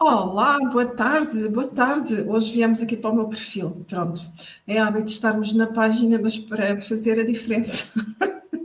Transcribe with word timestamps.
Olá, 0.00 0.58
boa 0.70 0.86
tarde, 0.86 1.48
boa 1.48 1.66
tarde. 1.66 2.24
Hoje 2.28 2.52
viemos 2.52 2.80
aqui 2.80 2.96
para 2.96 3.10
o 3.10 3.14
meu 3.16 3.26
perfil. 3.26 3.84
Pronto, 3.88 4.20
é 4.64 4.78
hábito 4.78 5.10
estarmos 5.10 5.52
na 5.54 5.66
página, 5.66 6.16
mas 6.22 6.38
para 6.38 6.80
fazer 6.80 7.18
a 7.18 7.24
diferença, 7.24 7.92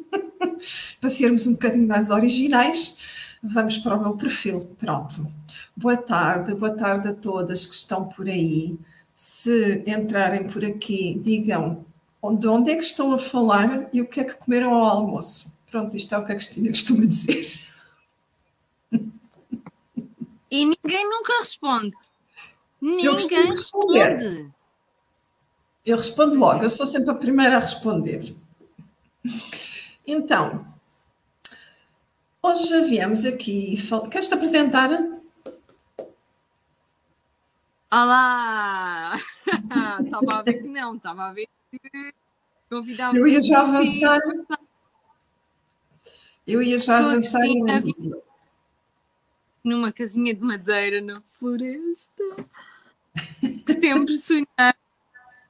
para 1.01 1.09
sermos 1.09 1.47
um 1.47 1.53
bocadinho 1.53 1.87
mais 1.87 2.11
originais, 2.11 2.95
vamos 3.41 3.79
para 3.79 3.95
o 3.95 3.99
meu 3.99 4.15
perfil. 4.15 4.59
Pronto. 4.77 5.27
Boa 5.75 5.97
tarde, 5.97 6.53
boa 6.53 6.75
tarde 6.75 7.07
a 7.07 7.13
todas 7.13 7.65
que 7.65 7.73
estão 7.73 8.05
por 8.07 8.27
aí. 8.27 8.77
Se 9.15 9.83
entrarem 9.87 10.47
por 10.47 10.63
aqui, 10.63 11.19
digam 11.23 11.83
de 12.37 12.47
onde 12.47 12.71
é 12.71 12.75
que 12.75 12.83
estão 12.83 13.11
a 13.11 13.17
falar 13.17 13.89
e 13.91 14.01
o 14.01 14.07
que 14.07 14.19
é 14.19 14.23
que 14.23 14.35
comeram 14.35 14.71
ao 14.75 14.85
almoço. 14.85 15.51
Pronto, 15.71 15.97
isto 15.97 16.13
é 16.13 16.17
o 16.19 16.25
que 16.25 16.31
a 16.31 16.35
Cristina 16.35 16.69
costuma 16.71 17.05
dizer. 17.05 17.72
E 20.53 20.65
ninguém 20.65 21.09
nunca 21.09 21.39
responde. 21.39 21.95
Ninguém 22.79 23.49
responde. 23.49 24.51
Eu 25.83 25.97
respondo 25.97 26.37
logo, 26.37 26.63
eu 26.63 26.69
sou 26.69 26.85
sempre 26.85 27.09
a 27.09 27.15
primeira 27.15 27.57
a 27.57 27.59
responder. 27.59 28.35
Então, 30.05 30.63
hoje 32.39 32.81
viemos 32.81 33.25
aqui. 33.25 33.77
Queres 34.11 34.27
te 34.27 34.35
apresentar? 34.35 34.91
Olá! 37.91 39.15
estava 40.05 40.35
a 40.35 40.43
ver 40.43 40.53
que 40.53 40.67
não, 40.67 40.95
estava 40.95 41.29
a 41.29 41.33
ver 41.33 41.47
que 41.71 42.13
convidava. 42.69 43.17
Eu 43.17 43.25
ia 43.25 43.41
já 43.41 43.61
avançar. 43.61 44.19
Eu 46.45 46.61
ia 46.61 46.77
já 46.77 46.99
avançar 46.99 47.41
numa 49.63 49.91
casinha 49.91 50.33
de 50.33 50.41
madeira 50.41 51.01
na 51.01 51.21
floresta. 51.33 52.23
Sempre 53.81 54.17
sonhar. 54.17 54.75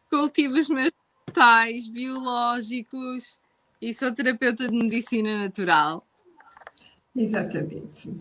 Cultivo 0.10 0.60
os 0.60 0.70
meus 0.70 0.92
vegetais 1.26 1.88
biológicos 1.88 3.40
e 3.82 3.94
sou 3.94 4.12
terapeuta 4.14 4.70
de 4.70 4.76
medicina 4.76 5.40
natural. 5.40 6.06
Exatamente. 7.16 8.14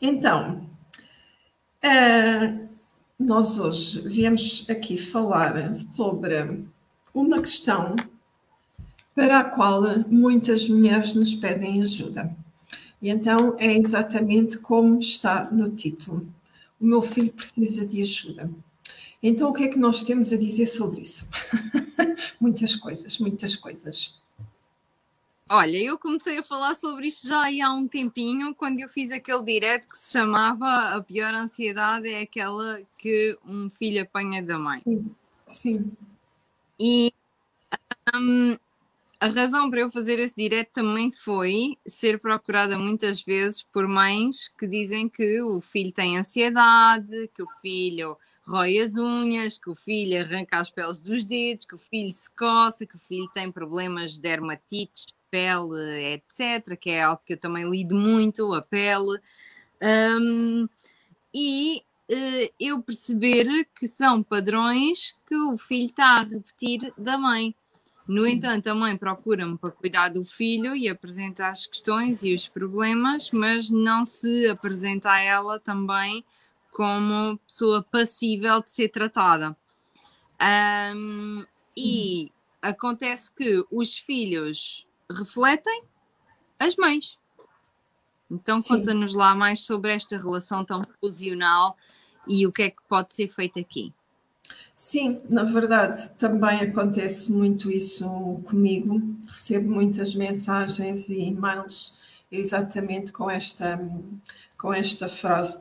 Então, 0.00 0.68
uh, 1.84 2.68
nós 3.18 3.58
hoje 3.58 4.00
viemos 4.08 4.66
aqui 4.70 4.96
falar 4.96 5.76
sobre 5.76 6.64
uma 7.12 7.40
questão 7.40 7.96
para 9.14 9.40
a 9.40 9.44
qual 9.44 9.82
muitas 10.08 10.68
mulheres 10.68 11.14
nos 11.14 11.34
pedem 11.34 11.82
ajuda. 11.82 12.34
E 13.00 13.08
então 13.08 13.56
é 13.58 13.76
exatamente 13.76 14.58
como 14.58 14.98
está 14.98 15.48
no 15.50 15.70
título. 15.70 16.26
O 16.80 16.84
meu 16.84 17.02
filho 17.02 17.32
precisa 17.32 17.86
de 17.86 18.02
ajuda. 18.02 18.50
Então, 19.22 19.50
o 19.50 19.52
que 19.52 19.64
é 19.64 19.68
que 19.68 19.78
nós 19.78 20.02
temos 20.02 20.32
a 20.32 20.36
dizer 20.36 20.66
sobre 20.66 21.00
isso? 21.00 21.28
muitas 22.40 22.76
coisas, 22.76 23.18
muitas 23.18 23.56
coisas. 23.56 24.14
Olha, 25.50 25.76
eu 25.82 25.98
comecei 25.98 26.38
a 26.38 26.42
falar 26.42 26.74
sobre 26.74 27.06
isto 27.06 27.26
já 27.26 27.46
há 27.46 27.72
um 27.72 27.88
tempinho, 27.88 28.54
quando 28.54 28.80
eu 28.80 28.88
fiz 28.88 29.10
aquele 29.10 29.42
direto 29.42 29.88
que 29.88 29.96
se 29.98 30.12
chamava 30.12 30.94
A 30.94 31.02
pior 31.02 31.32
ansiedade 31.32 32.08
é 32.08 32.20
aquela 32.20 32.80
que 32.98 33.36
um 33.46 33.70
filho 33.70 34.02
apanha 34.02 34.42
da 34.42 34.58
mãe. 34.58 34.82
Sim. 34.84 35.14
Sim. 35.48 35.92
E 36.78 37.12
um, 38.14 38.56
a 39.20 39.26
razão 39.28 39.68
para 39.68 39.80
eu 39.80 39.90
fazer 39.90 40.18
esse 40.18 40.34
direto 40.36 40.70
também 40.72 41.10
foi 41.10 41.76
ser 41.86 42.20
procurada 42.20 42.78
muitas 42.78 43.20
vezes 43.20 43.62
por 43.62 43.88
mães 43.88 44.48
que 44.56 44.66
dizem 44.66 45.08
que 45.08 45.42
o 45.42 45.60
filho 45.60 45.92
tem 45.92 46.16
ansiedade, 46.16 47.28
que 47.34 47.42
o 47.42 47.48
filho 47.60 48.16
rói 48.46 48.78
as 48.78 48.96
unhas, 48.96 49.58
que 49.58 49.68
o 49.68 49.74
filho 49.74 50.20
arranca 50.20 50.58
as 50.58 50.70
peles 50.70 50.98
dos 50.98 51.24
dedos, 51.24 51.66
que 51.66 51.74
o 51.74 51.78
filho 51.78 52.14
se 52.14 52.30
coça, 52.34 52.86
que 52.86 52.96
o 52.96 53.00
filho 53.00 53.28
tem 53.34 53.52
problemas 53.52 54.12
de 54.12 54.20
dermatites, 54.20 55.06
pele, 55.30 56.14
etc., 56.14 56.76
que 56.80 56.90
é 56.90 57.02
algo 57.02 57.20
que 57.26 57.34
eu 57.34 57.38
também 57.38 57.68
lido 57.68 57.94
muito, 57.94 58.54
a 58.54 58.62
pele. 58.62 59.20
Um, 59.82 60.66
e 61.34 61.82
uh, 62.10 62.54
eu 62.58 62.82
perceber 62.82 63.68
que 63.78 63.86
são 63.86 64.22
padrões 64.22 65.14
que 65.26 65.36
o 65.36 65.58
filho 65.58 65.86
está 65.86 66.20
a 66.20 66.22
repetir 66.22 66.92
da 66.96 67.18
mãe. 67.18 67.54
No 68.08 68.22
Sim. 68.22 68.30
entanto, 68.30 68.66
a 68.68 68.74
mãe 68.74 68.96
procura-me 68.96 69.58
para 69.58 69.70
cuidar 69.70 70.08
do 70.08 70.24
filho 70.24 70.74
e 70.74 70.88
apresenta 70.88 71.48
as 71.48 71.66
questões 71.66 72.22
e 72.22 72.34
os 72.34 72.48
problemas, 72.48 73.30
mas 73.30 73.70
não 73.70 74.06
se 74.06 74.48
apresenta 74.48 75.10
a 75.10 75.20
ela 75.20 75.60
também 75.60 76.24
como 76.72 77.36
pessoa 77.46 77.82
passível 77.82 78.62
de 78.62 78.70
ser 78.70 78.88
tratada. 78.88 79.54
Um, 80.40 81.44
e 81.76 82.32
acontece 82.62 83.30
que 83.30 83.62
os 83.70 83.98
filhos 83.98 84.86
refletem 85.10 85.82
as 86.58 86.76
mães. 86.76 87.18
Então, 88.30 88.60
conta-nos 88.62 89.14
lá 89.14 89.34
mais 89.34 89.60
sobre 89.60 89.92
esta 89.92 90.16
relação 90.16 90.64
tão 90.64 90.80
fusional 90.98 91.76
e 92.26 92.46
o 92.46 92.52
que 92.52 92.62
é 92.62 92.70
que 92.70 92.82
pode 92.88 93.14
ser 93.14 93.28
feito 93.28 93.58
aqui. 93.58 93.92
Sim, 94.74 95.20
na 95.28 95.42
verdade 95.42 96.08
também 96.18 96.60
acontece 96.60 97.30
muito 97.30 97.70
isso 97.70 98.08
comigo. 98.46 99.00
Recebo 99.26 99.70
muitas 99.70 100.14
mensagens 100.14 101.08
e 101.08 101.20
e-mails 101.28 101.98
exatamente 102.30 103.12
com 103.12 103.30
esta, 103.30 103.78
com 104.56 104.72
esta 104.72 105.08
frase 105.08 105.60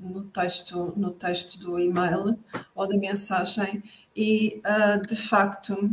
no 0.00 0.24
texto, 0.24 0.92
no 0.96 1.10
texto 1.12 1.58
do 1.58 1.78
e-mail 1.78 2.38
ou 2.74 2.88
da 2.88 2.96
mensagem, 2.96 3.82
e 4.16 4.60
uh, 4.64 5.06
de 5.06 5.16
facto 5.16 5.90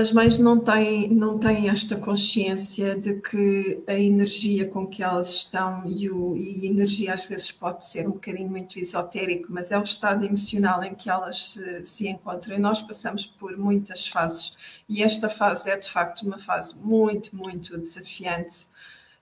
as 0.00 0.12
mães 0.12 0.38
não 0.38 0.58
têm, 0.58 1.08
não 1.10 1.38
têm 1.38 1.68
esta 1.68 1.96
consciência 1.96 2.96
de 2.96 3.20
que 3.20 3.82
a 3.86 3.94
energia 3.94 4.66
com 4.66 4.86
que 4.86 5.02
elas 5.02 5.34
estão, 5.34 5.84
e, 5.86 6.10
o, 6.10 6.34
e 6.36 6.66
energia 6.66 7.12
às 7.14 7.24
vezes 7.24 7.52
pode 7.52 7.86
ser 7.86 8.08
um 8.08 8.12
bocadinho 8.12 8.48
muito 8.48 8.78
esotérico, 8.78 9.48
mas 9.50 9.70
é 9.70 9.78
o 9.78 9.82
estado 9.82 10.24
emocional 10.24 10.82
em 10.82 10.94
que 10.94 11.10
elas 11.10 11.50
se, 11.50 11.86
se 11.86 12.08
encontram. 12.08 12.56
E 12.56 12.58
nós 12.58 12.80
passamos 12.80 13.26
por 13.26 13.56
muitas 13.58 14.08
fases, 14.08 14.56
e 14.88 15.02
esta 15.02 15.28
fase 15.28 15.70
é 15.70 15.76
de 15.76 15.90
facto 15.90 16.22
uma 16.22 16.38
fase 16.38 16.74
muito, 16.76 17.36
muito 17.36 17.76
desafiante, 17.76 18.66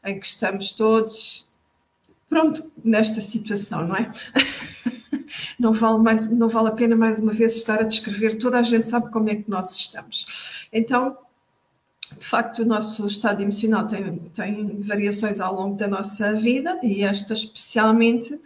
em 0.05 0.19
que 0.19 0.27
estamos 0.27 0.72
todos, 0.72 1.53
pronto, 2.28 2.71
nesta 2.84 3.21
situação, 3.21 3.87
não 3.87 3.97
é? 3.97 4.12
não 5.59 5.72
vale, 5.72 5.99
mais, 5.99 6.31
não 6.31 6.49
vale 6.49 6.69
a 6.69 6.72
pena 6.72 6.95
mais 6.95 7.19
uma 7.19 7.33
vez 7.33 7.56
estar 7.56 7.81
a 7.81 7.84
descrever, 7.84 8.39
toda 8.39 8.59
a 8.59 8.62
gente 8.62 8.87
sabe 8.87 9.10
como 9.10 9.28
é 9.28 9.37
que 9.37 9.50
nós 9.50 9.77
estamos. 9.77 10.58
Então, 10.73 11.17
de 12.17 12.27
facto, 12.27 12.61
o 12.61 12.67
nosso 12.67 13.06
estado 13.06 13.43
emocional 13.43 13.87
tem, 13.87 14.19
tem 14.34 14.81
variações 14.81 15.41
ao 15.41 15.55
longo 15.55 15.77
da 15.77 15.87
nossa 15.87 16.33
vida 16.34 16.79
e 16.83 17.03
esta 17.03 17.34
especialmente 17.34 18.39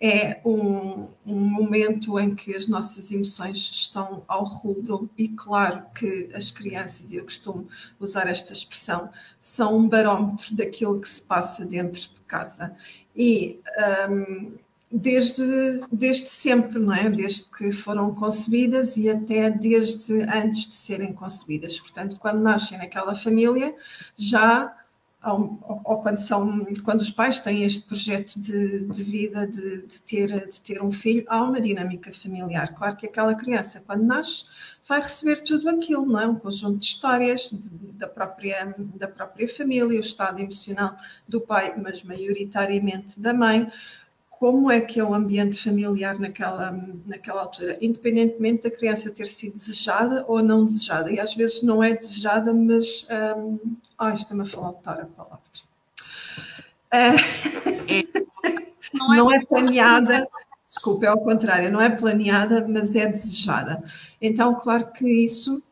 é 0.00 0.40
um, 0.46 1.12
um, 1.26 1.38
momento 1.38 2.18
em 2.18 2.34
que 2.34 2.56
as 2.56 2.66
nossas 2.66 3.12
emoções 3.12 3.58
estão 3.58 4.24
ao 4.26 4.44
rubro 4.44 5.10
e 5.16 5.28
claro 5.28 5.84
que 5.94 6.30
as 6.32 6.50
crianças, 6.50 7.12
e 7.12 7.16
eu 7.16 7.24
costumo 7.24 7.68
usar 7.98 8.26
esta 8.26 8.54
expressão, 8.54 9.10
são 9.38 9.76
um 9.76 9.86
barómetro 9.86 10.56
daquilo 10.56 10.98
que 10.98 11.08
se 11.08 11.20
passa 11.20 11.66
dentro 11.66 12.00
de 12.00 12.20
casa. 12.26 12.74
E 13.14 13.60
um, 14.08 14.52
desde, 14.90 15.80
desde 15.92 16.28
sempre, 16.28 16.78
não 16.78 16.94
é? 16.94 17.08
Desde 17.08 17.44
que 17.44 17.70
foram 17.70 18.14
concebidas 18.14 18.96
e 18.96 19.08
até 19.08 19.50
desde 19.50 20.22
antes 20.22 20.68
de 20.68 20.74
serem 20.74 21.12
concebidas. 21.12 21.78
Portanto, 21.78 22.18
quando 22.18 22.40
nascem 22.40 22.76
naquela 22.76 23.14
família, 23.14 23.74
já 24.16 24.74
ou, 25.22 25.82
ou, 25.84 25.98
quando, 26.00 26.16
são, 26.16 26.66
quando 26.82 27.02
os 27.02 27.10
pais 27.10 27.40
têm 27.40 27.64
este 27.64 27.86
projeto 27.86 28.40
de, 28.40 28.86
de 28.86 29.04
vida 29.04 29.46
de, 29.46 29.82
de, 29.82 30.00
ter, 30.00 30.48
de 30.48 30.60
ter 30.62 30.82
um 30.82 30.90
filho, 30.90 31.24
há 31.28 31.42
uma 31.42 31.60
dinâmica 31.60 32.10
familiar. 32.10 32.74
Claro 32.74 32.96
que 32.96 33.06
aquela 33.06 33.34
criança, 33.34 33.82
quando 33.86 34.02
nasce, 34.02 34.46
vai 34.88 35.02
receber 35.02 35.42
tudo 35.42 35.68
aquilo, 35.68 36.06
não 36.06 36.20
é? 36.20 36.26
Um 36.26 36.36
conjunto 36.36 36.78
de 36.78 36.84
histórias 36.86 37.50
de, 37.50 37.92
da, 37.92 38.08
própria, 38.08 38.74
da 38.78 39.06
própria 39.06 39.46
família, 39.46 39.98
o 39.98 40.00
estado 40.00 40.40
emocional 40.40 40.96
do 41.28 41.38
pai, 41.38 41.74
mas 41.76 42.02
maioritariamente 42.02 43.20
da 43.20 43.34
mãe, 43.34 43.70
como 44.40 44.70
é 44.70 44.80
que 44.80 44.98
é 44.98 45.04
o 45.04 45.12
ambiente 45.12 45.62
familiar 45.62 46.18
naquela, 46.18 46.72
naquela 47.04 47.42
altura, 47.42 47.76
independentemente 47.78 48.62
da 48.62 48.70
criança 48.70 49.10
ter 49.10 49.26
sido 49.26 49.52
desejada 49.52 50.24
ou 50.26 50.42
não 50.42 50.64
desejada. 50.64 51.12
E 51.12 51.20
às 51.20 51.34
vezes 51.34 51.62
não 51.62 51.84
é 51.84 51.94
desejada, 51.94 52.54
mas. 52.54 53.06
Um, 53.36 53.58
ai, 53.98 54.14
está-me 54.14 54.40
a 54.40 54.46
faltar 54.46 54.98
a 54.98 55.04
palavra. 55.04 55.40
É, 56.90 57.10
não, 58.94 59.12
é, 59.12 59.16
não 59.18 59.30
é 59.30 59.44
planeada, 59.44 60.26
desculpa, 60.66 61.04
é 61.04 61.08
ao 61.10 61.20
contrário, 61.20 61.70
não 61.70 61.80
é 61.80 61.90
planeada, 61.90 62.66
mas 62.66 62.96
é 62.96 63.06
desejada. 63.06 63.84
Então, 64.22 64.54
claro 64.54 64.90
que 64.90 65.06
isso 65.06 65.62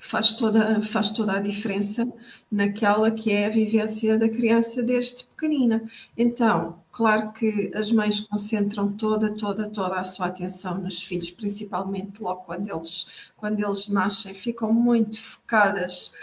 faz 0.00 0.32
toda, 0.32 0.82
faz 0.82 1.10
toda 1.10 1.34
a 1.34 1.40
diferença 1.40 2.06
naquela 2.50 3.12
que 3.12 3.30
é 3.30 3.46
a 3.46 3.50
vivência 3.50 4.18
da 4.18 4.28
criança 4.28 4.82
desde 4.82 5.22
pequenina. 5.24 5.84
Então, 6.16 6.80
claro 6.96 7.30
que 7.30 7.70
as 7.74 7.92
mães 7.92 8.20
concentram 8.20 8.90
toda, 8.90 9.30
toda, 9.30 9.68
toda 9.68 10.00
a 10.00 10.04
sua 10.04 10.28
atenção 10.28 10.78
nos 10.78 11.02
filhos, 11.02 11.30
principalmente 11.30 12.22
logo 12.22 12.44
quando 12.44 12.70
eles, 12.70 13.06
quando 13.36 13.62
eles 13.62 13.86
nascem, 13.90 14.34
ficam 14.34 14.72
muito 14.72 15.20
focadas 15.20 16.14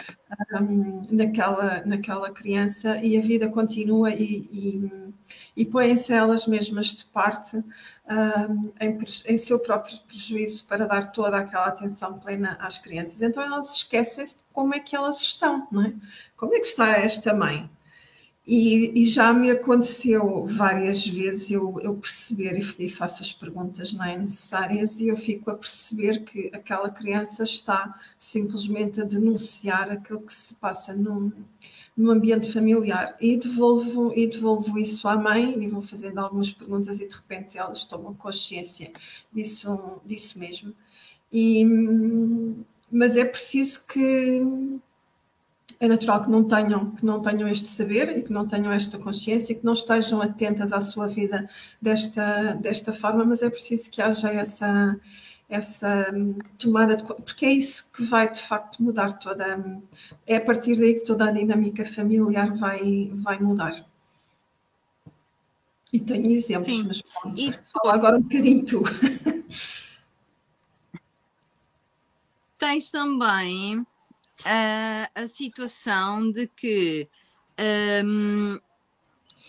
um, 0.52 1.02
naquela, 1.12 1.84
naquela 1.86 2.28
criança 2.32 3.00
e 3.00 3.16
a 3.16 3.20
vida 3.20 3.48
continua 3.48 4.10
e, 4.10 4.48
e, 4.50 5.14
e 5.58 5.64
põem-se 5.64 6.12
elas 6.12 6.44
mesmas 6.48 6.88
de 6.88 7.04
parte 7.04 7.56
um, 7.56 8.72
em, 8.80 8.98
em, 9.26 9.38
seu 9.38 9.60
próprio 9.60 9.96
prejuízo 10.08 10.66
para 10.66 10.88
dar 10.88 11.12
toda 11.12 11.38
aquela 11.38 11.66
atenção 11.66 12.18
plena 12.18 12.58
às 12.60 12.80
crianças. 12.80 13.22
Então 13.22 13.40
elas 13.40 13.76
esquecem-se 13.76 14.38
de 14.38 14.44
como 14.52 14.74
é 14.74 14.80
que 14.80 14.96
elas 14.96 15.20
estão, 15.22 15.68
não 15.70 15.82
é? 15.82 15.94
Como 16.36 16.52
é 16.52 16.58
que 16.58 16.66
está 16.66 16.98
esta 16.98 17.32
mãe? 17.32 17.70
E, 18.46 18.92
e, 19.02 19.06
já 19.06 19.32
me 19.32 19.50
aconteceu 19.50 20.44
várias 20.44 21.06
vezes 21.06 21.50
eu, 21.50 21.78
eu 21.80 21.94
perceber 21.94 22.58
e, 22.58 22.84
e, 22.84 22.90
faço 22.90 23.22
as 23.22 23.32
perguntas 23.32 23.94
não 23.94 24.04
é, 24.04 24.18
necessárias 24.18 25.00
e 25.00 25.08
eu 25.08 25.16
fico 25.16 25.50
a 25.50 25.54
perceber 25.54 26.24
que 26.24 26.50
aquela 26.52 26.90
criança 26.90 27.42
está 27.42 27.98
simplesmente 28.18 29.00
a 29.00 29.04
denunciar 29.04 29.90
aquilo 29.90 30.20
que 30.20 30.34
se 30.34 30.54
passa 30.56 30.92
no, 30.94 31.32
ambiente 32.10 32.52
familiar 32.52 33.16
e 33.18 33.38
devolvo, 33.38 34.12
e 34.14 34.26
devolvo 34.26 34.78
isso 34.78 35.08
à 35.08 35.16
mãe 35.16 35.62
e 35.62 35.66
vou 35.66 35.80
fazendo 35.80 36.18
algumas 36.18 36.52
perguntas 36.52 37.00
e 37.00 37.08
de 37.08 37.14
repente 37.14 37.56
elas 37.56 37.86
tomam 37.86 38.12
consciência 38.12 38.92
disso, 39.32 40.02
disso 40.04 40.38
mesmo. 40.38 40.74
E, 41.32 41.64
mas 42.92 43.16
é 43.16 43.24
preciso 43.24 43.86
que 43.86 44.42
é 45.80 45.88
natural 45.88 46.22
que 46.24 46.30
não 46.30 46.44
tenham 46.44 46.90
que 46.92 47.04
não 47.04 47.20
tenham 47.20 47.48
este 47.48 47.68
saber 47.68 48.18
e 48.18 48.22
que 48.22 48.32
não 48.32 48.46
tenham 48.46 48.72
esta 48.72 48.98
consciência 48.98 49.52
e 49.52 49.56
que 49.56 49.64
não 49.64 49.72
estejam 49.72 50.20
atentas 50.20 50.72
à 50.72 50.80
sua 50.80 51.06
vida 51.08 51.48
desta 51.80 52.54
desta 52.54 52.92
forma 52.92 53.24
mas 53.24 53.42
é 53.42 53.50
preciso 53.50 53.90
que 53.90 54.00
haja 54.02 54.30
essa 54.30 54.98
essa 55.48 56.06
tomada 56.58 56.96
de 56.96 57.04
porque 57.04 57.46
é 57.46 57.52
isso 57.52 57.90
que 57.92 58.04
vai 58.04 58.30
de 58.30 58.40
facto 58.40 58.82
mudar 58.82 59.18
toda 59.18 59.80
é 60.26 60.36
a 60.36 60.40
partir 60.40 60.76
daí 60.76 60.94
que 60.94 61.04
toda 61.04 61.26
a 61.26 61.30
dinâmica 61.30 61.84
familiar 61.84 62.54
vai 62.54 63.10
vai 63.14 63.38
mudar. 63.38 63.84
E 65.92 66.00
tenho 66.00 66.28
exemplos 66.28 66.66
Sim. 66.66 66.84
mas 66.88 67.00
pronto, 67.02 67.40
e 67.40 67.52
fala 67.72 67.94
agora 67.94 68.16
um 68.16 68.22
bocadinho 68.22 68.64
tu. 68.64 68.82
Tens 72.58 72.90
também 72.90 73.86
a, 74.44 75.10
a 75.14 75.26
situação 75.26 76.30
de 76.30 76.46
que 76.46 77.08
um, 78.04 78.58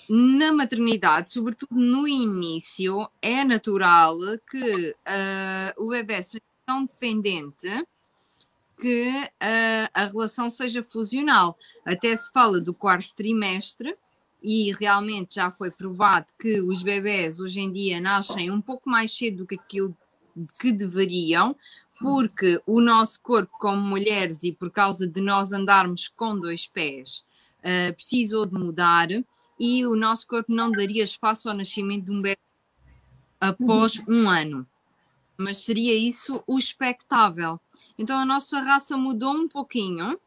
na 0.10 0.54
maternidade, 0.54 1.32
sobretudo 1.32 1.76
no 1.76 2.08
início, 2.08 3.10
é 3.22 3.44
natural 3.44 4.18
que 4.50 4.92
uh, 4.92 5.84
o 5.84 5.90
bebê 5.90 6.22
seja 6.22 6.44
tão 6.66 6.86
dependente 6.86 7.68
que 8.80 9.10
uh, 9.10 9.90
a 9.94 10.06
relação 10.06 10.50
seja 10.50 10.84
fusional. 10.84 11.58
Até 11.86 12.16
se 12.16 12.32
fala 12.32 12.60
do 12.60 12.74
quarto 12.74 13.14
trimestre 13.16 13.96
e 14.44 14.72
realmente 14.74 15.36
já 15.36 15.50
foi 15.50 15.72
provado 15.72 16.28
que 16.40 16.62
os 16.62 16.84
bebés 16.84 17.40
hoje 17.40 17.60
em 17.62 17.72
dia 17.72 18.00
nascem 18.00 18.52
um 18.52 18.62
pouco 18.62 18.90
mais 18.90 19.16
cedo 19.16 19.38
do 19.38 19.48
que 19.48 19.56
aquilo 19.56 19.96
que 20.60 20.72
deveriam, 20.72 21.56
porque 22.00 22.62
o 22.66 22.82
nosso 22.82 23.22
corpo, 23.22 23.52
como 23.60 23.82
mulheres, 23.82 24.44
e 24.44 24.52
por 24.52 24.70
causa 24.70 25.08
de 25.08 25.22
nós 25.22 25.52
andarmos 25.52 26.08
com 26.08 26.40
dois 26.40 26.68
pés, 26.68 27.24
uh, 27.60 27.94
precisou 27.94 28.46
de 28.46 28.54
mudar 28.54 29.08
e 29.60 29.86
o 29.86 29.96
nosso 29.96 30.28
corpo 30.28 30.54
não 30.54 30.72
daria 30.72 31.04
espaço 31.04 31.50
ao 31.50 31.56
nascimento 31.56 32.06
de 32.06 32.12
um 32.12 32.22
bebê 32.22 32.38
após 33.40 33.96
uhum. 34.00 34.24
um 34.24 34.30
ano. 34.30 34.68
Mas 35.38 35.58
seria 35.58 35.94
isso 35.94 36.44
o 36.48 36.58
expectável. 36.58 37.60
Então 37.98 38.18
a 38.18 38.26
nossa 38.26 38.60
raça 38.62 38.98
mudou 38.98 39.34
um 39.34 39.48
pouquinho 39.48 40.20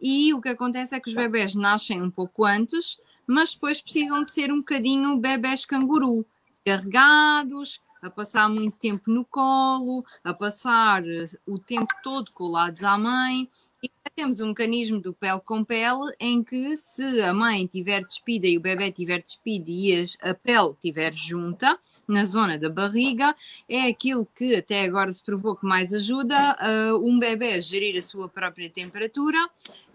e 0.00 0.32
o 0.32 0.40
que 0.40 0.48
acontece 0.48 0.94
é 0.94 1.00
que 1.00 1.10
os 1.10 1.14
bebés 1.14 1.54
nascem 1.54 2.02
um 2.02 2.10
pouco 2.10 2.44
antes, 2.44 2.98
mas 3.26 3.52
depois 3.52 3.80
precisam 3.80 4.24
de 4.24 4.32
ser 4.32 4.50
um 4.50 4.58
bocadinho 4.58 5.18
bebés 5.18 5.66
canguru, 5.66 6.24
carregados, 6.64 7.80
a 8.02 8.10
passar 8.10 8.48
muito 8.48 8.76
tempo 8.78 9.10
no 9.10 9.24
colo, 9.24 10.04
a 10.24 10.32
passar 10.32 11.06
eh, 11.06 11.24
o 11.46 11.58
tempo 11.58 11.92
todo 12.02 12.30
colados 12.32 12.82
à 12.82 12.96
mãe. 12.96 13.48
E 13.82 13.90
temos 14.14 14.40
um 14.40 14.48
mecanismo 14.48 15.00
do 15.00 15.14
pele 15.14 15.40
com 15.40 15.64
pele 15.64 16.14
em 16.20 16.44
que 16.44 16.76
se 16.76 17.22
a 17.22 17.32
mãe 17.32 17.66
tiver 17.66 18.04
despida 18.04 18.46
e 18.46 18.58
o 18.58 18.60
bebê 18.60 18.88
estiver 18.88 19.22
despido 19.22 19.70
e 19.70 20.06
a 20.20 20.34
pele 20.34 20.72
estiver 20.72 21.14
junta 21.14 21.78
na 22.06 22.24
zona 22.24 22.58
da 22.58 22.68
barriga, 22.68 23.34
é 23.68 23.86
aquilo 23.86 24.26
que 24.36 24.56
até 24.56 24.84
agora 24.84 25.12
se 25.12 25.24
provou 25.24 25.56
que 25.56 25.64
mais 25.64 25.94
ajuda 25.94 26.58
uh, 26.60 27.06
um 27.06 27.18
bebê 27.18 27.54
a 27.54 27.60
gerir 27.60 27.96
a 27.96 28.02
sua 28.02 28.28
própria 28.28 28.68
temperatura 28.68 29.38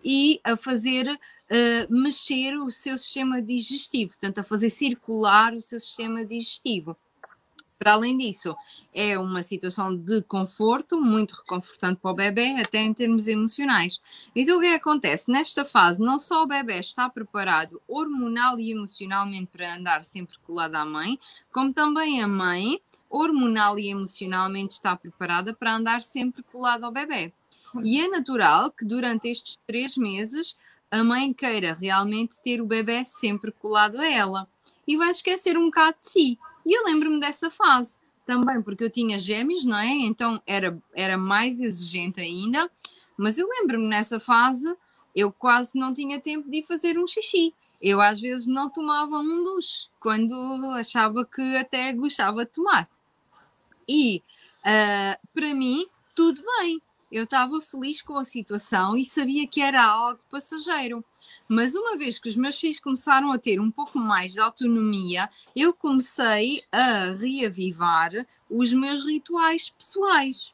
e 0.04 0.40
a 0.44 0.56
fazer 0.58 1.08
uh, 1.08 1.94
mexer 1.94 2.58
o 2.58 2.72
seu 2.72 2.98
sistema 2.98 3.42
digestivo, 3.42 4.14
portanto 4.14 4.40
a 4.40 4.44
fazer 4.44 4.70
circular 4.70 5.54
o 5.54 5.62
seu 5.62 5.80
sistema 5.80 6.26
digestivo. 6.26 6.98
Para 7.78 7.94
além 7.94 8.18
disso, 8.18 8.56
é 8.94 9.20
uma 9.20 9.44
situação 9.44 9.96
de 9.96 10.22
conforto, 10.24 11.00
muito 11.00 11.36
reconfortante 11.36 12.00
para 12.00 12.12
o 12.12 12.16
bebê, 12.16 12.56
até 12.62 12.82
em 12.82 12.94
termos 12.94 13.28
emocionais. 13.28 14.00
Então, 14.34 14.58
o 14.58 14.62
que, 14.62 14.68
é 14.68 14.72
que 14.72 14.76
acontece? 14.78 15.30
Nesta 15.30 15.66
fase, 15.66 16.02
não 16.02 16.20
só 16.20 16.44
o 16.44 16.48
bebê 16.48 16.80
está 16.80 17.10
preparado 17.10 17.82
hormonal 17.88 18.58
e 18.60 18.72
emocionalmente 18.72 19.48
para 19.52 19.76
andar 19.76 20.06
sempre 20.06 20.38
colado 20.46 20.76
à 20.76 20.86
mãe, 20.86 21.20
como 21.52 21.74
também 21.74 22.24
a 22.24 22.28
mãe, 22.28 22.80
hormonal 23.10 23.78
e 23.78 23.90
emocionalmente, 23.90 24.76
está 24.76 24.96
preparada 24.96 25.54
para 25.54 25.76
andar 25.76 26.04
sempre 26.04 26.44
colado 26.44 26.86
ao 26.86 26.92
bebê. 26.92 27.34
E 27.84 28.00
é 28.00 28.08
natural 28.08 28.72
que 28.72 28.86
durante 28.86 29.28
estes 29.28 29.60
três 29.68 29.98
meses 29.98 30.56
a 30.90 31.04
mãe 31.04 31.34
queira 31.34 31.74
realmente 31.74 32.40
ter 32.42 32.62
o 32.62 32.66
bebê 32.66 33.04
sempre 33.04 33.52
colado 33.52 34.00
a 34.00 34.10
ela 34.10 34.48
e 34.88 34.96
vai 34.96 35.10
esquecer 35.10 35.58
um 35.58 35.66
bocado 35.66 35.98
de 36.00 36.10
si. 36.10 36.40
E 36.66 36.78
eu 36.78 36.84
lembro-me 36.86 37.20
dessa 37.20 37.52
fase 37.52 38.00
também, 38.26 38.62
porque 38.62 38.84
eu 38.84 38.90
tinha 38.90 39.20
gêmeos, 39.20 39.66
não 39.66 39.78
é? 39.78 39.88
Então 39.88 40.42
era, 40.48 40.78
era 40.94 41.18
mais 41.18 41.60
exigente 41.60 42.20
ainda. 42.20 42.70
Mas 43.16 43.38
eu 43.38 43.48
lembro-me 43.48 43.88
nessa 43.88 44.20
fase, 44.20 44.76
eu 45.16 45.32
quase 45.32 45.78
não 45.78 45.94
tinha 45.94 46.20
tempo 46.20 46.50
de 46.50 46.58
ir 46.58 46.66
fazer 46.66 46.98
um 46.98 47.08
xixi. 47.08 47.54
Eu 47.82 48.02
às 48.02 48.20
vezes 48.20 48.48
não 48.48 48.70
tomava 48.70 49.20
um 49.20 49.44
duche, 49.44 49.88
quando 50.00 50.34
achava 50.72 51.24
que 51.26 51.56
até 51.56 51.94
gostava 51.94 52.46
de 52.46 52.52
tomar. 52.52 52.90
E 53.88 54.24
uh, 54.62 55.28
para 55.34 55.54
mim, 55.54 55.86
tudo 56.16 56.42
bem. 56.60 56.82
Eu 57.12 57.26
estava 57.26 57.62
feliz 57.62 58.02
com 58.02 58.18
a 58.18 58.26
situação 58.26 58.98
e 58.98 59.06
sabia 59.06 59.48
que 59.48 59.62
era 59.62 59.84
algo 59.84 60.20
passageiro. 60.32 61.06
Mas 61.48 61.76
uma 61.76 61.98
vez 61.98 62.18
que 62.20 62.30
os 62.30 62.36
meus 62.36 62.60
filhos 62.60 62.80
começaram 62.80 63.32
a 63.32 63.38
ter 63.38 63.60
um 63.60 63.70
pouco 63.70 64.00
mais 64.00 64.34
de 64.34 64.40
autonomia, 64.40 65.30
eu 65.56 65.74
comecei 65.74 66.64
a 66.72 67.12
reavivar 67.12 68.26
os 68.50 68.74
meus 68.74 69.04
rituais 69.06 69.70
pessoais. 69.70 70.54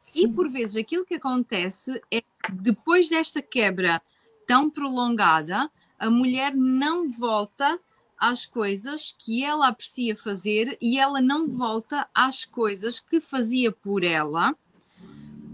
Sim. 0.00 0.26
E 0.26 0.32
por 0.32 0.48
vezes 0.48 0.76
aquilo 0.76 1.04
que 1.04 1.14
acontece 1.14 2.00
é 2.12 2.22
depois 2.50 3.08
desta 3.08 3.42
quebra 3.42 4.00
tão 4.46 4.70
prolongada, 4.70 5.70
a 5.98 6.08
mulher 6.08 6.54
não 6.54 7.10
volta 7.10 7.78
às 8.16 8.46
coisas 8.46 9.14
que 9.18 9.44
ela 9.44 9.68
aprecia 9.68 10.16
fazer 10.16 10.78
e 10.80 10.98
ela 10.98 11.20
não 11.20 11.48
volta 11.48 12.08
às 12.14 12.44
coisas 12.44 12.98
que 12.98 13.20
fazia 13.20 13.70
por 13.70 14.04
ela 14.04 14.56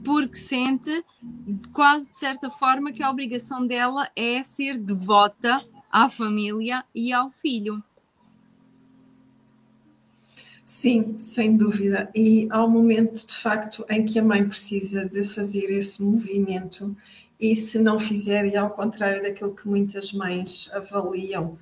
porque 0.05 0.37
sente 0.37 1.05
quase 1.73 2.11
de 2.11 2.19
certa 2.19 2.51
forma 2.51 2.93
que 2.93 3.03
a 3.03 3.11
obrigação 3.11 3.67
dela 3.67 4.11
é 4.17 4.43
ser 4.43 4.79
devota 4.79 5.65
à 5.91 6.09
família 6.09 6.85
e 6.95 7.13
ao 7.13 7.31
filho. 7.31 7.83
Sim, 10.65 11.19
sem 11.19 11.57
dúvida. 11.57 12.11
E 12.15 12.49
há 12.51 12.65
um 12.65 12.71
momento, 12.71 13.27
de 13.27 13.37
facto, 13.37 13.85
em 13.91 14.05
que 14.05 14.19
a 14.19 14.25
mãe 14.25 14.49
precisa 14.49 15.05
de 15.05 15.23
fazer 15.25 15.71
esse 15.71 16.03
movimento, 16.03 16.97
e 17.39 17.55
se 17.55 17.79
não 17.79 17.99
fizer, 17.99 18.47
e 18.47 18.57
ao 18.57 18.71
contrário 18.71 19.23
daquilo 19.23 19.55
que 19.55 19.69
muitas 19.69 20.13
mães 20.13 20.71
avaliam 20.73 21.59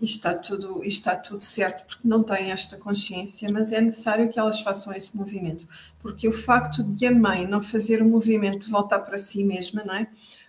e 0.00 0.04
está 0.04 0.34
tudo, 0.34 0.84
está 0.84 1.16
tudo 1.16 1.40
certo, 1.40 1.84
porque 1.86 2.06
não 2.06 2.22
têm 2.22 2.52
esta 2.52 2.76
consciência, 2.76 3.48
mas 3.52 3.72
é 3.72 3.80
necessário 3.80 4.28
que 4.28 4.38
elas 4.38 4.60
façam 4.60 4.92
esse 4.92 5.16
movimento, 5.16 5.66
porque 5.98 6.28
o 6.28 6.32
facto 6.32 6.82
de 6.82 7.06
a 7.06 7.14
mãe 7.14 7.46
não 7.46 7.60
fazer 7.60 8.00
o 8.00 8.08
movimento 8.08 8.60
de 8.60 8.70
voltar 8.70 9.00
para 9.00 9.18
si 9.18 9.44
mesma, 9.44 9.82
não 9.84 9.94
é? 9.94 10.08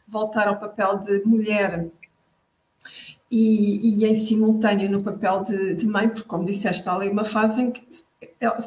voltar 0.10 0.48
ao 0.48 0.60
papel 0.60 0.98
de 1.00 1.22
mulher 1.24 1.88
e, 3.30 4.02
e 4.02 4.06
em 4.06 4.16
simultâneo 4.16 4.90
no 4.90 5.04
papel 5.04 5.44
de, 5.44 5.76
de, 5.76 5.88
mãe, 5.88 6.10
porque 6.10 6.24
como 6.24 6.46
disseste, 6.46 6.90
há 6.90 6.96
ali 6.96 7.10
uma 7.10 7.24
fase 7.24 7.62
em 7.62 7.72
que 7.72 7.86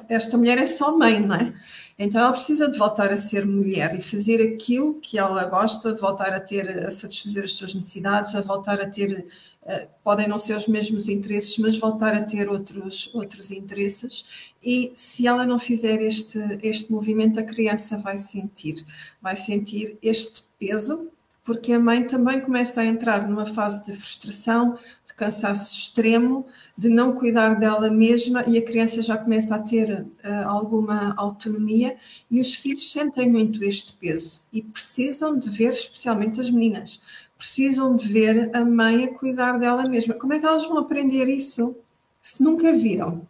esta 0.08 0.36
mulher 0.36 0.58
é 0.58 0.66
só 0.66 0.96
mãe, 0.96 1.18
não 1.18 1.34
é? 1.34 1.54
Então 1.98 2.20
ela 2.20 2.32
precisa 2.32 2.68
de 2.68 2.78
voltar 2.78 3.10
a 3.10 3.16
ser 3.16 3.46
mulher 3.46 3.98
e 3.98 4.02
fazer 4.02 4.42
aquilo 4.42 4.94
que 5.00 5.18
ela 5.18 5.44
gosta, 5.44 5.96
voltar 5.96 6.32
a 6.34 6.40
ter, 6.40 6.68
a 6.86 6.90
satisfazer 6.90 7.44
as 7.44 7.52
suas 7.52 7.74
necessidades, 7.74 8.34
a 8.34 8.42
voltar 8.42 8.80
a 8.80 8.86
ter, 8.86 9.26
uh, 9.62 9.88
podem 10.04 10.28
não 10.28 10.36
ser 10.36 10.56
os 10.56 10.68
mesmos 10.68 11.08
interesses, 11.08 11.56
mas 11.58 11.78
voltar 11.78 12.14
a 12.14 12.22
ter 12.22 12.50
outros, 12.50 13.10
outros 13.14 13.50
interesses. 13.50 14.52
E 14.62 14.92
se 14.94 15.26
ela 15.26 15.46
não 15.46 15.58
fizer 15.58 16.02
este, 16.02 16.38
este 16.62 16.92
movimento, 16.92 17.40
a 17.40 17.42
criança 17.42 17.96
vai 17.96 18.18
sentir, 18.18 18.84
vai 19.22 19.36
sentir 19.36 19.96
este 20.02 20.44
peso 20.58 21.10
porque 21.44 21.72
a 21.72 21.78
mãe 21.78 22.04
também 22.06 22.40
começa 22.40 22.80
a 22.80 22.86
entrar 22.86 23.28
numa 23.28 23.46
fase 23.46 23.84
de 23.84 23.92
frustração, 23.92 24.78
de 25.06 25.14
cansaço 25.14 25.76
extremo, 25.76 26.46
de 26.78 26.88
não 26.88 27.14
cuidar 27.14 27.54
dela 27.54 27.90
mesma 27.90 28.44
e 28.46 28.56
a 28.56 28.64
criança 28.64 29.02
já 29.02 29.16
começa 29.16 29.56
a 29.56 29.58
ter 29.58 30.02
uh, 30.02 30.06
alguma 30.46 31.14
autonomia 31.16 31.96
e 32.30 32.40
os 32.40 32.54
filhos 32.54 32.90
sentem 32.90 33.28
muito 33.28 33.62
este 33.64 33.94
peso 33.94 34.44
e 34.52 34.62
precisam 34.62 35.36
de 35.36 35.50
ver, 35.50 35.70
especialmente 35.70 36.40
as 36.40 36.50
meninas, 36.50 37.02
precisam 37.36 37.96
de 37.96 38.06
ver 38.06 38.50
a 38.54 38.64
mãe 38.64 39.04
a 39.04 39.18
cuidar 39.18 39.58
dela 39.58 39.84
mesma. 39.88 40.14
Como 40.14 40.32
é 40.32 40.38
que 40.38 40.46
elas 40.46 40.66
vão 40.66 40.78
aprender 40.78 41.28
isso 41.28 41.76
se 42.22 42.42
nunca 42.42 42.72
viram? 42.72 43.26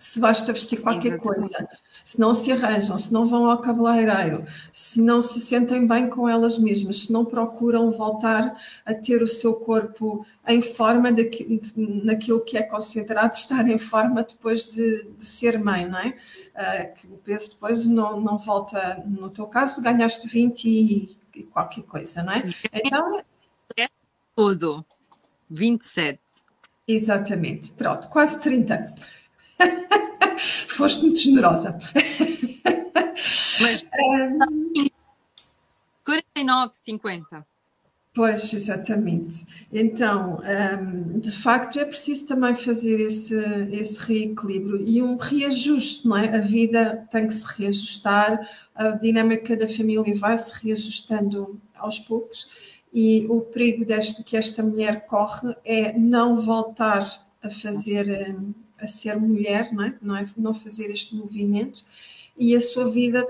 Se 0.00 0.18
basta 0.18 0.50
vestir 0.50 0.80
qualquer 0.80 1.12
Exatamente. 1.12 1.50
coisa, 1.50 1.68
se 2.02 2.18
não 2.18 2.32
se 2.32 2.50
arranjam, 2.50 2.96
se 2.96 3.12
não 3.12 3.26
vão 3.26 3.50
ao 3.50 3.60
cabeleireiro, 3.60 4.46
se 4.72 5.02
não 5.02 5.20
se 5.20 5.38
sentem 5.40 5.86
bem 5.86 6.08
com 6.08 6.26
elas 6.26 6.58
mesmas, 6.58 7.04
se 7.04 7.12
não 7.12 7.22
procuram 7.22 7.90
voltar 7.90 8.56
a 8.86 8.94
ter 8.94 9.20
o 9.20 9.26
seu 9.26 9.52
corpo 9.52 10.24
em 10.48 10.62
forma 10.62 11.12
daqui, 11.12 11.60
naquilo 11.76 12.40
que 12.40 12.56
é 12.56 12.62
considerado 12.62 13.34
estar 13.34 13.68
em 13.68 13.78
forma 13.78 14.24
depois 14.24 14.64
de, 14.64 15.04
de 15.04 15.24
ser 15.26 15.58
mãe, 15.58 15.86
não 15.86 15.98
é? 15.98 16.08
Uh, 16.08 16.94
que 16.94 17.06
o 17.06 17.18
peso 17.18 17.50
depois 17.50 17.86
não, 17.86 18.18
não 18.18 18.38
volta, 18.38 19.04
no 19.06 19.28
teu 19.28 19.46
caso, 19.48 19.82
ganhaste 19.82 20.26
20 20.26 20.64
e, 20.64 21.18
e 21.34 21.42
qualquer 21.42 21.82
coisa, 21.82 22.22
não 22.22 22.32
é? 22.32 22.48
Então. 22.72 23.20
É 23.76 23.86
tudo. 24.34 24.82
27. 25.50 26.18
Exatamente, 26.88 27.70
pronto, 27.72 28.08
quase 28.08 28.40
30. 28.40 28.94
Foste 30.68 31.02
muito 31.02 31.20
generosa. 31.20 31.78
Mas 33.60 33.84
um, 33.84 34.38
49, 36.04 36.70
50. 36.74 37.46
Pois, 38.12 38.52
exatamente. 38.52 39.46
Então, 39.72 40.40
um, 40.40 41.20
de 41.20 41.30
facto, 41.30 41.78
é 41.78 41.84
preciso 41.84 42.26
também 42.26 42.56
fazer 42.56 42.98
esse, 43.00 43.36
esse 43.70 44.00
reequilíbrio 44.00 44.84
e 44.88 45.00
um 45.00 45.16
reajuste, 45.16 46.08
não 46.08 46.16
é? 46.16 46.36
A 46.36 46.40
vida 46.40 47.06
tem 47.10 47.28
que 47.28 47.34
se 47.34 47.46
reajustar, 47.46 48.48
a 48.74 48.88
dinâmica 48.90 49.56
da 49.56 49.68
família 49.68 50.12
vai 50.18 50.36
se 50.36 50.52
reajustando 50.64 51.60
aos 51.74 52.00
poucos 52.00 52.48
e 52.92 53.26
o 53.28 53.42
perigo 53.42 53.84
deste, 53.84 54.24
que 54.24 54.36
esta 54.36 54.62
mulher 54.62 55.06
corre 55.06 55.54
é 55.64 55.96
não 55.96 56.36
voltar 56.36 57.06
a 57.42 57.48
fazer 57.48 58.34
hum, 58.36 58.52
a 58.80 58.86
ser 58.86 59.16
mulher, 59.16 59.72
não 59.72 59.84
é? 59.84 59.98
Não, 60.00 60.16
é? 60.16 60.26
não 60.36 60.54
fazer 60.54 60.90
este 60.90 61.14
movimento 61.14 61.84
e 62.36 62.54
a 62.56 62.60
sua 62.60 62.90
vida 62.90 63.26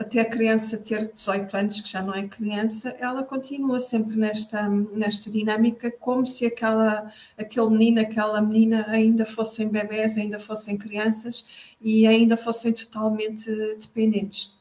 até 0.00 0.20
a 0.20 0.24
criança 0.24 0.78
ter 0.78 1.12
18 1.12 1.54
anos, 1.54 1.80
que 1.82 1.88
já 1.90 2.02
não 2.02 2.14
é 2.14 2.26
criança, 2.26 2.88
ela 2.98 3.22
continua 3.22 3.78
sempre 3.80 4.16
nesta, 4.16 4.66
nesta 4.66 5.30
dinâmica, 5.30 5.90
como 5.90 6.24
se 6.24 6.46
aquela, 6.46 7.12
aquele 7.36 7.68
menino, 7.68 8.00
aquela 8.00 8.40
menina 8.40 8.86
ainda 8.88 9.26
fossem 9.26 9.68
bebés, 9.68 10.16
ainda 10.16 10.40
fossem 10.40 10.78
crianças 10.78 11.74
e 11.82 12.06
ainda 12.06 12.34
fossem 12.36 12.72
totalmente 12.72 13.50
dependentes. 13.78 14.58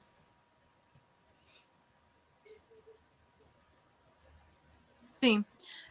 Sim, 5.24 5.46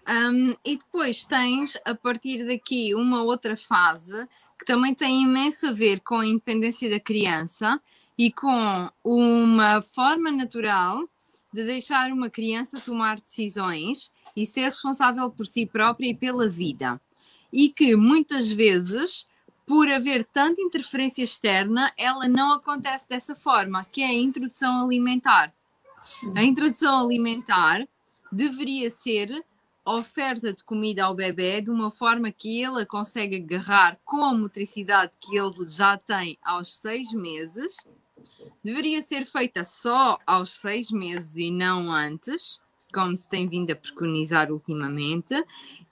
um, 0.09 0.57
e 0.65 0.79
depois 0.79 1.25
tens, 1.25 1.77
a 1.85 1.95
partir 1.95 2.47
daqui, 2.47 2.95
uma 2.95 3.23
outra 3.23 3.57
fase 3.57 4.27
que 4.59 4.65
também 4.65 4.95
tem 4.95 5.23
imenso 5.23 5.67
a 5.67 5.73
ver 5.73 6.01
com 6.01 6.17
a 6.17 6.27
independência 6.27 6.89
da 6.89 6.99
criança 6.99 7.81
e 8.17 8.33
com 8.33 8.91
uma 9.05 9.83
forma 9.83 10.33
natural 10.33 11.09
de 11.53 11.65
deixar 11.65 12.11
uma 12.11 12.31
criança 12.31 12.81
tomar 12.81 13.21
decisões 13.21 14.11
e 14.35 14.47
ser 14.47 14.63
responsável 14.63 15.31
por 15.31 15.47
si 15.47 15.67
própria 15.67 16.09
e 16.09 16.15
pela 16.15 16.49
vida. 16.49 17.01
E 17.53 17.69
que 17.69 17.95
muitas 17.95 18.51
vezes, 18.51 19.27
por 19.67 19.89
haver 19.89 20.25
tanta 20.33 20.61
interferência 20.61 21.23
externa, 21.23 21.93
ela 21.97 22.27
não 22.29 22.53
acontece 22.53 23.09
dessa 23.09 23.35
forma, 23.35 23.87
que 23.93 24.03
é 24.03 24.07
a 24.07 24.15
introdução 24.15 24.85
alimentar. 24.85 25.53
Sim. 26.05 26.33
A 26.37 26.43
introdução 26.43 26.99
alimentar 26.99 27.87
deveria 28.33 28.91
ser 28.91 29.45
oferta 29.97 30.53
de 30.53 30.63
comida 30.63 31.05
ao 31.05 31.15
bebê 31.15 31.61
de 31.61 31.71
uma 31.71 31.91
forma 31.91 32.31
que 32.31 32.63
ele 32.63 32.85
consegue 32.85 33.37
agarrar 33.37 33.99
com 34.05 34.23
a 34.23 34.35
motricidade 34.35 35.13
que 35.21 35.37
ele 35.37 35.69
já 35.69 35.97
tem 35.97 36.39
aos 36.43 36.77
seis 36.77 37.13
meses. 37.13 37.77
Deveria 38.63 39.01
ser 39.01 39.27
feita 39.27 39.65
só 39.65 40.19
aos 40.27 40.61
seis 40.61 40.91
meses 40.91 41.37
e 41.37 41.51
não 41.51 41.91
antes, 41.91 42.59
como 42.93 43.17
se 43.17 43.29
tem 43.29 43.49
vindo 43.49 43.71
a 43.71 43.77
preconizar 43.77 44.53
ultimamente. 44.53 45.35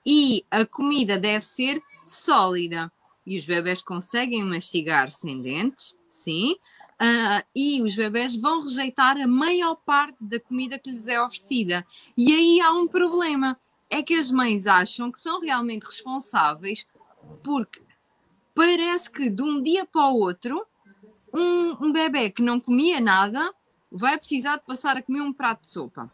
E 0.05 0.45
a 0.51 0.67
comida 0.67 1.19
deve 1.19 1.45
ser 1.45 1.81
sólida. 2.05 2.93
E 3.27 3.39
os 3.39 3.45
bebés 3.45 3.83
conseguem 3.83 4.45
mastigar 4.45 5.11
sem 5.11 5.41
dentes, 5.41 5.97
sim. 6.09 6.57
Uh, 7.01 7.45
e 7.55 7.83
os 7.83 7.97
bebés 7.97 8.37
vão 8.37 8.63
rejeitar 8.63 9.17
a 9.19 9.27
maior 9.27 9.77
parte 9.77 10.17
da 10.21 10.39
comida 10.39 10.79
que 10.79 10.91
lhes 10.91 11.09
é 11.09 11.21
oferecida. 11.21 11.87
E 12.17 12.33
aí 12.33 12.61
há 12.61 12.73
um 12.73 12.87
problema 12.87 13.59
é 13.89 14.03
que 14.03 14.15
as 14.15 14.31
mães 14.31 14.67
acham 14.67 15.11
que 15.11 15.19
são 15.19 15.41
realmente 15.41 15.85
responsáveis 15.85 16.87
porque 17.43 17.81
parece 18.55 19.11
que 19.11 19.31
de 19.31 19.43
um 19.43 19.63
dia 19.63 19.87
para 19.87 20.09
o 20.09 20.19
outro 20.19 20.67
um, 21.33 21.87
um 21.87 21.93
bebê 21.93 22.31
que 22.31 22.43
não 22.43 22.61
comia 22.61 23.01
nada 23.01 23.53
vai 23.91 24.19
precisar 24.19 24.57
de 24.57 24.65
passar 24.65 24.97
a 24.97 25.03
comer 25.03 25.21
um 25.21 25.33
prato 25.33 25.63
de 25.63 25.71
sopa. 25.71 26.11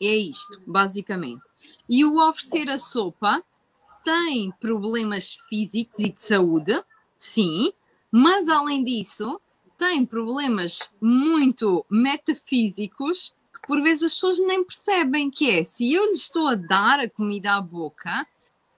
É 0.00 0.16
isto, 0.16 0.60
basicamente. 0.66 1.42
E 1.88 2.04
o 2.04 2.18
oferecer 2.28 2.70
a 2.70 2.78
sopa 2.78 3.42
tem 4.04 4.50
problemas 4.60 5.38
físicos 5.48 5.98
e 5.98 6.10
de 6.10 6.22
saúde, 6.22 6.82
sim, 7.16 7.72
mas 8.10 8.48
além 8.48 8.84
disso, 8.84 9.40
tem 9.76 10.04
problemas 10.06 10.78
muito 11.00 11.84
metafísicos 11.90 13.32
por 13.68 13.82
vezes 13.82 14.04
as 14.04 14.14
pessoas 14.14 14.38
nem 14.38 14.64
percebem 14.64 15.30
que 15.30 15.50
é, 15.50 15.62
se 15.62 15.92
eu 15.92 16.06
lhe 16.06 16.12
estou 16.12 16.48
a 16.48 16.54
dar 16.54 17.00
a 17.00 17.10
comida 17.10 17.52
à 17.52 17.60
boca, 17.60 18.26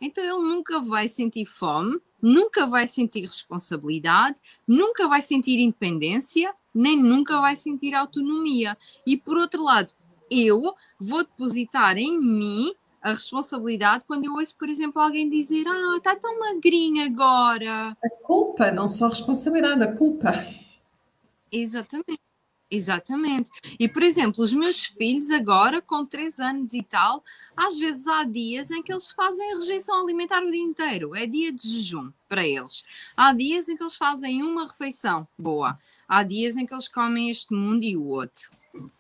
então 0.01 0.25
ele 0.25 0.49
nunca 0.49 0.81
vai 0.81 1.09
sentir 1.09 1.47
fome, 1.47 2.01
nunca 2.21 2.67
vai 2.67 2.89
sentir 2.89 3.21
responsabilidade, 3.21 4.37
nunca 4.67 5.07
vai 5.07 5.23
sentir 5.23 5.61
independência, 5.61 6.53
nem 6.75 7.01
nunca 7.01 7.41
vai 7.41 7.55
sentir 7.55 7.95
autonomia. 7.95 8.77
E 9.07 9.17
por 9.17 9.37
outro 9.39 9.63
lado, 9.63 9.93
eu 10.29 10.75
vou 10.99 11.23
depositar 11.23 11.97
em 11.97 12.21
mim 12.21 12.75
a 13.01 13.11
responsabilidade 13.11 14.05
quando 14.09 14.25
eu 14.25 14.35
ouço, 14.35 14.57
por 14.57 14.69
exemplo, 14.69 15.01
alguém 15.01 15.31
dizer: 15.31 15.67
Ah, 15.69 15.97
está 15.99 16.17
tão 16.17 16.41
magrinha 16.41 17.07
agora. 17.07 17.97
A 18.05 18.11
culpa, 18.25 18.73
não 18.73 18.89
só 18.89 19.07
a 19.07 19.11
responsabilidade, 19.11 19.85
a 19.85 19.97
culpa. 19.97 20.33
Exatamente. 21.53 22.30
Exatamente. 22.71 23.51
E, 23.81 23.89
por 23.89 24.03
exemplo, 24.03 24.45
os 24.45 24.53
meus 24.53 24.85
filhos 24.85 25.31
agora, 25.31 25.83
com 25.83 26.07
3 26.07 26.39
anos 26.39 26.73
e 26.73 26.83
tal, 26.83 27.25
às 27.57 27.77
vezes 27.77 28.07
há 28.07 28.23
dias 28.23 28.71
em 28.71 28.81
que 28.81 28.93
eles 28.93 29.11
fazem 29.11 29.57
rejeição 29.59 30.01
alimentar 30.01 30.43
o 30.45 30.51
dia 30.51 30.63
inteiro. 30.63 31.17
É 31.17 31.27
dia 31.27 31.51
de 31.51 31.69
jejum 31.69 32.13
para 32.29 32.47
eles. 32.47 32.85
Há 33.17 33.33
dias 33.33 33.69
em 33.69 33.77
que 33.77 33.83
eles 33.83 33.97
fazem 33.97 34.43
uma 34.45 34.69
refeição 34.69 35.27
boa. 35.37 35.77
Há 36.07 36.23
dias 36.23 36.57
em 36.57 36.65
que 36.65 36.73
eles 36.73 36.87
comem 36.87 37.29
este 37.29 37.53
mundo 37.53 37.83
e 37.83 37.97
o 37.97 38.05
outro. 38.05 38.51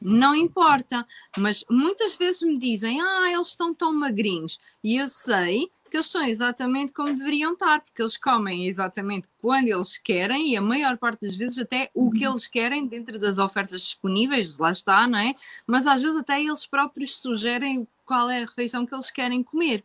Não 0.00 0.34
importa. 0.34 1.06
Mas 1.38 1.64
muitas 1.70 2.16
vezes 2.16 2.42
me 2.42 2.58
dizem, 2.58 3.00
ah, 3.00 3.30
eles 3.32 3.48
estão 3.48 3.72
tão 3.72 3.94
magrinhos. 3.94 4.58
E 4.82 4.96
eu 4.96 5.08
sei 5.08 5.70
que 5.90 5.96
eles 5.96 6.06
são 6.06 6.24
exatamente 6.24 6.92
como 6.92 7.12
deveriam 7.14 7.52
estar, 7.52 7.80
porque 7.80 8.00
eles 8.00 8.16
comem 8.16 8.66
exatamente 8.66 9.26
quando 9.40 9.68
eles 9.68 9.98
querem 9.98 10.52
e 10.52 10.56
a 10.56 10.62
maior 10.62 10.96
parte 10.96 11.22
das 11.22 11.34
vezes 11.34 11.58
até 11.58 11.90
o 11.92 12.10
que 12.10 12.24
eles 12.24 12.46
querem 12.46 12.86
dentro 12.86 13.18
das 13.18 13.38
ofertas 13.38 13.82
disponíveis, 13.82 14.56
lá 14.58 14.70
está, 14.70 15.06
não 15.06 15.18
é? 15.18 15.32
Mas 15.66 15.86
às 15.86 16.00
vezes 16.00 16.16
até 16.16 16.40
eles 16.40 16.66
próprios 16.66 17.20
sugerem 17.20 17.86
qual 18.06 18.30
é 18.30 18.38
a 18.38 18.46
refeição 18.46 18.86
que 18.86 18.94
eles 18.94 19.10
querem 19.10 19.42
comer. 19.42 19.84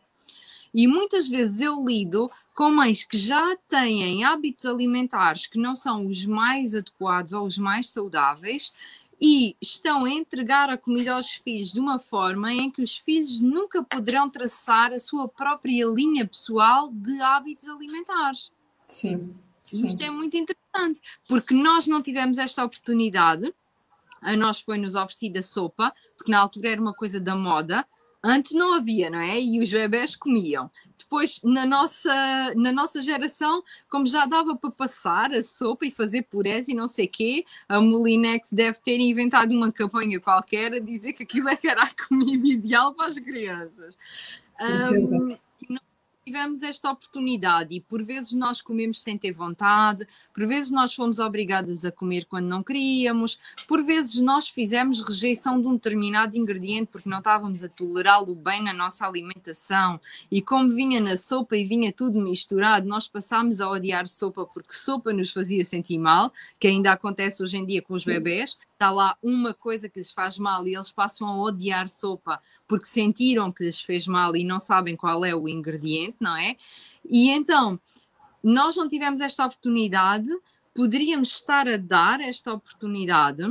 E 0.72 0.86
muitas 0.86 1.26
vezes 1.28 1.60
eu 1.60 1.84
lido 1.84 2.30
com 2.54 2.70
mães 2.70 3.02
que 3.02 3.18
já 3.18 3.56
têm 3.68 4.24
hábitos 4.24 4.66
alimentares 4.66 5.46
que 5.46 5.58
não 5.58 5.76
são 5.76 6.06
os 6.06 6.24
mais 6.24 6.74
adequados 6.74 7.32
ou 7.32 7.46
os 7.46 7.58
mais 7.58 7.90
saudáveis 7.90 8.72
e 9.20 9.56
estão 9.60 10.04
a 10.04 10.10
entregar 10.10 10.68
a 10.68 10.76
comida 10.76 11.14
aos 11.14 11.30
filhos 11.30 11.72
de 11.72 11.80
uma 11.80 11.98
forma 11.98 12.52
em 12.52 12.70
que 12.70 12.82
os 12.82 12.98
filhos 12.98 13.40
nunca 13.40 13.82
poderão 13.82 14.28
traçar 14.28 14.92
a 14.92 15.00
sua 15.00 15.28
própria 15.28 15.86
linha 15.86 16.26
pessoal 16.26 16.90
de 16.92 17.20
hábitos 17.20 17.66
alimentares. 17.66 18.50
Sim, 18.86 19.34
Sim. 19.66 19.88
Isto 19.88 20.02
é 20.02 20.10
muito 20.10 20.36
interessante, 20.36 21.00
porque 21.28 21.52
nós 21.52 21.86
não 21.86 22.00
tivemos 22.00 22.38
esta 22.38 22.64
oportunidade, 22.64 23.52
a 24.22 24.36
nós 24.36 24.60
foi-nos 24.60 24.94
oferecida 24.94 25.42
sopa, 25.42 25.92
porque 26.16 26.30
na 26.30 26.38
altura 26.38 26.70
era 26.70 26.80
uma 26.80 26.94
coisa 26.94 27.18
da 27.18 27.34
moda, 27.34 27.86
antes 28.26 28.52
não 28.52 28.74
havia, 28.74 29.08
não 29.08 29.20
é? 29.20 29.40
E 29.40 29.60
os 29.60 29.70
bebés 29.70 30.16
comiam. 30.16 30.70
Depois, 30.98 31.40
na 31.44 31.64
nossa, 31.64 32.54
na 32.56 32.72
nossa 32.72 33.00
geração, 33.00 33.62
como 33.88 34.06
já 34.06 34.26
dava 34.26 34.56
para 34.56 34.70
passar 34.70 35.32
a 35.32 35.42
sopa 35.42 35.86
e 35.86 35.90
fazer 35.90 36.22
purés 36.22 36.66
e 36.66 36.74
não 36.74 36.88
sei 36.88 37.06
quê, 37.06 37.44
a 37.68 37.80
Molinex 37.80 38.52
deve 38.52 38.78
ter 38.80 38.98
inventado 38.98 39.52
uma 39.52 39.70
campanha 39.70 40.18
qualquer 40.18 40.74
a 40.74 40.80
dizer 40.80 41.12
que 41.12 41.22
aquilo 41.22 41.48
é 41.48 41.54
que 41.56 41.68
era 41.68 41.84
a 41.84 41.90
comida 42.08 42.48
ideal 42.48 42.92
para 42.92 43.06
as 43.06 43.18
crianças. 43.18 43.96
Certeza. 44.56 45.16
Um, 45.16 45.78
tivemos 46.26 46.64
esta 46.64 46.90
oportunidade 46.90 47.72
e 47.72 47.80
por 47.80 48.02
vezes 48.02 48.32
nós 48.32 48.60
comemos 48.60 49.00
sem 49.00 49.16
ter 49.16 49.32
vontade, 49.32 50.04
por 50.34 50.44
vezes 50.44 50.72
nós 50.72 50.92
fomos 50.92 51.20
obrigadas 51.20 51.84
a 51.84 51.92
comer 51.92 52.24
quando 52.24 52.46
não 52.46 52.64
queríamos, 52.64 53.38
por 53.68 53.84
vezes 53.84 54.20
nós 54.20 54.48
fizemos 54.48 55.04
rejeição 55.06 55.60
de 55.60 55.68
um 55.68 55.74
determinado 55.74 56.36
ingrediente 56.36 56.90
porque 56.90 57.08
não 57.08 57.18
estávamos 57.18 57.62
a 57.62 57.68
tolerá-lo 57.68 58.34
bem 58.42 58.60
na 58.60 58.72
nossa 58.72 59.06
alimentação 59.06 60.00
e 60.28 60.42
como 60.42 60.74
vinha 60.74 61.00
na 61.00 61.16
sopa 61.16 61.56
e 61.56 61.64
vinha 61.64 61.92
tudo 61.92 62.20
misturado, 62.20 62.88
nós 62.88 63.06
passámos 63.06 63.60
a 63.60 63.70
odiar 63.70 64.08
sopa 64.08 64.44
porque 64.44 64.72
sopa 64.72 65.12
nos 65.12 65.32
fazia 65.32 65.64
sentir 65.64 65.96
mal, 65.96 66.32
que 66.58 66.66
ainda 66.66 66.90
acontece 66.90 67.40
hoje 67.40 67.56
em 67.56 67.64
dia 67.64 67.80
com 67.80 67.94
os 67.94 68.02
Sim. 68.02 68.10
bebés, 68.14 68.56
está 68.76 68.90
lá 68.90 69.16
uma 69.22 69.54
coisa 69.54 69.88
que 69.88 69.98
lhes 69.98 70.12
faz 70.12 70.38
mal 70.38 70.68
e 70.68 70.74
eles 70.74 70.92
passam 70.92 71.26
a 71.26 71.42
odiar 71.42 71.88
sopa 71.88 72.40
porque 72.68 72.86
sentiram 72.86 73.50
que 73.50 73.64
lhes 73.64 73.80
fez 73.80 74.06
mal 74.06 74.36
e 74.36 74.44
não 74.44 74.60
sabem 74.60 74.94
qual 74.94 75.24
é 75.24 75.34
o 75.34 75.48
ingrediente, 75.48 76.18
não 76.20 76.36
é? 76.36 76.56
E 77.08 77.30
então, 77.30 77.80
nós 78.42 78.76
não 78.76 78.88
tivemos 78.88 79.20
esta 79.20 79.46
oportunidade, 79.46 80.28
poderíamos 80.74 81.30
estar 81.30 81.66
a 81.66 81.76
dar 81.76 82.20
esta 82.20 82.52
oportunidade, 82.52 83.42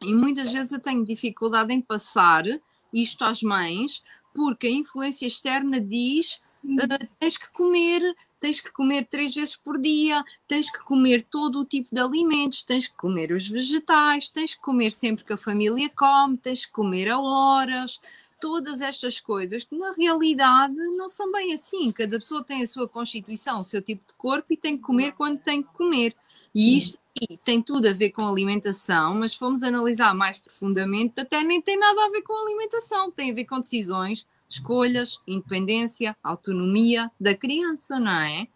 e 0.00 0.14
muitas 0.14 0.52
vezes 0.52 0.72
eu 0.72 0.80
tenho 0.80 1.04
dificuldade 1.04 1.72
em 1.72 1.80
passar 1.80 2.44
isto 2.92 3.24
às 3.24 3.42
mães, 3.42 4.02
porque 4.34 4.66
a 4.66 4.70
influência 4.70 5.26
externa 5.26 5.80
diz 5.80 6.40
uh, 6.64 7.08
tens 7.18 7.36
que 7.36 7.50
comer, 7.52 8.02
tens 8.44 8.60
que 8.60 8.70
comer 8.70 9.06
três 9.06 9.34
vezes 9.34 9.56
por 9.56 9.80
dia, 9.80 10.22
tens 10.46 10.70
que 10.70 10.78
comer 10.80 11.24
todo 11.30 11.60
o 11.60 11.64
tipo 11.64 11.88
de 11.90 11.98
alimentos, 11.98 12.62
tens 12.62 12.86
que 12.86 12.94
comer 12.94 13.32
os 13.32 13.48
vegetais, 13.48 14.28
tens 14.28 14.54
que 14.54 14.60
comer 14.60 14.92
sempre 14.92 15.24
que 15.24 15.32
a 15.32 15.38
família 15.38 15.88
come, 15.88 16.36
tens 16.36 16.66
que 16.66 16.72
comer 16.72 17.08
a 17.08 17.18
horas, 17.18 17.98
todas 18.38 18.82
estas 18.82 19.18
coisas 19.18 19.64
que 19.64 19.74
na 19.74 19.94
realidade 19.94 20.74
não 20.74 21.08
são 21.08 21.32
bem 21.32 21.54
assim. 21.54 21.90
Cada 21.90 22.18
pessoa 22.18 22.44
tem 22.44 22.62
a 22.62 22.66
sua 22.66 22.86
constituição, 22.86 23.62
o 23.62 23.64
seu 23.64 23.80
tipo 23.80 24.06
de 24.06 24.12
corpo 24.12 24.52
e 24.52 24.58
tem 24.58 24.76
que 24.76 24.82
comer 24.82 25.12
quando 25.12 25.38
tem 25.38 25.62
que 25.62 25.72
comer. 25.72 26.14
E 26.54 26.60
Sim. 26.60 26.76
isto 26.76 26.98
aqui 27.16 27.40
tem 27.42 27.62
tudo 27.62 27.88
a 27.88 27.94
ver 27.94 28.10
com 28.10 28.26
alimentação, 28.26 29.14
mas 29.14 29.34
fomos 29.34 29.62
analisar 29.62 30.14
mais 30.14 30.36
profundamente, 30.36 31.18
até 31.18 31.42
nem 31.42 31.62
tem 31.62 31.78
nada 31.78 32.04
a 32.04 32.10
ver 32.10 32.20
com 32.20 32.34
alimentação, 32.34 33.10
tem 33.10 33.30
a 33.30 33.34
ver 33.34 33.46
com 33.46 33.58
decisões, 33.58 34.26
escolhas, 34.54 35.20
independência, 35.26 36.16
autonomia 36.22 37.10
da 37.20 37.34
criança, 37.36 37.98
não 37.98 38.12
é? 38.12 38.46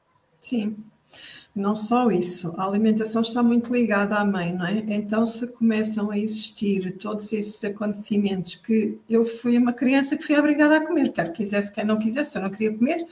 Sim. 0.41 0.77
Não 1.55 1.75
só 1.75 2.09
isso, 2.09 2.55
a 2.57 2.65
alimentação 2.65 3.21
está 3.21 3.43
muito 3.43 3.73
ligada 3.73 4.17
à 4.17 4.25
mãe, 4.25 4.53
não 4.53 4.67
é? 4.67 4.79
Então, 4.89 5.27
se 5.27 5.47
começam 5.55 6.11
a 6.11 6.19
existir 6.19 6.97
todos 6.99 7.33
esses 7.33 7.63
acontecimentos 7.65 8.55
que 8.55 8.99
eu 9.11 9.25
fui 9.25 9.59
uma 9.59 9.73
criança 9.73 10.17
que 10.17 10.23
fui 10.23 10.39
obrigada 10.39 10.77
a 10.77 10.87
comer, 10.87 11.13
quer 11.13 11.33
quisesse, 11.33 11.73
quer 11.73 11.85
não 11.85 11.99
quisesse, 11.99 12.37
eu 12.37 12.43
não 12.43 12.51
queria 12.51 12.77
comer. 12.77 13.07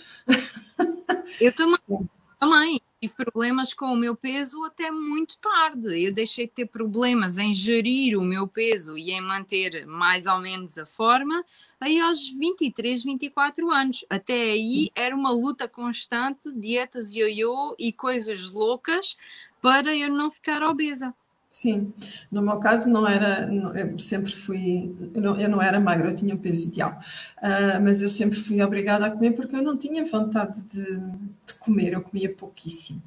Eu 1.40 1.52
também. 1.52 1.78
Também 2.38 2.81
tive 3.06 3.14
problemas 3.14 3.72
com 3.72 3.86
o 3.86 3.96
meu 3.96 4.16
peso 4.16 4.64
até 4.64 4.90
muito 4.90 5.38
tarde. 5.38 6.04
Eu 6.04 6.12
deixei 6.12 6.46
de 6.46 6.52
ter 6.52 6.66
problemas 6.66 7.38
em 7.38 7.54
gerir 7.54 8.18
o 8.18 8.22
meu 8.22 8.48
peso 8.48 8.98
e 8.98 9.12
em 9.12 9.20
manter 9.20 9.86
mais 9.86 10.26
ou 10.26 10.38
menos 10.38 10.76
a 10.76 10.86
forma 10.86 11.44
aí 11.80 12.00
aos 12.00 12.28
23, 12.28 13.04
24 13.04 13.70
anos. 13.70 14.04
Até 14.10 14.34
aí 14.34 14.90
era 14.94 15.14
uma 15.14 15.30
luta 15.30 15.68
constante, 15.68 16.52
dietas 16.52 17.14
ioiô 17.14 17.76
e 17.78 17.92
coisas 17.92 18.52
loucas 18.52 19.16
para 19.62 19.94
eu 19.94 20.11
não 20.11 20.31
ficar 20.31 20.62
obesa. 20.62 21.14
Sim, 21.57 21.90
no 22.31 22.42
meu 22.42 22.59
caso 22.59 22.87
não 22.87 23.09
era, 23.09 23.49
eu 23.75 23.99
sempre 23.99 24.31
fui, 24.31 24.95
eu 25.14 25.23
não, 25.23 25.40
eu 25.40 25.49
não 25.49 25.62
era 25.62 25.81
magra, 25.81 26.11
eu 26.11 26.14
tinha 26.14 26.35
o 26.35 26.38
peso 26.38 26.69
ideal, 26.69 26.99
uh, 27.38 27.83
mas 27.83 28.03
eu 28.03 28.11
sempre 28.11 28.38
fui 28.38 28.61
obrigada 28.61 29.07
a 29.07 29.11
comer 29.11 29.33
porque 29.33 29.57
eu 29.57 29.62
não 29.62 29.75
tinha 29.75 30.05
vontade 30.05 30.61
de, 30.64 30.99
de 30.99 31.55
comer, 31.59 31.95
eu 31.95 32.03
comia 32.03 32.31
pouquíssimo. 32.31 33.03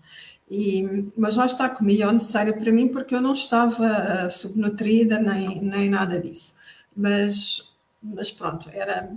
E, 0.49 0.83
mas 1.15 1.37
lá 1.37 1.45
está, 1.45 1.69
comia 1.69 2.09
o 2.09 2.11
necessário 2.11 2.57
para 2.57 2.71
mim 2.71 2.87
porque 2.87 3.13
eu 3.13 3.21
não 3.21 3.33
estava 3.33 4.25
uh, 4.25 4.31
subnutrida 4.31 5.19
nem, 5.19 5.61
nem 5.61 5.87
nada 5.87 6.19
disso. 6.19 6.55
Mas, 6.97 7.75
mas 8.01 8.31
pronto, 8.31 8.67
era, 8.73 9.11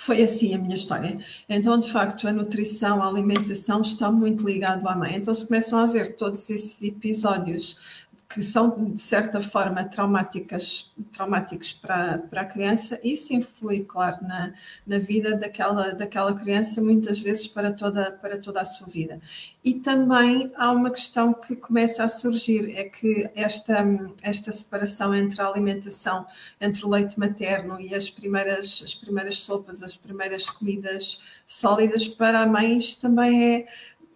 foi 0.00 0.22
assim 0.22 0.54
a 0.54 0.58
minha 0.58 0.74
história. 0.74 1.14
Então, 1.48 1.78
de 1.78 1.92
facto, 1.92 2.26
a 2.26 2.32
nutrição, 2.32 3.02
a 3.02 3.08
alimentação 3.08 3.82
está 3.82 4.10
muito 4.10 4.46
ligado 4.46 4.88
à 4.88 4.96
mãe. 4.96 5.16
Então, 5.16 5.32
se 5.34 5.46
começam 5.46 5.78
a 5.78 5.86
ver 5.86 6.16
todos 6.16 6.48
esses 6.48 6.82
episódios 6.82 8.08
que 8.32 8.44
são, 8.44 8.92
de 8.92 9.00
certa 9.00 9.40
forma, 9.40 9.82
traumáticas, 9.82 10.92
traumáticos 11.12 11.72
para, 11.72 12.18
para 12.18 12.42
a 12.42 12.44
criança, 12.44 13.00
isso 13.02 13.34
influi, 13.34 13.80
claro, 13.80 14.22
na, 14.22 14.54
na 14.86 14.98
vida 15.00 15.36
daquela, 15.36 15.92
daquela 15.92 16.32
criança, 16.32 16.80
muitas 16.80 17.18
vezes 17.18 17.48
para 17.48 17.72
toda, 17.72 18.12
para 18.12 18.38
toda 18.38 18.60
a 18.60 18.64
sua 18.64 18.86
vida. 18.86 19.20
E 19.64 19.74
também 19.74 20.52
há 20.54 20.70
uma 20.70 20.90
questão 20.90 21.32
que 21.34 21.56
começa 21.56 22.04
a 22.04 22.08
surgir, 22.08 22.70
é 22.76 22.84
que 22.84 23.28
esta, 23.34 23.84
esta 24.22 24.52
separação 24.52 25.12
entre 25.12 25.42
a 25.42 25.48
alimentação, 25.48 26.24
entre 26.60 26.86
o 26.86 26.88
leite 26.88 27.18
materno 27.18 27.80
e 27.80 27.92
as 27.96 28.08
primeiras, 28.08 28.80
as 28.84 28.94
primeiras 28.94 29.38
sopas, 29.38 29.82
as 29.82 29.96
primeiras 29.96 30.48
comidas 30.48 31.20
sólidas, 31.44 32.06
para 32.06 32.42
a 32.42 32.46
mãe 32.46 32.76
isto 32.76 33.00
também 33.00 33.56
é 33.56 33.66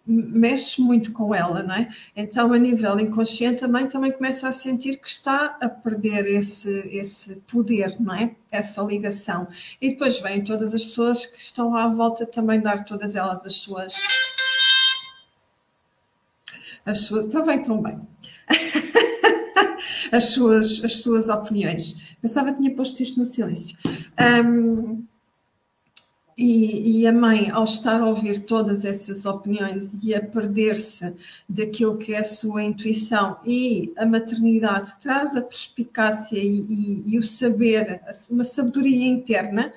mexe 0.07 0.81
muito 0.81 1.13
com 1.13 1.35
ela, 1.35 1.63
não 1.63 1.75
é? 1.75 1.89
Então, 2.15 2.53
a 2.53 2.59
nível 2.59 2.99
inconsciente, 3.01 3.61
também 3.61 3.89
também 3.89 4.13
começa 4.13 4.47
a 4.49 4.53
sentir 4.53 4.99
que 4.99 5.09
está 5.09 5.57
a 5.61 5.69
perder 5.69 6.27
esse, 6.27 6.71
esse 6.93 7.37
poder, 7.47 7.97
não 7.99 8.15
é? 8.15 8.37
Essa 8.53 8.83
ligação. 8.83 9.49
E 9.81 9.91
depois 9.91 10.19
vêm 10.21 10.45
todas 10.45 10.75
as 10.75 10.85
pessoas 10.85 11.25
que 11.25 11.41
estão 11.41 11.75
à 11.75 11.89
volta 11.89 12.27
também 12.27 12.61
dar 12.61 12.85
todas 12.85 13.17
elas 13.17 13.47
as 13.47 13.55
suas. 13.55 13.95
As 16.85 17.01
suas. 17.01 17.25
Está 17.25 17.41
bem, 17.41 17.61
estão 17.61 17.83
bem. 17.83 18.01
as, 20.13 20.25
suas, 20.25 20.85
as 20.85 20.97
suas 20.99 21.29
opiniões. 21.31 22.15
Pensava 22.21 22.53
que 22.53 22.59
tinha 22.59 22.75
posto 22.75 23.03
isto 23.03 23.19
no 23.19 23.25
silêncio. 23.25 23.77
Um, 24.45 25.05
e, 26.37 27.01
e, 27.01 27.07
a 27.07 27.13
mãe, 27.13 27.51
ao 27.51 27.65
estar 27.65 28.01
a 28.01 28.07
ouvir 28.07 28.41
todas 28.41 28.85
essas 28.85 29.25
opiniões 29.25 30.03
e 30.03 30.15
a 30.15 30.21
perder-se 30.21 31.15
daquilo 31.49 31.97
que 31.97 32.13
é 32.13 32.19
a 32.19 32.25
sua 32.25 32.63
intuição, 32.63 33.37
e 33.47 33.93
a 33.97 34.05
maternidade 34.05 34.97
traz 35.01 35.37
a 35.37 35.43
perspicácia 35.43 36.39
e, 36.39 36.49
e, 36.49 37.15
e 37.15 37.19
o 37.19 37.23
saber, 37.23 38.01
uma 38.31 38.45
sabedoria 38.45 39.07
interna 39.07 39.73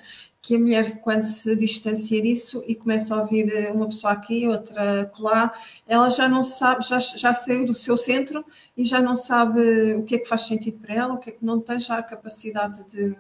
que 0.47 0.55
a 0.55 0.59
mulher, 0.59 1.01
quando 1.01 1.23
se 1.23 1.57
distancia 1.57 2.21
disso 2.21 2.63
e 2.65 2.73
começa 2.73 3.13
a 3.13 3.19
ouvir 3.19 3.51
eh, 3.53 3.69
uma 3.69 3.87
pessoa 3.87 4.13
aqui, 4.13 4.47
outra 4.47 5.11
lá, 5.19 5.53
ela 5.85 6.09
já 6.09 6.29
não 6.29 6.41
sabe, 6.41 6.85
já, 6.87 6.99
já 6.99 7.33
saiu 7.33 7.65
do 7.65 7.73
seu 7.73 7.97
centro 7.97 8.45
e 8.77 8.85
já 8.85 9.01
não 9.01 9.13
sabe 9.13 9.95
o 9.95 10.03
que 10.03 10.15
é 10.15 10.19
que 10.19 10.25
faz 10.25 10.47
sentido 10.47 10.79
para 10.79 10.93
ela, 10.95 11.13
o 11.15 11.17
que 11.17 11.31
é 11.31 11.33
que 11.33 11.43
não 11.43 11.59
tem 11.59 11.77
já 11.81 11.97
a 11.97 12.03
capacidade 12.03 12.81
de, 12.85 13.13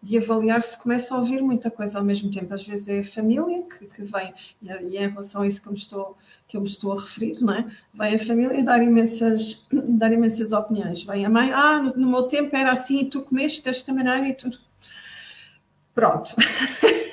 de 0.00 0.18
avaliar 0.18 0.62
se 0.62 0.80
começa 0.80 1.12
a 1.12 1.18
ouvir 1.18 1.42
muita 1.42 1.72
coisa 1.72 1.98
ao 1.98 2.04
mesmo 2.04 2.30
tempo. 2.30 2.54
Às 2.54 2.64
vezes 2.64 2.86
é 2.86 3.00
a 3.00 3.04
família 3.04 3.64
que, 3.64 3.86
que 3.86 4.02
vem, 4.04 4.32
e, 4.62 4.70
é, 4.70 4.80
e 4.80 4.96
em 4.96 5.08
relação 5.08 5.42
a 5.42 5.48
isso 5.48 5.60
que 5.60 5.66
eu, 5.66 5.72
me 5.72 5.78
estou, 5.78 6.16
que 6.46 6.56
eu 6.56 6.60
me 6.60 6.68
estou 6.68 6.92
a 6.92 7.00
referir, 7.00 7.40
não 7.40 7.52
é? 7.52 7.66
Vem 7.92 8.14
a 8.14 8.18
família 8.20 8.62
dar 8.62 8.80
imensas, 8.80 9.66
dar 9.74 10.12
imensas 10.12 10.52
opiniões. 10.52 11.02
Vem 11.02 11.26
a 11.26 11.28
mãe, 11.28 11.50
ah, 11.52 11.82
no, 11.82 11.96
no 11.96 12.08
meu 12.08 12.22
tempo 12.28 12.54
era 12.54 12.70
assim 12.70 13.00
e 13.00 13.06
tu 13.06 13.22
comeste 13.22 13.64
desta 13.64 13.92
maneira 13.92 14.28
e 14.28 14.34
tu 14.34 14.48
Pronto. 16.00 16.34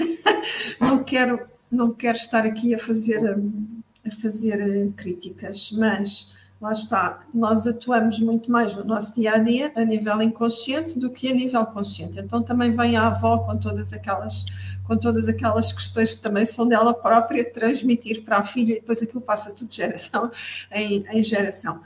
não 0.80 1.04
quero 1.04 1.46
não 1.70 1.92
quero 1.92 2.16
estar 2.16 2.46
aqui 2.46 2.74
a 2.74 2.80
fazer 2.80 3.20
a 3.28 4.12
fazer 4.22 4.62
eh, 4.62 4.90
críticas, 4.96 5.74
mas 5.74 6.34
lá 6.62 6.72
está, 6.72 7.28
nós 7.34 7.68
atuamos 7.68 8.18
muito 8.22 8.50
mais 8.50 8.78
no 8.78 8.86
nosso 8.86 9.14
dia 9.14 9.34
a 9.34 9.40
dia 9.40 9.74
a 9.76 9.84
nível 9.84 10.22
inconsciente 10.22 10.98
do 10.98 11.10
que 11.10 11.30
a 11.30 11.34
nível 11.34 11.66
consciente. 11.66 12.18
Então 12.18 12.42
também 12.42 12.72
vem 12.72 12.96
a 12.96 13.08
avó 13.08 13.40
com 13.40 13.58
todas 13.58 13.92
aquelas 13.92 14.46
com 14.86 14.96
todas 14.96 15.28
aquelas 15.28 15.74
questões 15.74 16.16
que 16.16 16.22
também 16.22 16.46
são 16.46 16.66
dela 16.66 16.94
própria 16.94 17.44
transmitir 17.52 18.24
para 18.24 18.38
a 18.38 18.44
filha 18.46 18.72
e 18.72 18.80
depois 18.80 19.04
aquilo 19.04 19.20
passa 19.20 19.52
tudo 19.54 19.68
de 19.68 19.76
geração 19.76 20.32
em, 20.72 21.04
em 21.12 21.22
geração. 21.22 21.82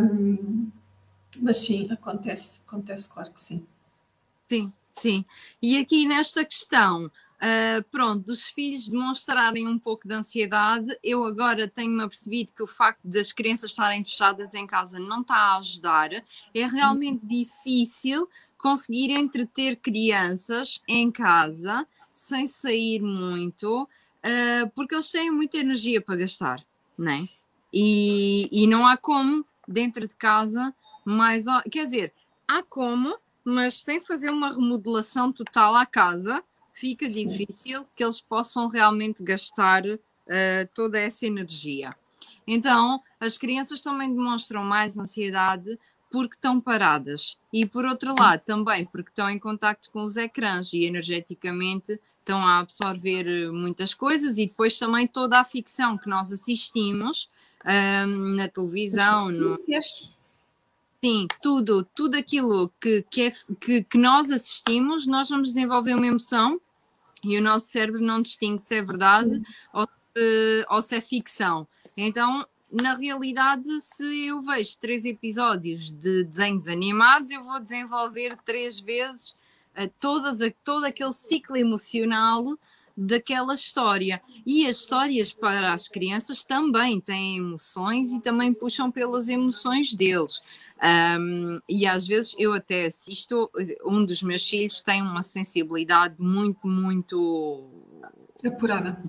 Um, 0.00 0.70
mas 1.40 1.56
sim, 1.56 1.88
acontece, 1.90 2.60
acontece, 2.64 3.08
claro 3.08 3.32
que 3.32 3.40
sim. 3.40 3.66
Sim, 4.48 4.72
Sim, 4.96 5.24
e 5.62 5.78
aqui 5.78 6.06
nesta 6.06 6.44
questão 6.44 7.10
Uh, 7.36 7.84
pronto, 7.90 8.24
dos 8.24 8.46
filhos 8.46 8.88
demonstrarem 8.88 9.68
um 9.68 9.78
pouco 9.78 10.08
de 10.08 10.14
ansiedade, 10.14 10.98
eu 11.04 11.22
agora 11.22 11.68
tenho-me 11.68 12.02
apercebido 12.02 12.50
que 12.56 12.62
o 12.62 12.66
facto 12.66 13.00
das 13.04 13.30
crianças 13.30 13.72
estarem 13.72 14.02
fechadas 14.02 14.54
em 14.54 14.66
casa 14.66 14.98
não 14.98 15.20
está 15.20 15.34
a 15.34 15.58
ajudar. 15.58 16.12
É 16.54 16.66
realmente 16.66 17.26
difícil 17.26 18.26
conseguir 18.56 19.10
entreter 19.10 19.76
crianças 19.76 20.80
em 20.88 21.10
casa 21.10 21.86
sem 22.14 22.48
sair 22.48 23.02
muito, 23.02 23.82
uh, 23.82 24.70
porque 24.74 24.94
eles 24.94 25.10
têm 25.10 25.30
muita 25.30 25.58
energia 25.58 26.00
para 26.00 26.16
gastar, 26.16 26.64
né? 26.96 27.28
E, 27.70 28.48
e 28.50 28.66
não 28.66 28.86
há 28.86 28.96
como, 28.96 29.44
dentro 29.68 30.08
de 30.08 30.14
casa, 30.14 30.74
mais. 31.04 31.44
Quer 31.70 31.84
dizer, 31.84 32.14
há 32.48 32.62
como, 32.62 33.18
mas 33.46 33.80
sem 33.80 34.04
fazer 34.04 34.28
uma 34.28 34.48
remodelação 34.48 35.30
total 35.32 35.76
à 35.76 35.86
casa 35.86 36.42
fica 36.74 37.08
Sim. 37.08 37.28
difícil 37.28 37.86
que 37.94 38.02
eles 38.02 38.20
possam 38.20 38.66
realmente 38.66 39.22
gastar 39.22 39.86
uh, 39.86 39.98
toda 40.74 40.98
essa 40.98 41.24
energia. 41.24 41.94
Então, 42.44 43.00
as 43.20 43.38
crianças 43.38 43.80
também 43.80 44.12
demonstram 44.12 44.64
mais 44.64 44.98
ansiedade 44.98 45.78
porque 46.10 46.34
estão 46.34 46.60
paradas 46.60 47.36
e 47.52 47.64
por 47.64 47.84
outro 47.84 48.14
lado 48.18 48.42
também 48.44 48.84
porque 48.84 49.10
estão 49.10 49.30
em 49.30 49.38
contacto 49.38 49.90
com 49.92 50.02
os 50.02 50.16
ecrãs 50.16 50.72
e 50.72 50.84
energeticamente 50.84 52.00
estão 52.18 52.44
a 52.44 52.58
absorver 52.58 53.52
muitas 53.52 53.94
coisas 53.94 54.38
e 54.38 54.46
depois 54.46 54.76
também 54.78 55.06
toda 55.06 55.38
a 55.38 55.44
ficção 55.44 55.96
que 55.96 56.08
nós 56.08 56.32
assistimos 56.32 57.28
ehm, 57.64 58.36
na 58.36 58.48
televisão, 58.48 59.30
no, 59.30 59.56
Sim, 61.04 61.26
tudo, 61.42 61.84
tudo 61.94 62.16
aquilo 62.16 62.72
que, 62.80 63.04
que, 63.10 63.22
é, 63.22 63.32
que, 63.60 63.84
que, 63.84 63.98
nós 63.98 64.30
assistimos, 64.30 65.06
nós 65.06 65.28
vamos 65.28 65.50
desenvolver 65.50 65.94
uma 65.94 66.06
emoção 66.06 66.60
e 67.22 67.38
o 67.38 67.42
nosso 67.42 67.66
cérebro 67.66 68.00
não 68.00 68.22
distingue 68.22 68.60
se 68.60 68.76
é 68.76 68.82
verdade 68.82 69.42
ou, 69.72 69.86
ou 70.70 70.82
se 70.82 70.96
é 70.96 71.00
ficção. 71.00 71.66
Então, 71.96 72.46
na 72.72 72.94
realidade, 72.94 73.68
se 73.80 74.26
eu 74.26 74.40
vejo 74.40 74.78
três 74.78 75.04
episódios 75.04 75.90
de 75.90 76.24
desenhos 76.24 76.68
animados, 76.68 77.30
eu 77.30 77.42
vou 77.42 77.60
desenvolver 77.60 78.36
três 78.44 78.80
vezes 78.80 79.36
uh, 79.76 79.90
todas, 80.00 80.38
todo 80.64 80.84
aquele 80.84 81.12
ciclo 81.12 81.56
emocional 81.56 82.44
daquela 82.96 83.54
história. 83.54 84.22
E 84.44 84.66
as 84.66 84.76
histórias 84.78 85.32
para 85.32 85.72
as 85.72 85.88
crianças 85.88 86.44
também 86.44 87.00
têm 87.00 87.38
emoções 87.38 88.12
e 88.12 88.20
também 88.20 88.52
puxam 88.52 88.90
pelas 88.90 89.28
emoções 89.28 89.94
deles. 89.94 90.40
Um, 90.82 91.60
e 91.68 91.86
às 91.86 92.06
vezes 92.06 92.34
eu 92.38 92.52
até 92.52 92.86
assisto, 92.86 93.50
um 93.84 94.04
dos 94.04 94.22
meus 94.22 94.48
filhos 94.48 94.80
tem 94.80 95.02
uma 95.02 95.22
sensibilidade 95.22 96.14
muito, 96.18 96.66
muito 96.66 97.68
apurada. 98.44 99.02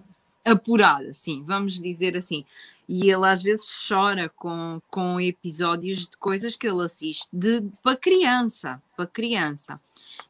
Apurada, 0.43 1.13
sim, 1.13 1.43
vamos 1.45 1.80
dizer 1.80 2.15
assim. 2.15 2.45
E 2.88 3.12
ele 3.12 3.26
às 3.26 3.43
vezes 3.43 3.67
chora 3.88 4.30
com, 4.30 4.82
com 4.89 5.19
episódios 5.19 6.08
de 6.08 6.17
coisas 6.17 6.56
que 6.56 6.67
ele 6.67 6.84
assiste 6.84 7.28
de, 7.34 7.62
para 7.84 7.97
criança, 7.97 8.82
para 8.95 9.06
criança. 9.06 9.80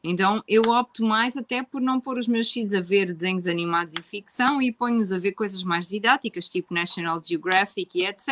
Então 0.02 0.42
eu 0.46 0.62
opto 0.62 1.04
mais 1.04 1.36
até 1.36 1.62
por 1.62 1.80
não 1.80 2.00
pôr 2.00 2.18
os 2.18 2.28
meus 2.28 2.52
filhos 2.52 2.74
a 2.74 2.80
ver 2.80 3.12
desenhos 3.12 3.46
animados 3.46 3.94
e 3.94 4.02
ficção 4.02 4.60
e 4.60 4.72
ponho-os 4.72 5.12
a 5.12 5.18
ver 5.18 5.32
coisas 5.32 5.62
mais 5.62 5.88
didáticas, 5.88 6.48
tipo 6.48 6.74
National 6.74 7.22
Geographic 7.24 7.98
e 7.98 8.06
etc. 8.06 8.28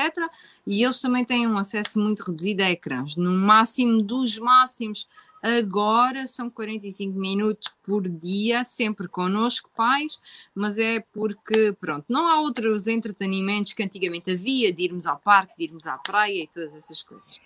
E 0.66 0.82
eles 0.82 1.00
também 1.00 1.24
têm 1.24 1.46
um 1.46 1.58
acesso 1.58 1.98
muito 1.98 2.22
reduzido 2.22 2.62
a 2.62 2.70
ecrãs. 2.70 3.16
No 3.16 3.30
máximo 3.30 4.02
dos 4.02 4.38
máximos, 4.38 5.08
agora 5.42 6.26
são 6.26 6.50
45 6.50 7.18
minutos 7.18 7.74
por 7.84 8.08
dia, 8.08 8.64
sempre 8.64 9.08
connosco, 9.08 9.70
pais, 9.76 10.18
mas 10.54 10.78
é 10.78 11.00
porque, 11.12 11.74
pronto, 11.80 12.04
não 12.08 12.26
há 12.26 12.40
outros 12.40 12.86
entretenimentos 12.86 13.72
que 13.72 13.82
antigamente 13.82 14.30
havia, 14.30 14.72
de 14.72 14.82
irmos 14.82 15.06
ao 15.06 15.18
parque, 15.18 15.54
de 15.58 15.64
irmos 15.64 15.86
à 15.86 15.96
praia 15.98 16.44
e 16.44 16.48
todas 16.48 16.74
essas 16.74 17.02
coisas. 17.02 17.40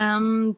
Um, 0.00 0.54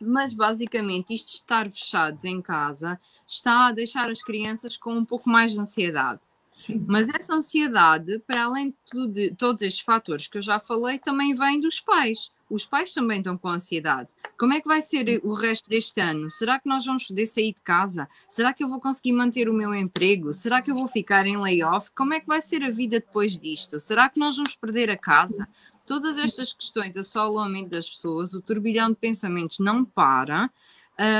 mas 0.00 0.32
basicamente 0.32 1.14
isto 1.14 1.26
de 1.26 1.34
estar 1.34 1.70
fechados 1.70 2.24
em 2.24 2.40
casa 2.40 2.98
está 3.28 3.68
a 3.68 3.72
deixar 3.72 4.10
as 4.10 4.22
crianças 4.22 4.76
com 4.76 4.94
um 4.94 5.04
pouco 5.04 5.28
mais 5.28 5.52
de 5.52 5.58
ansiedade. 5.58 6.20
Sim. 6.54 6.84
Mas 6.86 7.08
essa 7.08 7.34
ansiedade, 7.34 8.18
para 8.26 8.44
além 8.44 8.70
de, 8.70 8.76
tudo, 8.90 9.12
de 9.12 9.34
todos 9.34 9.62
estes 9.62 9.84
fatores 9.84 10.26
que 10.26 10.38
eu 10.38 10.42
já 10.42 10.58
falei, 10.58 10.98
também 10.98 11.34
vem 11.34 11.60
dos 11.60 11.80
pais. 11.80 12.30
Os 12.50 12.66
pais 12.66 12.92
também 12.92 13.18
estão 13.18 13.38
com 13.38 13.48
ansiedade. 13.48 14.08
Como 14.36 14.52
é 14.52 14.60
que 14.60 14.66
vai 14.66 14.82
ser 14.82 15.04
Sim. 15.04 15.20
o 15.22 15.32
resto 15.34 15.68
deste 15.68 16.00
ano? 16.00 16.30
Será 16.30 16.58
que 16.58 16.68
nós 16.68 16.84
vamos 16.84 17.06
poder 17.06 17.26
sair 17.26 17.52
de 17.52 17.60
casa? 17.60 18.08
Será 18.28 18.52
que 18.52 18.64
eu 18.64 18.68
vou 18.68 18.80
conseguir 18.80 19.12
manter 19.12 19.48
o 19.48 19.54
meu 19.54 19.72
emprego? 19.72 20.34
Será 20.34 20.60
que 20.60 20.70
eu 20.70 20.74
vou 20.74 20.88
ficar 20.88 21.26
em 21.26 21.38
layoff? 21.38 21.90
Como 21.94 22.12
é 22.12 22.20
que 22.20 22.26
vai 22.26 22.42
ser 22.42 22.62
a 22.64 22.70
vida 22.70 22.98
depois 22.98 23.38
disto? 23.38 23.78
Será 23.78 24.08
que 24.08 24.18
nós 24.18 24.36
vamos 24.36 24.56
perder 24.56 24.90
a 24.90 24.96
casa? 24.96 25.48
Todas 25.86 26.18
estas 26.18 26.52
questões 26.52 26.96
assolam 26.96 27.44
a 27.44 27.48
mente 27.48 27.70
das 27.70 27.88
pessoas, 27.88 28.34
o 28.34 28.40
turbilhão 28.40 28.90
de 28.90 28.96
pensamentos 28.96 29.58
não 29.58 29.84
para, 29.84 30.50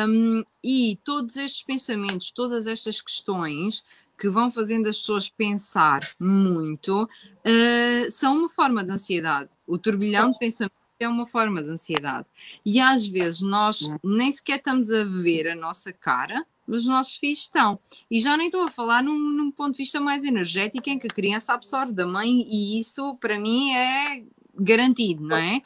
um, 0.09 0.45
e 0.63 0.99
todos 1.03 1.37
estes 1.37 1.63
pensamentos, 1.63 2.31
todas 2.31 2.67
estas 2.67 3.01
questões 3.01 3.83
que 4.19 4.29
vão 4.29 4.51
fazendo 4.51 4.87
as 4.87 4.99
pessoas 4.99 5.31
pensar 5.31 6.01
muito, 6.21 7.05
uh, 7.05 8.11
são 8.11 8.37
uma 8.37 8.51
forma 8.51 8.85
de 8.85 8.93
ansiedade. 8.93 9.51
O 9.67 9.79
turbilhão 9.79 10.31
de 10.31 10.39
pensamentos 10.39 10.80
é 11.01 11.09
uma 11.09 11.27
forma 11.27 11.63
de 11.63 11.71
ansiedade. 11.71 12.27
E 12.65 12.79
às 12.79 13.07
vezes 13.07 13.41
nós 13.41 13.91
nem 14.05 14.31
sequer 14.31 14.59
estamos 14.59 14.91
a 14.91 15.05
ver 15.05 15.49
a 15.49 15.55
nossa 15.55 15.93
cara, 15.93 16.47
mas 16.67 16.83
os 16.83 16.87
nossos 16.87 17.17
filhos 17.17 17.41
estão. 17.41 17.81
E 18.11 18.21
já 18.21 18.37
nem 18.37 18.47
estou 18.47 18.63
a 18.63 18.71
falar 18.71 19.03
num, 19.03 19.19
num, 19.19 19.51
ponto 19.51 19.73
de 19.73 19.79
vista 19.79 19.99
mais 19.99 20.25
energético, 20.25 20.89
em 20.89 20.99
que 20.99 21.07
a 21.07 21.15
criança 21.15 21.55
absorve 21.55 21.93
da 21.93 22.07
mãe, 22.07 22.47
e 22.47 22.79
isso 22.79 23.17
para 23.17 23.41
mim 23.41 23.73
é 23.73 24.25
garantido, 24.55 25.27
não 25.27 25.37
é? 25.37 25.61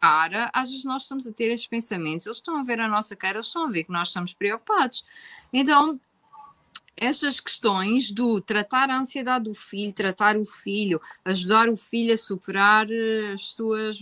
Cara, 0.00 0.50
às 0.52 0.70
vezes 0.70 0.84
nós 0.84 1.02
estamos 1.02 1.26
a 1.26 1.32
ter 1.32 1.50
esses 1.50 1.66
pensamentos, 1.66 2.26
eles 2.26 2.38
estão 2.38 2.56
a 2.56 2.62
ver 2.62 2.80
a 2.80 2.88
nossa 2.88 3.14
cara, 3.16 3.36
eles 3.36 3.46
estão 3.46 3.64
a 3.64 3.70
ver 3.70 3.84
que 3.84 3.92
nós 3.92 4.08
estamos 4.08 4.34
preocupados. 4.34 5.04
Então, 5.52 5.98
estas 6.96 7.40
questões 7.40 8.10
do 8.10 8.40
tratar 8.40 8.90
a 8.90 8.98
ansiedade 8.98 9.44
do 9.44 9.54
filho, 9.54 9.92
tratar 9.92 10.36
o 10.36 10.46
filho, 10.46 11.00
ajudar 11.24 11.68
o 11.68 11.76
filho 11.76 12.14
a 12.14 12.18
superar 12.18 12.86
eh, 12.90 13.32
as 13.32 13.52
suas, 13.52 13.98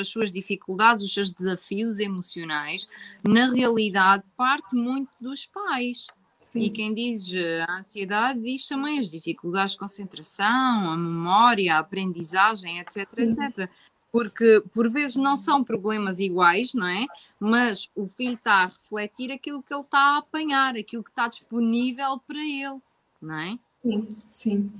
as 0.00 0.08
suas 0.08 0.30
dificuldades, 0.30 1.04
os 1.04 1.12
seus 1.12 1.30
desafios 1.30 1.98
emocionais, 1.98 2.86
na 3.22 3.50
realidade 3.50 4.24
parte 4.36 4.74
muito 4.74 5.10
dos 5.20 5.46
pais. 5.46 6.06
Sim. 6.44 6.60
E 6.60 6.70
quem 6.70 6.92
diz 6.92 7.32
eh, 7.32 7.64
a 7.66 7.80
ansiedade 7.80 8.38
diz 8.40 8.68
também 8.68 9.00
as 9.00 9.10
dificuldades 9.10 9.72
de 9.72 9.78
concentração, 9.78 10.90
a 10.90 10.96
memória, 10.96 11.74
a 11.74 11.78
aprendizagem, 11.78 12.80
etc, 12.80 13.06
Sim. 13.06 13.32
etc. 13.32 13.70
Porque 14.14 14.62
por 14.72 14.88
vezes 14.88 15.16
não 15.16 15.36
são 15.36 15.64
problemas 15.64 16.20
iguais, 16.20 16.72
não 16.72 16.86
é? 16.86 17.04
Mas 17.40 17.90
o 17.96 18.06
filho 18.06 18.34
está 18.34 18.62
a 18.62 18.66
refletir 18.66 19.32
aquilo 19.32 19.60
que 19.60 19.74
ele 19.74 19.82
está 19.82 19.98
a 19.98 20.18
apanhar, 20.18 20.76
aquilo 20.76 21.02
que 21.02 21.10
está 21.10 21.26
disponível 21.26 22.20
para 22.24 22.38
ele, 22.38 22.80
não 23.20 23.34
é? 23.34 23.58
Sim, 23.82 24.16
sim. 24.28 24.72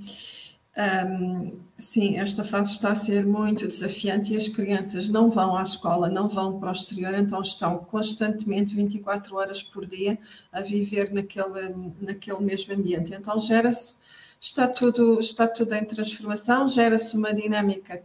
Um, 0.77 1.59
sim, 1.77 2.17
esta 2.17 2.45
fase 2.45 2.71
está 2.71 2.93
a 2.93 2.95
ser 2.95 3.25
muito 3.25 3.67
desafiante 3.67 4.31
e 4.31 4.37
as 4.37 4.47
crianças 4.47 5.09
não 5.09 5.29
vão 5.29 5.57
à 5.57 5.63
escola, 5.63 6.07
não 6.07 6.29
vão 6.29 6.57
para 6.57 6.69
o 6.69 6.71
exterior, 6.71 7.13
então 7.13 7.41
estão 7.41 7.79
constantemente 7.79 8.73
24 8.73 9.35
horas 9.35 9.61
por 9.61 9.85
dia 9.85 10.17
a 10.49 10.61
viver 10.61 11.11
naquele, 11.13 11.75
naquele 11.99 12.39
mesmo 12.39 12.73
ambiente. 12.73 13.13
Então 13.13 13.37
gera-se, 13.41 13.95
está 14.39 14.65
tudo, 14.65 15.19
está 15.19 15.45
tudo 15.45 15.73
em 15.75 15.83
transformação, 15.83 16.69
gera-se 16.69 17.17
uma 17.17 17.33
dinâmica 17.33 18.01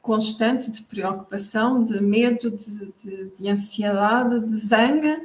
constante 0.00 0.70
de 0.70 0.82
preocupação, 0.82 1.84
de 1.84 2.00
medo, 2.00 2.50
de, 2.50 2.92
de, 3.02 3.30
de 3.36 3.48
ansiedade, 3.48 4.40
de 4.40 4.56
zanga 4.56 5.20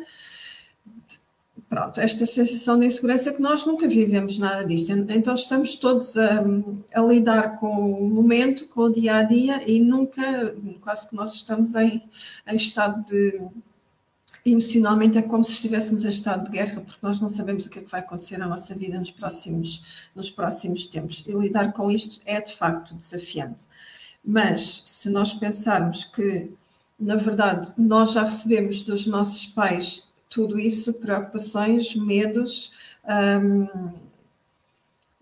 pronto, 1.69 1.99
esta 1.99 2.25
sensação 2.25 2.79
de 2.79 2.85
insegurança 2.85 3.33
que 3.33 3.41
nós 3.41 3.65
nunca 3.65 3.88
vivemos 3.88 4.38
nada 4.38 4.65
disto. 4.65 4.91
Então 4.91 5.33
estamos 5.33 5.75
todos 5.75 6.17
a, 6.17 6.41
a, 6.93 7.01
lidar 7.01 7.59
com 7.59 7.67
o 7.67 8.09
momento, 8.09 8.67
com 8.69 8.81
o 8.81 8.89
dia 8.89 9.17
a 9.17 9.23
dia 9.23 9.61
e 9.69 9.81
nunca, 9.81 10.55
quase 10.79 11.07
que 11.07 11.15
nós 11.15 11.33
estamos 11.33 11.75
em, 11.75 12.01
em 12.47 12.55
estado 12.55 13.03
de. 13.03 13.41
Emocionalmente 14.47 15.17
é 15.17 15.23
como 15.23 15.43
se 15.43 15.53
estivéssemos 15.53 16.05
em 16.05 16.09
estado 16.09 16.45
de 16.45 16.51
guerra, 16.51 16.79
porque 16.79 16.99
nós 17.01 17.19
não 17.19 17.29
sabemos 17.29 17.65
o 17.65 17.69
que 17.69 17.79
é 17.79 17.81
que 17.81 17.89
vai 17.89 18.01
acontecer 18.01 18.38
na 18.38 18.47
nossa 18.47 18.75
vida 18.75 18.99
nos 18.99 19.09
próximos, 19.09 20.09
nos 20.15 20.29
próximos 20.29 20.85
tempos. 20.85 21.23
E 21.25 21.33
lidar 21.33 21.73
com 21.73 21.89
isto 21.89 22.21
é 22.25 22.39
de 22.39 22.55
facto 22.55 22.93
desafiante. 22.93 23.65
Mas 24.25 24.81
se 24.85 25.09
nós 25.09 25.33
pensarmos 25.33 26.05
que, 26.05 26.51
na 26.99 27.15
verdade, 27.15 27.71
nós 27.77 28.13
já 28.13 28.23
recebemos 28.23 28.81
dos 28.81 29.05
nossos 29.05 29.45
pais 29.45 30.11
tudo 30.29 30.59
isso, 30.59 30.93
preocupações, 30.93 31.95
medos, 31.95 32.71
hum, 33.41 33.93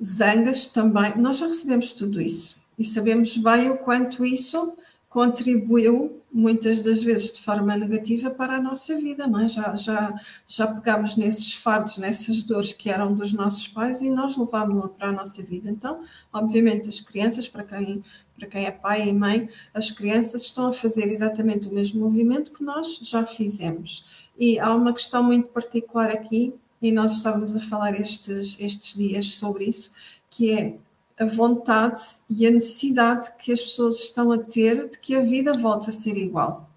zangas 0.04 0.68
também. 0.68 1.18
Nós 1.18 1.38
já 1.38 1.48
recebemos 1.48 1.94
tudo 1.94 2.22
isso 2.22 2.58
e 2.78 2.84
sabemos 2.84 3.38
bem 3.38 3.70
o 3.70 3.78
quanto 3.78 4.26
isso 4.26 4.76
contribuiu 5.14 6.24
muitas 6.34 6.82
das 6.82 7.04
vezes 7.04 7.34
de 7.34 7.42
forma 7.44 7.78
negativa 7.78 8.32
para 8.32 8.56
a 8.56 8.60
nossa 8.60 8.98
vida, 8.98 9.28
não 9.28 9.42
é? 9.42 9.48
Já, 9.48 9.76
já, 9.76 10.12
já 10.48 10.66
pegámos 10.66 11.16
nesses 11.16 11.54
fardos, 11.54 12.00
nessas 12.00 12.44
dores 12.44 12.74
que 12.74 12.90
eram 12.90 13.14
dos 13.14 13.32
nossos 13.32 13.68
pais 13.68 14.02
e 14.02 14.10
nós 14.10 14.36
levámos-la 14.36 14.90
para 14.90 15.10
a 15.10 15.12
nossa 15.12 15.44
vida. 15.44 15.70
Então, 15.70 16.02
obviamente, 16.34 16.90
as 16.90 17.00
crianças, 17.00 17.48
para 17.48 17.64
quem, 17.64 18.04
para 18.36 18.48
quem 18.48 18.66
é 18.66 18.72
pai 18.72 19.08
e 19.08 19.14
mãe, 19.14 19.48
as 19.72 19.92
crianças 19.92 20.46
estão 20.46 20.70
a 20.70 20.74
fazer 20.74 21.08
exatamente 21.08 21.68
o 21.68 21.74
mesmo 21.76 22.00
movimento 22.00 22.52
que 22.52 22.64
nós 22.64 22.98
já 23.04 23.24
fizemos. 23.24 24.04
E 24.36 24.58
há 24.58 24.74
uma 24.74 24.94
questão 24.94 25.22
muito 25.22 25.50
particular 25.50 26.10
aqui, 26.10 26.56
e 26.82 26.92
nós 26.92 27.18
estávamos 27.18 27.56
a 27.56 27.60
falar 27.60 27.94
estes, 27.94 28.58
estes 28.60 28.96
dias 28.96 29.28
sobre 29.36 29.66
isso, 29.66 29.92
que 30.28 30.52
é 30.52 30.76
a 31.20 31.26
vontade 31.26 32.02
e 32.30 32.46
a 32.48 32.52
necessidade 32.52 33.34
que 33.38 33.52
as 33.52 33.62
pessoas 33.62 34.00
estão 34.00 34.32
a 34.32 34.38
ter 34.38 34.90
de 34.90 35.00
que 35.00 35.16
a 35.16 35.22
vida 35.22 35.54
volte 35.54 35.90
a 35.90 35.94
ser 35.94 36.18
igual. 36.18 36.70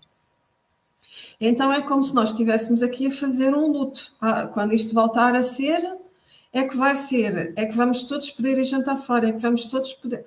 Então 1.40 1.72
é 1.72 1.82
como 1.82 2.02
se 2.02 2.14
nós 2.14 2.30
estivéssemos 2.30 2.82
aqui 2.82 3.06
a 3.08 3.10
fazer 3.10 3.54
um 3.54 3.66
luto. 3.70 4.12
Ah, 4.20 4.46
quando 4.46 4.72
isto 4.72 4.94
voltar 4.94 5.34
a 5.34 5.42
ser, 5.42 5.80
é 6.52 6.64
que 6.64 6.76
vai 6.76 6.96
ser, 6.96 7.52
é 7.56 7.66
que 7.66 7.76
vamos 7.76 8.04
todos 8.04 8.30
poder 8.30 8.58
ir 8.58 8.64
jantar 8.64 8.96
fora, 8.96 9.28
é 9.28 9.32
que 9.32 9.38
vamos 9.38 9.66
todos 9.66 9.92
poder. 9.92 10.24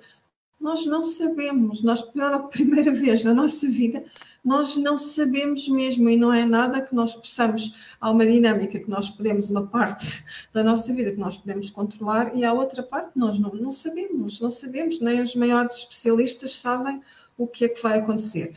Nós 0.60 0.84
não 0.84 1.02
sabemos, 1.02 1.82
nós 1.82 2.02
pela 2.02 2.38
primeira 2.46 2.92
vez 2.92 3.24
na 3.24 3.32
nossa 3.32 3.66
vida, 3.66 4.04
nós 4.44 4.76
não 4.76 4.98
sabemos 4.98 5.66
mesmo 5.68 6.08
e 6.10 6.16
não 6.18 6.30
é 6.30 6.44
nada 6.44 6.82
que 6.82 6.94
nós 6.94 7.14
possamos. 7.14 7.74
Há 7.98 8.10
uma 8.10 8.26
dinâmica 8.26 8.78
que 8.78 8.90
nós 8.90 9.08
podemos, 9.08 9.48
uma 9.48 9.66
parte 9.66 10.22
da 10.52 10.62
nossa 10.62 10.92
vida 10.92 11.12
que 11.12 11.18
nós 11.18 11.38
podemos 11.38 11.70
controlar 11.70 12.36
e 12.36 12.44
há 12.44 12.52
outra 12.52 12.82
parte 12.82 13.12
nós 13.16 13.38
não, 13.38 13.54
não 13.54 13.72
sabemos, 13.72 14.38
não 14.38 14.50
sabemos, 14.50 15.00
nem 15.00 15.22
os 15.22 15.34
maiores 15.34 15.76
especialistas 15.76 16.54
sabem 16.56 17.00
o 17.38 17.46
que 17.46 17.64
é 17.64 17.68
que 17.68 17.82
vai 17.82 17.98
acontecer. 17.98 18.54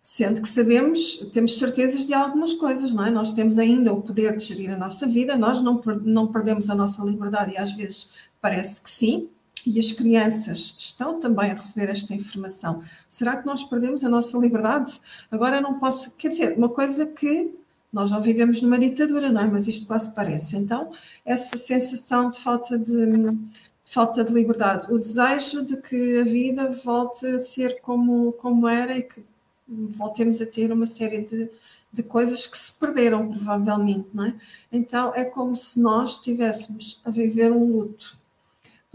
Sendo 0.00 0.40
que 0.40 0.48
sabemos, 0.48 1.16
temos 1.32 1.58
certezas 1.58 2.06
de 2.06 2.14
algumas 2.14 2.54
coisas, 2.54 2.94
não 2.94 3.04
é? 3.04 3.10
Nós 3.10 3.32
temos 3.32 3.58
ainda 3.58 3.92
o 3.92 4.00
poder 4.00 4.36
de 4.36 4.44
gerir 4.44 4.70
a 4.70 4.76
nossa 4.76 5.06
vida, 5.06 5.36
nós 5.36 5.60
não, 5.60 5.82
não 6.02 6.28
perdemos 6.28 6.70
a 6.70 6.74
nossa 6.74 7.02
liberdade 7.04 7.52
e 7.52 7.58
às 7.58 7.72
vezes 7.72 8.08
parece 8.40 8.80
que 8.80 8.88
sim, 8.88 9.28
e 9.66 9.80
as 9.80 9.90
crianças 9.90 10.76
estão 10.78 11.18
também 11.18 11.50
a 11.50 11.54
receber 11.54 11.90
esta 11.90 12.14
informação. 12.14 12.84
Será 13.08 13.36
que 13.36 13.44
nós 13.44 13.64
perdemos 13.64 14.04
a 14.04 14.08
nossa 14.08 14.38
liberdade? 14.38 15.00
Agora 15.28 15.60
não 15.60 15.80
posso, 15.80 16.12
quer 16.12 16.28
dizer, 16.28 16.56
uma 16.56 16.68
coisa 16.68 17.04
que 17.04 17.52
nós 17.92 18.12
não 18.12 18.22
vivemos 18.22 18.62
numa 18.62 18.78
ditadura, 18.78 19.28
não 19.28 19.40
é? 19.40 19.46
Mas 19.46 19.66
isto 19.66 19.86
quase 19.86 20.14
parece. 20.14 20.56
Então, 20.56 20.92
essa 21.24 21.56
sensação 21.56 22.30
de 22.30 22.38
falta 22.38 22.78
de, 22.78 23.36
falta 23.84 24.22
de 24.22 24.32
liberdade, 24.32 24.92
o 24.92 24.98
desejo 24.98 25.64
de 25.64 25.76
que 25.78 26.20
a 26.20 26.24
vida 26.24 26.70
volte 26.70 27.26
a 27.26 27.38
ser 27.40 27.80
como, 27.80 28.32
como 28.34 28.68
era 28.68 28.96
e 28.96 29.02
que 29.02 29.24
voltemos 29.66 30.40
a 30.40 30.46
ter 30.46 30.70
uma 30.70 30.86
série 30.86 31.22
de, 31.22 31.50
de 31.92 32.02
coisas 32.04 32.46
que 32.46 32.56
se 32.56 32.70
perderam, 32.70 33.28
provavelmente, 33.28 34.06
não 34.14 34.26
é? 34.26 34.34
Então, 34.70 35.12
é 35.14 35.24
como 35.24 35.56
se 35.56 35.80
nós 35.80 36.12
estivéssemos 36.12 37.00
a 37.04 37.10
viver 37.10 37.50
um 37.50 37.72
luto 37.72 38.16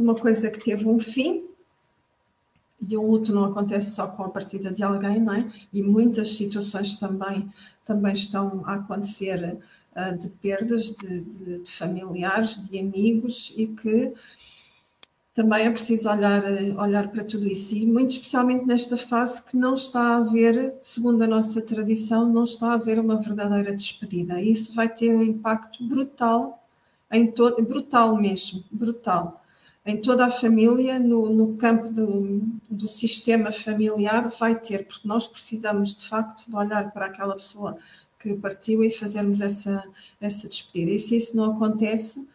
uma 0.02 0.16
coisa 0.16 0.50
que 0.50 0.60
teve 0.60 0.88
um 0.88 1.00
fim, 1.00 1.46
e 2.82 2.98
o 2.98 3.12
luto 3.12 3.34
não 3.34 3.46
acontece 3.46 3.92
só 3.92 4.08
com 4.08 4.24
a 4.24 4.30
partida 4.30 4.72
de 4.72 4.82
alguém, 4.82 5.20
não 5.20 5.34
é? 5.34 5.48
E 5.72 5.84
muitas 5.84 6.36
situações 6.36 6.96
também, 6.96 7.50
também 7.86 8.14
estão 8.14 8.64
a 8.66 8.74
acontecer 8.76 9.60
uh, 9.96 10.18
de 10.18 10.30
perdas 10.30 10.92
de, 10.92 11.22
de, 11.22 11.60
de, 11.60 11.72
familiares, 11.72 12.58
de 12.58 12.80
amigos, 12.80 13.54
e 13.56 13.68
que 13.68 14.14
também 15.34 15.66
é 15.68 15.70
preciso 15.70 16.10
olhar, 16.10 16.44
olhar 16.78 17.08
para 17.10 17.24
tudo 17.24 17.48
isso. 17.48 17.76
E 17.76 17.86
muito 17.86 18.10
especialmente 18.10 18.66
nesta 18.66 18.98
fase 18.98 19.44
que 19.44 19.56
não 19.56 19.76
está 19.76 20.02
a 20.02 20.18
haver, 20.18 20.76
segundo 20.82 21.24
a 21.24 21.28
nossa 21.28 21.62
tradição, 21.62 22.28
não 22.28 22.44
está 22.44 22.70
a 22.70 22.74
haver 22.74 23.00
uma 23.00 23.18
verdadeira 23.18 23.76
despedida. 23.76 24.42
Isso 24.42 24.74
vai 24.74 24.90
ter 24.90 25.16
um 25.16 25.22
impacto 25.22 25.88
brutal, 25.88 26.66
em 27.12 27.32
todo, 27.32 27.62
brutal 27.62 28.16
mesmo, 28.18 28.64
brutal 28.72 29.41
em 29.86 29.98
toda 29.98 30.26
a 30.26 30.30
família, 30.30 31.00
no, 31.00 31.30
no 31.30 31.58
campo 31.58 31.89
do, 31.89 32.41
do, 32.70 32.88
sistema 32.88 33.52
familiar, 33.52 34.30
vai 34.30 34.58
ter, 34.60 34.86
porque 34.86 35.08
nós 35.08 35.28
precisamos 35.28 35.96
de 35.96 36.08
facto 36.08 36.48
de 36.48 36.56
olhar 36.56 36.91
para 36.91 37.08
aquela 37.08 37.36
pessoa 37.36 37.76
que 38.20 38.36
partiu 38.36 38.84
e 38.84 38.91
fazermos 38.91 39.41
essa, 39.41 39.84
essa 40.20 40.48
despedida. 40.48 40.91
E 40.91 41.00
se 41.00 41.17
isso 41.17 41.36
não 41.36 41.56
acontece, 41.56 42.28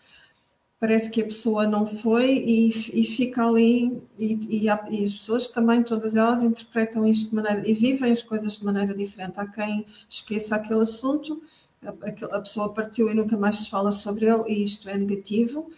parece 0.80 1.08
que 1.08 1.22
a 1.22 1.24
pessoa 1.24 1.68
não 1.68 1.86
foi 1.86 2.32
e, 2.32 2.68
e 2.68 3.04
fica 3.04 3.46
ali, 3.46 4.02
e, 4.18 4.62
e, 4.64 4.68
há, 4.68 4.84
e, 4.90 5.04
as 5.04 5.12
pessoas 5.12 5.48
também, 5.48 5.84
todas 5.84 6.16
elas, 6.16 6.42
interpretam 6.42 7.06
isto 7.06 7.30
de 7.30 7.36
maneira, 7.36 7.68
e 7.68 7.72
vivem 7.72 8.10
as 8.10 8.22
coisas 8.24 8.58
de 8.58 8.64
maneira 8.64 8.92
diferente. 8.92 9.38
Há 9.38 9.46
quem 9.46 9.86
esqueça 10.08 10.56
aquele 10.56 10.80
assunto, 10.80 11.40
a, 11.80 12.36
a 12.36 12.40
pessoa 12.40 12.74
partiu 12.74 13.08
e 13.08 13.14
nunca 13.14 13.36
mais 13.36 13.56
se 13.58 13.70
fala 13.70 13.92
sobre 13.92 14.26
ele, 14.26 14.42
e 14.48 14.64
isto 14.64 14.88
é 14.88 14.98
negativo 14.98 15.70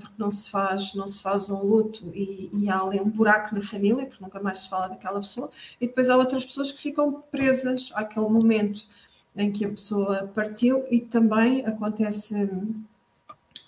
porque 0.00 0.14
não 0.18 0.30
se 0.30 0.50
faz, 0.50 0.94
não 0.94 1.08
se 1.08 1.22
faz 1.22 1.48
um 1.48 1.62
luto 1.62 2.06
e, 2.14 2.50
e, 2.52 2.68
há 2.68 2.80
ali 2.80 3.00
um 3.00 3.08
buraco 3.08 3.54
na 3.54 3.62
família, 3.62 4.06
porque 4.06 4.22
nunca 4.22 4.40
mais 4.40 4.58
se 4.58 4.68
fala 4.68 4.88
daquela 4.88 5.20
pessoa, 5.20 5.50
e 5.80 5.86
depois 5.86 6.10
há 6.10 6.16
outras 6.16 6.44
pessoas 6.44 6.70
que 6.70 6.78
ficam 6.78 7.22
presas 7.30 7.90
àquele 7.94 8.28
momento 8.28 8.86
em 9.34 9.50
que 9.50 9.64
a 9.64 9.68
pessoa 9.70 10.30
partiu 10.34 10.84
e 10.90 11.00
também 11.00 11.64
acontece 11.64 12.34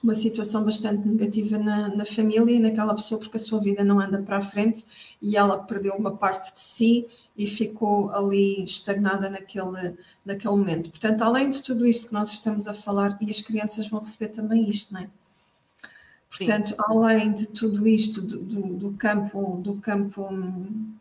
uma 0.02 0.14
situação 0.14 0.62
bastante 0.62 1.08
negativa 1.08 1.56
na, 1.56 1.88
na, 1.88 2.04
família 2.04 2.52
e 2.54 2.60
naquela 2.60 2.94
pessoa 2.94 3.18
porque 3.18 3.38
a 3.38 3.40
sua 3.40 3.58
vida 3.58 3.82
não 3.82 3.98
anda 3.98 4.22
para 4.22 4.36
a 4.36 4.42
frente 4.42 4.84
e 5.22 5.34
ela 5.34 5.58
perdeu 5.62 5.94
uma 5.94 6.14
parte 6.14 6.52
de 6.52 6.60
si 6.60 7.08
e 7.34 7.46
ficou 7.46 8.10
ali 8.10 8.62
estagnada 8.62 9.30
naquele, 9.30 9.96
naquele 10.22 10.54
momento. 10.54 10.90
Portanto, 10.90 11.22
além 11.22 11.48
de 11.48 11.62
tudo 11.62 11.86
isto 11.86 12.08
que 12.08 12.12
nós 12.12 12.30
estamos 12.32 12.68
a 12.68 12.74
falar, 12.74 13.16
e 13.18 13.30
as 13.30 13.40
crianças 13.40 13.88
vão 13.88 14.00
receber 14.00 14.28
também 14.28 14.68
isto, 14.68 14.92
não 14.92 15.00
é? 15.00 15.08
Portanto, 16.36 16.70
Sim. 16.70 16.76
além 16.78 17.32
de 17.32 17.46
tudo 17.46 17.86
isto, 17.86 18.20
do, 18.20 18.38
do, 18.38 18.62
do, 18.74 18.92
campo, 18.94 19.60
do 19.62 19.76
campo 19.76 20.28
hum, 20.28 20.92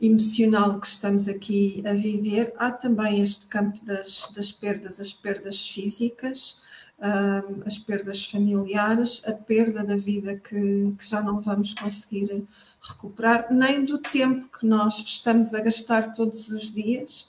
emocional 0.00 0.80
que 0.80 0.86
estamos 0.86 1.28
aqui 1.28 1.80
a 1.86 1.92
viver, 1.92 2.52
há 2.56 2.72
também 2.72 3.22
este 3.22 3.46
campo 3.46 3.78
das, 3.84 4.32
das 4.34 4.50
perdas, 4.50 5.00
as 5.00 5.12
perdas 5.12 5.68
físicas, 5.68 6.58
hum, 6.98 7.62
as 7.64 7.78
perdas 7.78 8.24
familiares, 8.24 9.22
a 9.24 9.32
perda 9.32 9.84
da 9.84 9.94
vida 9.94 10.34
que, 10.34 10.92
que 10.98 11.08
já 11.08 11.22
não 11.22 11.40
vamos 11.40 11.72
conseguir 11.72 12.44
recuperar, 12.82 13.46
nem 13.52 13.84
do 13.84 13.98
tempo 13.98 14.48
que 14.58 14.66
nós 14.66 14.98
estamos 14.98 15.54
a 15.54 15.60
gastar 15.60 16.14
todos 16.14 16.48
os 16.48 16.72
dias, 16.72 17.28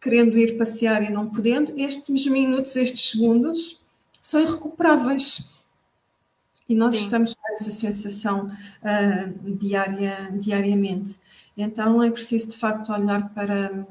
querendo 0.00 0.38
ir 0.38 0.56
passear 0.56 1.02
e 1.02 1.10
não 1.10 1.28
podendo, 1.28 1.78
estes 1.78 2.26
minutos, 2.26 2.76
estes 2.76 3.10
segundos, 3.10 3.78
são 4.22 4.40
irrecuperáveis 4.40 5.53
e 6.68 6.74
nós 6.74 6.96
Sim. 6.96 7.02
estamos 7.04 7.34
com 7.34 7.52
essa 7.52 7.70
sensação 7.70 8.46
uh, 8.46 9.56
diária, 9.56 10.30
diariamente. 10.32 11.20
Então 11.56 12.02
é 12.02 12.10
preciso 12.10 12.48
de 12.48 12.56
facto 12.56 12.92
olhar 12.92 13.28
para, 13.34 13.86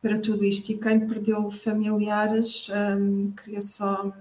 para 0.00 0.18
tudo 0.18 0.44
isto. 0.44 0.70
E 0.70 0.78
quem 0.78 1.06
perdeu 1.06 1.50
familiares, 1.50 2.68
um, 2.70 3.32
ah, 3.32 3.42
queria, 3.42 3.60
só, 3.60 4.12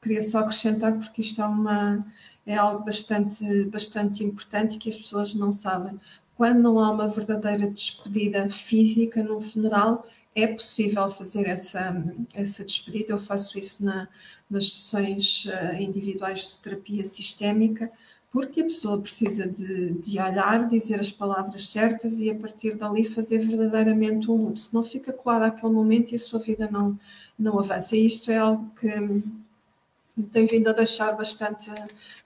queria 0.00 0.22
só 0.22 0.40
acrescentar, 0.40 0.94
porque 0.98 1.20
isto 1.20 1.40
é, 1.42 1.46
uma, 1.46 2.06
é 2.46 2.56
algo 2.56 2.84
bastante, 2.84 3.64
bastante 3.66 4.24
importante 4.24 4.78
que 4.78 4.88
as 4.88 4.96
pessoas 4.96 5.34
não 5.34 5.52
sabem. 5.52 5.98
Quando 6.36 6.62
não 6.62 6.78
há 6.80 6.90
uma 6.90 7.08
verdadeira 7.08 7.70
despedida 7.70 8.48
física 8.50 9.22
num 9.22 9.40
funeral, 9.40 10.06
é 10.36 10.46
possível 10.46 11.08
fazer 11.08 11.46
essa, 11.46 12.04
essa 12.34 12.62
despedida. 12.62 13.14
Eu 13.14 13.18
faço 13.18 13.58
isso 13.58 13.82
na, 13.82 14.06
nas 14.50 14.70
sessões 14.70 15.46
uh, 15.46 15.80
individuais 15.80 16.46
de 16.46 16.58
terapia 16.60 17.04
sistémica, 17.06 17.90
porque 18.30 18.60
a 18.60 18.64
pessoa 18.64 19.00
precisa 19.00 19.48
de, 19.48 19.92
de, 19.94 20.20
olhar, 20.20 20.68
dizer 20.68 21.00
as 21.00 21.10
palavras 21.10 21.68
certas 21.68 22.20
e 22.20 22.28
a 22.28 22.34
partir 22.34 22.76
dali 22.76 23.02
fazer 23.02 23.38
verdadeiramente 23.38 24.30
um 24.30 24.36
luto. 24.36 24.60
Senão 24.60 24.84
fica 24.84 25.10
colada 25.10 25.46
àquele 25.46 25.72
momento 25.72 26.12
e 26.12 26.16
a 26.16 26.18
sua 26.18 26.38
vida 26.38 26.68
não, 26.70 26.98
não 27.38 27.58
avança. 27.58 27.96
E 27.96 28.04
isto 28.04 28.30
é 28.30 28.36
algo 28.36 28.70
que 28.78 28.88
me 29.00 30.26
tem 30.30 30.44
vindo 30.44 30.68
a 30.68 30.74
deixar 30.74 31.12
bastante, 31.12 31.70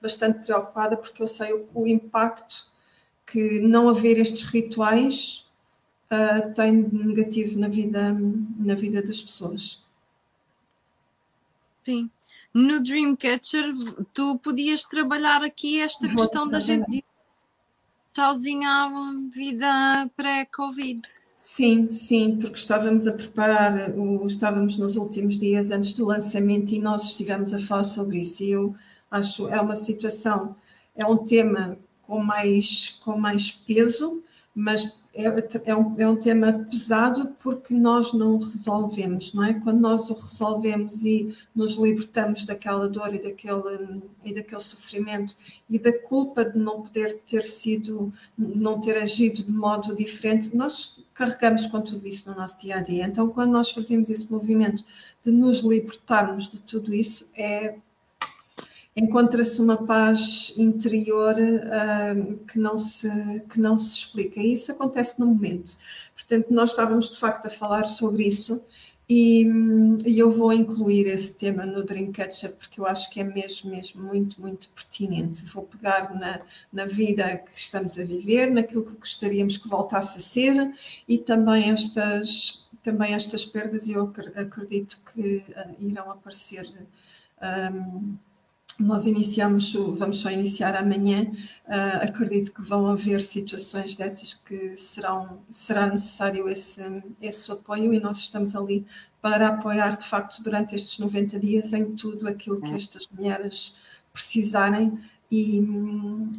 bastante 0.02 0.40
preocupada, 0.44 0.96
porque 0.96 1.22
eu 1.22 1.28
sei 1.28 1.52
o, 1.52 1.68
o 1.74 1.86
impacto 1.86 2.68
que 3.24 3.60
não 3.60 3.88
haver 3.88 4.18
estes 4.18 4.42
rituais 4.42 5.48
uh, 6.10 6.54
tem 6.54 6.72
negativo 6.72 7.58
na 7.58 7.68
vida, 7.68 8.12
na 8.58 8.74
vida 8.74 9.02
das 9.02 9.22
pessoas. 9.22 9.82
Sim. 11.82 12.10
No 12.52 12.82
Dreamcatcher, 12.82 13.72
tu 14.12 14.38
podias 14.38 14.82
trabalhar 14.82 15.42
aqui 15.42 15.80
esta 15.80 16.06
Vou 16.08 16.16
questão 16.16 16.48
trabalhar. 16.50 16.52
da 16.52 16.60
gente 16.60 17.04
tchauzinho 18.12 18.68
à 18.68 18.88
vida 19.32 20.10
pré-Covid. 20.16 21.00
Sim, 21.34 21.90
sim, 21.90 22.36
porque 22.38 22.58
estávamos 22.58 23.06
a 23.06 23.12
preparar, 23.12 23.90
o, 23.96 24.26
estávamos 24.26 24.76
nos 24.76 24.96
últimos 24.96 25.38
dias 25.38 25.70
antes 25.70 25.94
do 25.94 26.04
lançamento 26.04 26.72
e 26.72 26.78
nós 26.78 27.04
estivemos 27.04 27.54
a 27.54 27.60
falar 27.60 27.84
sobre 27.84 28.20
isso. 28.20 28.42
E 28.42 28.50
eu 28.50 28.74
acho 29.10 29.48
é 29.48 29.60
uma 29.60 29.76
situação, 29.76 30.54
é 30.94 31.06
um 31.06 31.16
tema 31.16 31.78
com 32.02 32.22
mais, 32.22 32.90
com 33.02 33.16
mais 33.16 33.50
peso, 33.50 34.22
mas 34.54 35.00
é, 35.14 35.24
é, 35.64 35.76
um, 35.76 35.94
é 35.98 36.08
um 36.08 36.16
tema 36.16 36.52
pesado 36.70 37.34
porque 37.42 37.74
nós 37.74 38.12
não 38.12 38.36
o 38.36 38.38
resolvemos, 38.38 39.32
não 39.32 39.44
é? 39.44 39.54
Quando 39.54 39.80
nós 39.80 40.10
o 40.10 40.14
resolvemos 40.14 41.04
e 41.04 41.34
nos 41.54 41.76
libertamos 41.76 42.44
daquela 42.44 42.88
dor 42.88 43.14
e 43.14 43.22
daquele, 43.22 44.02
e 44.24 44.34
daquele 44.34 44.60
sofrimento 44.60 45.36
e 45.68 45.78
da 45.78 45.92
culpa 45.92 46.44
de 46.44 46.58
não 46.58 46.82
poder 46.82 47.20
ter 47.26 47.42
sido, 47.42 48.12
não 48.36 48.80
ter 48.80 48.96
agido 48.96 49.44
de 49.44 49.52
modo 49.52 49.94
diferente, 49.94 50.54
nós 50.54 51.02
carregamos 51.14 51.66
com 51.66 51.80
tudo 51.80 52.06
isso 52.06 52.30
no 52.30 52.36
nosso 52.36 52.58
dia 52.58 52.76
a 52.76 52.82
dia. 52.82 53.04
Então, 53.04 53.28
quando 53.28 53.52
nós 53.52 53.70
fazemos 53.70 54.10
esse 54.10 54.30
movimento 54.30 54.84
de 55.22 55.30
nos 55.30 55.60
libertarmos 55.60 56.48
de 56.48 56.60
tudo 56.60 56.94
isso, 56.94 57.28
é 57.36 57.76
encontra-se 59.00 59.60
uma 59.60 59.76
paz 59.78 60.52
interior 60.56 61.34
uh, 61.34 62.36
que, 62.46 62.58
não 62.58 62.76
se, 62.76 63.08
que 63.48 63.58
não 63.60 63.78
se 63.78 63.98
explica. 63.98 64.40
E 64.40 64.52
isso 64.52 64.70
acontece 64.70 65.18
no 65.18 65.26
momento. 65.26 65.76
Portanto, 66.14 66.48
nós 66.50 66.70
estávamos 66.70 67.10
de 67.10 67.18
facto 67.18 67.46
a 67.46 67.50
falar 67.50 67.86
sobre 67.86 68.24
isso 68.24 68.62
e, 69.08 69.44
e, 70.06 70.20
eu 70.20 70.30
vou 70.30 70.52
incluir 70.52 71.08
esse 71.08 71.34
tema 71.34 71.66
no 71.66 71.82
Dreamcatcher 71.82 72.52
porque 72.52 72.78
eu 72.78 72.86
acho 72.86 73.10
que 73.10 73.18
é 73.18 73.24
mesmo, 73.24 73.68
mesmo 73.68 74.00
muito, 74.02 74.40
muito 74.40 74.68
pertinente. 74.68 75.44
Vou 75.46 75.64
pegar 75.64 76.14
na, 76.14 76.40
na 76.72 76.84
vida 76.84 77.38
que 77.38 77.58
estamos 77.58 77.98
a 77.98 78.04
viver, 78.04 78.52
naquilo 78.52 78.84
que 78.84 78.94
gostaríamos 78.94 79.56
que 79.56 79.66
voltasse 79.66 80.18
a 80.18 80.20
ser 80.20 80.72
e 81.08 81.18
também 81.18 81.70
estas, 81.72 82.68
também 82.84 83.14
estas 83.14 83.44
perdas, 83.44 83.88
eu 83.88 84.12
acredito 84.36 85.00
que 85.12 85.38
uh, 85.38 85.74
irão 85.80 86.08
aparecer. 86.10 86.70
Um, 87.42 88.16
nós 88.82 89.06
iniciamos, 89.06 89.72
vamos 89.74 90.20
só 90.20 90.30
iniciar 90.30 90.74
amanhã, 90.74 91.30
uh, 91.66 92.04
acredito 92.04 92.52
que 92.52 92.62
vão 92.62 92.86
haver 92.86 93.20
situações 93.20 93.94
dessas 93.94 94.34
que 94.34 94.76
serão, 94.76 95.40
será 95.50 95.86
necessário 95.86 96.48
esse, 96.48 96.80
esse 97.20 97.50
apoio 97.52 97.92
e 97.92 98.00
nós 98.00 98.18
estamos 98.18 98.56
ali 98.56 98.86
para 99.20 99.48
apoiar 99.48 99.96
de 99.96 100.06
facto 100.06 100.42
durante 100.42 100.74
estes 100.74 100.98
90 100.98 101.38
dias 101.38 101.72
em 101.72 101.94
tudo 101.94 102.28
aquilo 102.28 102.60
que 102.60 102.74
estas 102.74 103.06
mulheres 103.08 103.76
precisarem 104.12 104.98
e, 105.30 105.58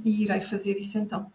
e 0.03 0.23
irei 0.23 0.39
fazer 0.39 0.77
isso 0.77 0.97
então. 0.97 1.31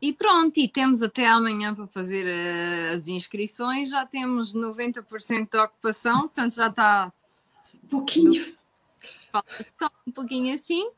E 0.00 0.12
pronto, 0.12 0.58
e 0.60 0.68
temos 0.68 1.02
até 1.02 1.26
amanhã 1.26 1.74
para 1.74 1.86
fazer 1.86 2.26
uh, 2.26 2.94
as 2.94 3.08
inscrições, 3.08 3.88
já 3.88 4.04
temos 4.04 4.52
90% 4.54 5.50
de 5.50 5.58
ocupação, 5.58 6.20
portanto 6.22 6.54
já 6.54 6.68
está 6.68 7.12
pouquinho. 7.86 8.56
Só 9.78 9.90
um 10.06 10.12
pouquinho 10.12 10.54
assim. 10.54 10.88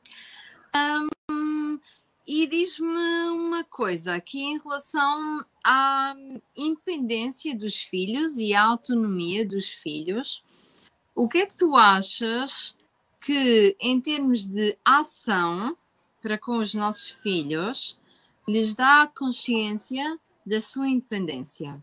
Um, 1.31 1.79
e 2.27 2.47
diz-me 2.47 3.31
uma 3.31 3.65
coisa 3.65 4.15
aqui 4.15 4.41
em 4.41 4.59
relação 4.59 5.45
à 5.65 6.15
independência 6.57 7.57
dos 7.57 7.83
filhos 7.83 8.37
e 8.37 8.55
à 8.55 8.65
autonomia 8.65 9.47
dos 9.47 9.69
filhos. 9.69 10.45
O 11.15 11.29
que 11.29 11.39
é 11.39 11.47
que 11.47 11.57
tu 11.57 11.75
achas 11.75 12.77
que, 13.21 13.77
em 13.81 14.01
termos 14.01 14.45
de 14.47 14.77
ação 14.85 15.77
para 16.23 16.39
com 16.39 16.59
os 16.59 16.75
nossos 16.75 17.11
filhos, 17.11 17.99
lhes 18.47 18.75
dá 18.75 19.11
consciência 19.17 20.19
da 20.45 20.61
sua 20.61 20.89
independência? 20.89 21.83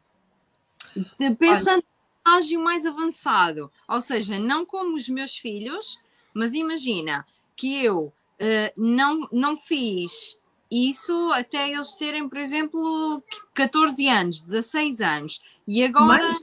Pensando 1.40 1.84
estágio 2.26 2.60
mais 2.60 2.86
avançado, 2.86 3.72
ou 3.88 4.02
seja, 4.02 4.40
não 4.40 4.66
como 4.66 4.96
os 4.96 5.08
meus 5.08 5.38
filhos, 5.38 6.00
mas 6.34 6.54
imagina 6.54 7.26
que 7.56 7.84
eu 7.84 8.06
uh, 8.06 8.72
não, 8.76 9.28
não 9.32 9.56
fiz 9.56 10.38
isso 10.70 11.14
até 11.32 11.72
eles 11.72 11.94
terem, 11.94 12.28
por 12.28 12.40
exemplo, 12.40 13.24
14 13.54 14.08
anos, 14.10 14.42
16 14.42 15.00
anos, 15.00 15.42
e 15.68 15.84
agora 15.84 16.34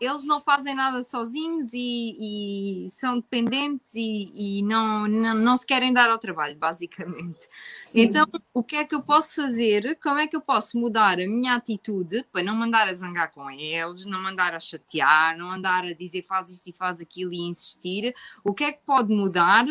eles 0.00 0.24
não 0.24 0.40
fazem 0.40 0.74
nada 0.74 1.04
sozinhos 1.04 1.70
e, 1.74 2.86
e 2.86 2.90
são 2.90 3.16
dependentes 3.20 3.94
e, 3.94 4.32
e 4.34 4.62
não, 4.62 5.06
não, 5.06 5.34
não, 5.34 5.56
se 5.58 5.66
querem 5.66 5.92
dar 5.92 6.08
ao 6.08 6.18
trabalho, 6.18 6.56
basicamente. 6.56 7.48
Sim. 7.86 8.00
Então, 8.00 8.26
o 8.54 8.64
que 8.64 8.76
é 8.76 8.84
que 8.84 8.94
eu 8.94 9.02
posso 9.02 9.42
fazer? 9.42 9.98
Como 10.02 10.18
é 10.18 10.26
que 10.26 10.34
eu 10.34 10.40
posso 10.40 10.78
mudar 10.78 11.20
a 11.20 11.26
minha 11.26 11.54
atitude 11.54 12.24
para 12.32 12.42
não 12.42 12.54
mandar 12.54 12.88
a 12.88 12.94
zangar 12.94 13.30
com 13.30 13.50
eles, 13.50 14.06
não 14.06 14.22
mandar 14.22 14.54
a 14.54 14.60
chatear, 14.60 15.36
não 15.36 15.50
andar 15.50 15.84
a 15.84 15.92
dizer 15.92 16.22
faz 16.22 16.48
isto 16.48 16.70
e 16.70 16.72
faz 16.72 17.00
aquilo 17.00 17.34
e 17.34 17.48
insistir? 17.48 18.14
O 18.42 18.54
que 18.54 18.64
é 18.64 18.72
que 18.72 18.80
pode 18.86 19.14
mudar 19.14 19.66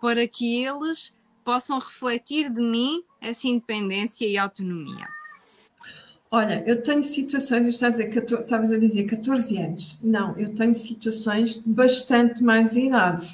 para 0.00 0.26
que 0.26 0.60
eles 0.60 1.16
possam 1.44 1.78
refletir 1.78 2.50
de 2.50 2.60
mim 2.60 3.04
essa 3.20 3.46
independência 3.46 4.26
e 4.26 4.36
autonomia? 4.36 5.06
Olha, 6.30 6.62
eu 6.66 6.82
tenho 6.82 7.02
situações, 7.02 7.66
estás 7.66 7.98
a 7.98 8.04
dizer, 8.04 8.22
estavas 8.22 8.72
a 8.72 8.78
dizer 8.78 9.04
14 9.04 9.56
anos. 9.58 9.98
Não, 10.02 10.36
eu 10.38 10.54
tenho 10.54 10.74
situações 10.74 11.58
de 11.58 11.68
bastante 11.68 12.42
mais 12.42 12.76
idade. 12.76 13.26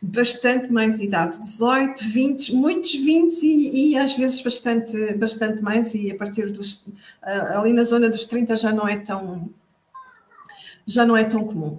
Bastante 0.00 0.72
mais 0.72 1.02
idade, 1.02 1.38
18, 1.40 2.04
20, 2.04 2.54
muitos 2.54 2.94
20 2.94 3.42
e, 3.42 3.90
e 3.90 3.98
às 3.98 4.16
vezes 4.16 4.40
bastante, 4.40 5.12
bastante 5.12 5.62
mais, 5.62 5.94
e 5.94 6.10
a 6.10 6.14
partir 6.16 6.50
dos. 6.50 6.86
ali 7.22 7.74
na 7.74 7.84
zona 7.84 8.08
dos 8.08 8.24
30 8.24 8.56
já 8.56 8.72
não 8.72 8.88
é 8.88 8.96
tão. 8.96 9.50
já 10.86 11.04
não 11.04 11.14
é 11.14 11.24
tão 11.24 11.44
comum. 11.44 11.78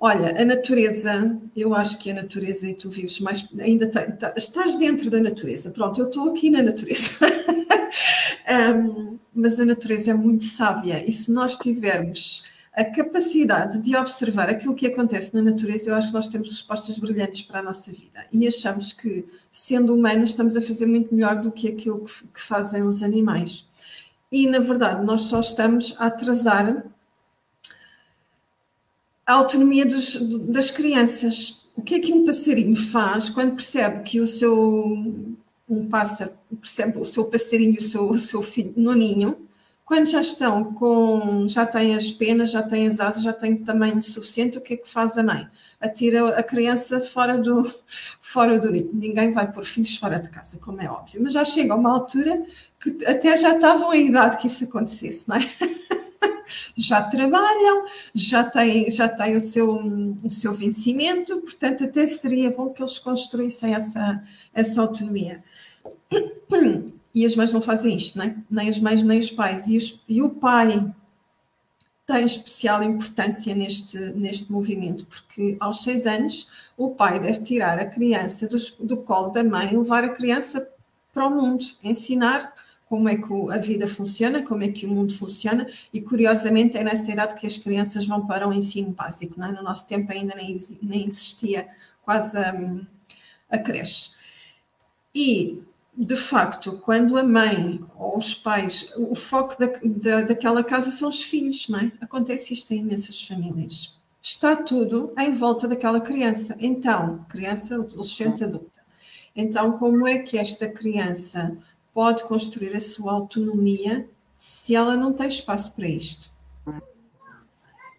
Olha, 0.00 0.40
a 0.40 0.44
natureza, 0.44 1.38
eu 1.54 1.74
acho 1.74 1.96
que 1.98 2.10
a 2.10 2.14
natureza, 2.14 2.66
e 2.66 2.74
tu 2.74 2.90
vives 2.90 3.20
mais, 3.20 3.46
ainda 3.60 3.86
tá, 3.86 4.10
tá, 4.10 4.34
estás 4.36 4.74
dentro 4.74 5.08
da 5.08 5.20
natureza. 5.20 5.70
Pronto, 5.70 6.00
eu 6.00 6.06
estou 6.06 6.30
aqui 6.30 6.50
na 6.50 6.62
natureza. 6.62 7.10
Um, 8.50 9.18
mas 9.32 9.60
a 9.60 9.64
natureza 9.64 10.10
é 10.10 10.14
muito 10.14 10.44
sábia 10.44 11.08
e 11.08 11.12
se 11.12 11.30
nós 11.30 11.56
tivermos 11.56 12.42
a 12.72 12.84
capacidade 12.84 13.78
de 13.78 13.96
observar 13.96 14.48
aquilo 14.48 14.74
que 14.74 14.86
acontece 14.86 15.34
na 15.34 15.42
natureza, 15.42 15.90
eu 15.90 15.94
acho 15.94 16.08
que 16.08 16.14
nós 16.14 16.26
temos 16.26 16.48
respostas 16.48 16.98
brilhantes 16.98 17.42
para 17.42 17.60
a 17.60 17.62
nossa 17.62 17.92
vida 17.92 18.26
e 18.32 18.46
achamos 18.46 18.92
que, 18.92 19.24
sendo 19.50 19.94
humanos, 19.94 20.30
estamos 20.30 20.56
a 20.56 20.62
fazer 20.62 20.86
muito 20.86 21.14
melhor 21.14 21.40
do 21.40 21.52
que 21.52 21.68
aquilo 21.68 22.04
que, 22.04 22.40
fazem 22.40 22.82
os 22.82 23.02
animais. 23.02 23.68
E, 24.30 24.46
na 24.46 24.60
verdade, 24.60 25.04
nós 25.04 25.22
só 25.22 25.40
estamos 25.40 25.94
a 25.98 26.06
atrasar 26.06 26.84
a 29.26 29.34
autonomia 29.34 29.84
dos, 29.84 30.16
das 30.46 30.70
crianças. 30.70 31.64
O 31.76 31.82
que 31.82 31.96
é 31.96 32.00
que 32.00 32.12
um 32.12 32.24
passarinho 32.24 32.76
faz 32.76 33.28
quando 33.28 33.56
percebe 33.56 34.02
que 34.02 34.20
o 34.20 34.26
seu 34.26 35.29
um 35.70 35.88
pássaro 35.88 36.32
percebe 36.60 36.98
o 36.98 37.04
seu 37.04 37.24
passarinho, 37.24 37.78
o 37.78 37.82
seu, 37.82 38.10
o 38.10 38.18
seu 38.18 38.42
filho 38.42 38.74
no 38.76 38.92
ninho, 38.92 39.48
quando 39.90 40.06
já 40.06 40.20
estão 40.20 40.72
com, 40.72 41.48
já 41.48 41.66
têm 41.66 41.96
as 41.96 42.12
penas, 42.12 42.52
já 42.52 42.62
têm 42.62 42.86
as 42.86 43.00
asas, 43.00 43.24
já 43.24 43.32
têm 43.32 43.56
tamanho 43.56 44.00
suficiente, 44.00 44.56
o 44.56 44.60
que 44.60 44.74
é 44.74 44.76
que 44.76 44.88
faz 44.88 45.18
a 45.18 45.22
mãe? 45.24 45.48
Atira 45.80 46.28
a 46.28 46.44
criança 46.44 47.00
fora 47.00 47.36
do, 47.36 47.68
fora 48.22 48.56
do 48.60 48.70
ninho. 48.70 48.90
Ninguém 48.92 49.32
vai 49.32 49.50
pôr 49.50 49.64
filhos 49.64 49.96
fora 49.96 50.20
de 50.20 50.30
casa, 50.30 50.58
como 50.58 50.80
é 50.80 50.88
óbvio, 50.88 51.20
mas 51.20 51.32
já 51.32 51.44
chega 51.44 51.72
a 51.72 51.76
uma 51.76 51.90
altura 51.90 52.40
que 52.78 53.04
até 53.04 53.36
já 53.36 53.56
estavam 53.56 53.92
em 53.92 54.06
idade 54.06 54.36
que 54.36 54.46
isso 54.46 54.62
acontecesse, 54.62 55.28
não 55.28 55.34
é? 55.34 55.40
já 56.76 57.02
trabalham, 57.02 57.84
já 58.14 58.44
têm, 58.44 58.90
já 58.90 59.08
têm 59.08 59.36
o, 59.36 59.40
seu, 59.40 59.74
o 60.22 60.30
seu 60.30 60.52
vencimento, 60.52 61.40
portanto, 61.40 61.84
até 61.84 62.06
seria 62.06 62.50
bom 62.50 62.70
que 62.70 62.82
eles 62.82 62.98
construíssem 62.98 63.74
essa, 63.74 64.22
essa 64.54 64.80
autonomia. 64.80 65.42
E 67.12 67.26
as 67.26 67.34
mães 67.34 67.52
não 67.52 67.60
fazem 67.60 67.96
isto, 67.96 68.16
não 68.16 68.24
é? 68.24 68.36
nem 68.48 68.68
as 68.68 68.78
mães 68.78 69.02
nem 69.02 69.18
os 69.18 69.32
pais. 69.32 69.66
E, 69.66 69.76
os, 69.76 70.00
e 70.08 70.22
o 70.22 70.30
pai 70.30 70.94
tem 72.06 72.24
especial 72.24 72.82
importância 72.82 73.54
neste, 73.54 73.98
neste 73.98 74.50
movimento, 74.50 75.06
porque 75.06 75.56
aos 75.60 75.82
seis 75.82 76.06
anos 76.06 76.48
o 76.76 76.90
pai 76.90 77.18
deve 77.18 77.40
tirar 77.40 77.78
a 77.78 77.84
criança 77.84 78.46
do, 78.46 78.56
do 78.80 78.96
colo 78.98 79.30
da 79.30 79.44
mãe 79.44 79.72
e 79.72 79.76
levar 79.76 80.04
a 80.04 80.10
criança 80.10 80.68
para 81.12 81.26
o 81.26 81.30
mundo, 81.30 81.64
ensinar 81.82 82.52
como 82.90 83.08
é 83.08 83.14
que 83.14 83.32
a 83.52 83.56
vida 83.58 83.86
funciona, 83.86 84.42
como 84.42 84.64
é 84.64 84.68
que 84.68 84.84
o 84.84 84.88
mundo 84.88 85.14
funciona, 85.16 85.64
e 85.92 86.00
curiosamente 86.00 86.76
é 86.76 86.82
nessa 86.82 87.12
idade 87.12 87.36
que 87.36 87.46
as 87.46 87.56
crianças 87.56 88.04
vão 88.04 88.26
para 88.26 88.48
o 88.48 88.52
ensino 88.52 88.90
básico. 88.90 89.38
Não 89.38 89.46
é? 89.46 89.52
No 89.52 89.62
nosso 89.62 89.86
tempo 89.86 90.10
ainda 90.10 90.34
nem, 90.34 90.60
nem 90.82 91.06
existia 91.06 91.68
quase 92.02 92.36
a, 92.36 92.52
a 93.48 93.58
creche. 93.58 94.10
E, 95.14 95.62
de 95.96 96.16
facto, 96.16 96.78
quando 96.78 97.16
a 97.16 97.22
mãe 97.22 97.80
ou 97.96 98.18
os 98.18 98.34
pais, 98.34 98.92
o 98.96 99.14
foco 99.14 99.56
da, 99.56 99.66
da, 99.84 100.22
daquela 100.22 100.64
casa 100.64 100.90
são 100.90 101.08
os 101.08 101.22
filhos, 101.22 101.68
não 101.68 101.78
é? 101.78 101.92
Acontece 102.00 102.52
isto 102.52 102.72
em 102.72 102.78
imensas 102.78 103.22
famílias. 103.22 103.96
Está 104.20 104.56
tudo 104.56 105.14
em 105.16 105.30
volta 105.30 105.68
daquela 105.68 106.00
criança. 106.00 106.56
Então, 106.58 107.24
criança, 107.28 107.76
adolescente, 107.76 108.42
adulta. 108.42 108.80
Então, 109.36 109.78
como 109.78 110.08
é 110.08 110.18
que 110.18 110.36
esta 110.36 110.68
criança 110.68 111.56
pode 111.92 112.24
construir 112.24 112.74
a 112.74 112.80
sua 112.80 113.12
autonomia 113.12 114.08
se 114.36 114.74
ela 114.74 114.96
não 114.96 115.12
tem 115.12 115.28
espaço 115.28 115.72
para 115.72 115.88
isto. 115.88 116.30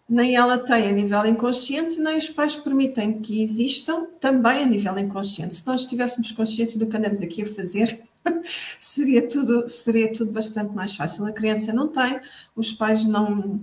Nem 0.08 0.36
ela 0.36 0.58
tem 0.58 0.88
a 0.88 0.92
nível 0.92 1.24
inconsciente, 1.24 1.98
nem 1.98 2.18
os 2.18 2.28
pais 2.28 2.56
permitem 2.56 3.20
que 3.20 3.42
existam 3.42 4.06
também 4.20 4.62
a 4.62 4.66
nível 4.66 4.98
inconsciente. 4.98 5.54
Se 5.54 5.66
nós 5.66 5.82
estivéssemos 5.82 6.32
conscientes 6.32 6.76
do 6.76 6.86
que 6.86 6.96
andamos 6.96 7.22
aqui 7.22 7.42
a 7.42 7.46
fazer, 7.46 8.02
seria, 8.78 9.26
tudo, 9.26 9.66
seria 9.68 10.12
tudo 10.12 10.32
bastante 10.32 10.74
mais 10.74 10.94
fácil. 10.94 11.24
A 11.24 11.32
criança 11.32 11.72
não 11.72 11.88
tem, 11.88 12.20
os 12.54 12.72
pais 12.72 13.06
não, 13.06 13.60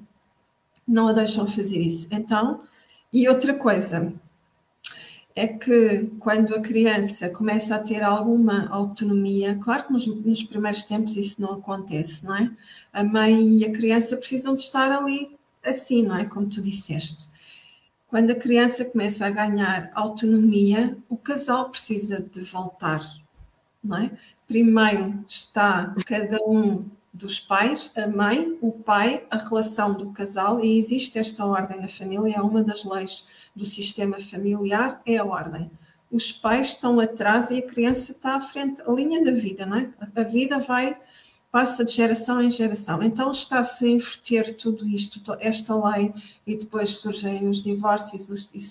não 0.87 1.07
a 1.07 1.13
deixam 1.13 1.45
fazer 1.45 1.79
isso. 1.79 2.07
Então, 2.09 2.61
e 3.11 3.27
outra 3.27 3.53
coisa 3.53 4.13
é 5.35 5.47
que 5.47 6.07
quando 6.19 6.55
a 6.55 6.61
criança 6.61 7.29
começa 7.29 7.75
a 7.75 7.79
ter 7.79 8.03
alguma 8.03 8.67
autonomia, 8.69 9.57
claro 9.61 9.87
que 9.87 9.93
nos, 9.93 10.05
nos 10.05 10.43
primeiros 10.43 10.83
tempos 10.83 11.15
isso 11.15 11.41
não 11.41 11.53
acontece, 11.53 12.25
não 12.25 12.35
é? 12.35 12.51
A 12.91 13.03
mãe 13.03 13.57
e 13.57 13.65
a 13.65 13.71
criança 13.71 14.17
precisam 14.17 14.55
de 14.55 14.61
estar 14.61 14.91
ali 14.91 15.37
assim, 15.63 16.03
não 16.03 16.17
é? 16.17 16.25
Como 16.25 16.49
tu 16.49 16.61
disseste. 16.61 17.29
Quando 18.07 18.31
a 18.31 18.35
criança 18.35 18.83
começa 18.83 19.25
a 19.25 19.29
ganhar 19.29 19.91
autonomia, 19.93 20.97
o 21.07 21.15
casal 21.15 21.69
precisa 21.69 22.19
de 22.19 22.41
voltar, 22.41 23.01
não 23.83 23.97
é? 23.97 24.11
Primeiro 24.47 25.23
está 25.27 25.93
cada 26.05 26.37
um 26.43 26.85
dos 27.13 27.39
pais, 27.39 27.91
a 27.95 28.07
mãe, 28.07 28.57
o 28.61 28.71
pai, 28.71 29.25
a 29.29 29.37
relação 29.37 29.93
do 29.93 30.11
casal, 30.11 30.63
e 30.63 30.77
existe 30.77 31.17
esta 31.17 31.45
ordem 31.45 31.79
na 31.79 31.87
família, 31.87 32.37
é 32.37 32.41
uma 32.41 32.63
das 32.63 32.83
leis 32.83 33.27
do 33.55 33.65
sistema 33.65 34.19
familiar, 34.19 35.01
é 35.05 35.17
a 35.17 35.25
ordem. 35.25 35.69
Os 36.11 36.31
pais 36.31 36.67
estão 36.67 36.99
atrás 36.99 37.49
e 37.51 37.59
a 37.59 37.67
criança 37.67 38.11
está 38.11 38.35
à 38.35 38.41
frente, 38.41 38.81
a 38.81 38.91
linha 38.91 39.23
da 39.23 39.31
vida, 39.31 39.65
não 39.65 39.77
é? 39.77 39.93
A 40.15 40.23
vida 40.23 40.59
vai 40.59 40.97
passa 41.51 41.83
de 41.83 41.91
geração 41.91 42.41
em 42.41 42.51
geração. 42.51 43.01
Então 43.01 43.31
está-se 43.31 43.85
a 43.85 43.87
inverter 43.87 44.55
tudo 44.55 44.87
isto, 44.87 45.21
esta 45.39 45.75
lei, 45.89 46.13
e 46.45 46.55
depois 46.55 46.91
surgem 46.97 47.47
os 47.47 47.61
divórcios 47.61 48.51
e 48.53 48.61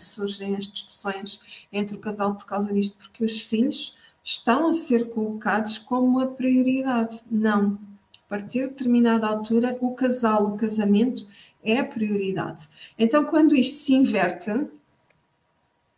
surgem 0.00 0.56
as 0.56 0.66
discussões 0.66 1.40
entre 1.72 1.96
o 1.96 2.00
casal 2.00 2.34
por 2.34 2.46
causa 2.46 2.72
disto, 2.72 2.96
porque 2.96 3.24
os 3.24 3.40
filhos 3.40 3.96
estão 4.22 4.68
a 4.68 4.74
ser 4.74 5.10
colocados 5.10 5.78
como 5.78 6.20
a 6.20 6.26
prioridade. 6.26 7.20
Não. 7.30 7.78
A 8.26 8.28
partir 8.28 8.62
de 8.62 8.68
determinada 8.68 9.26
altura, 9.26 9.76
o 9.80 9.94
casal, 9.94 10.46
o 10.46 10.56
casamento 10.56 11.26
é 11.62 11.78
a 11.78 11.84
prioridade. 11.84 12.68
Então, 12.98 13.24
quando 13.24 13.54
isto 13.54 13.76
se 13.78 13.94
inverte, 13.94 14.50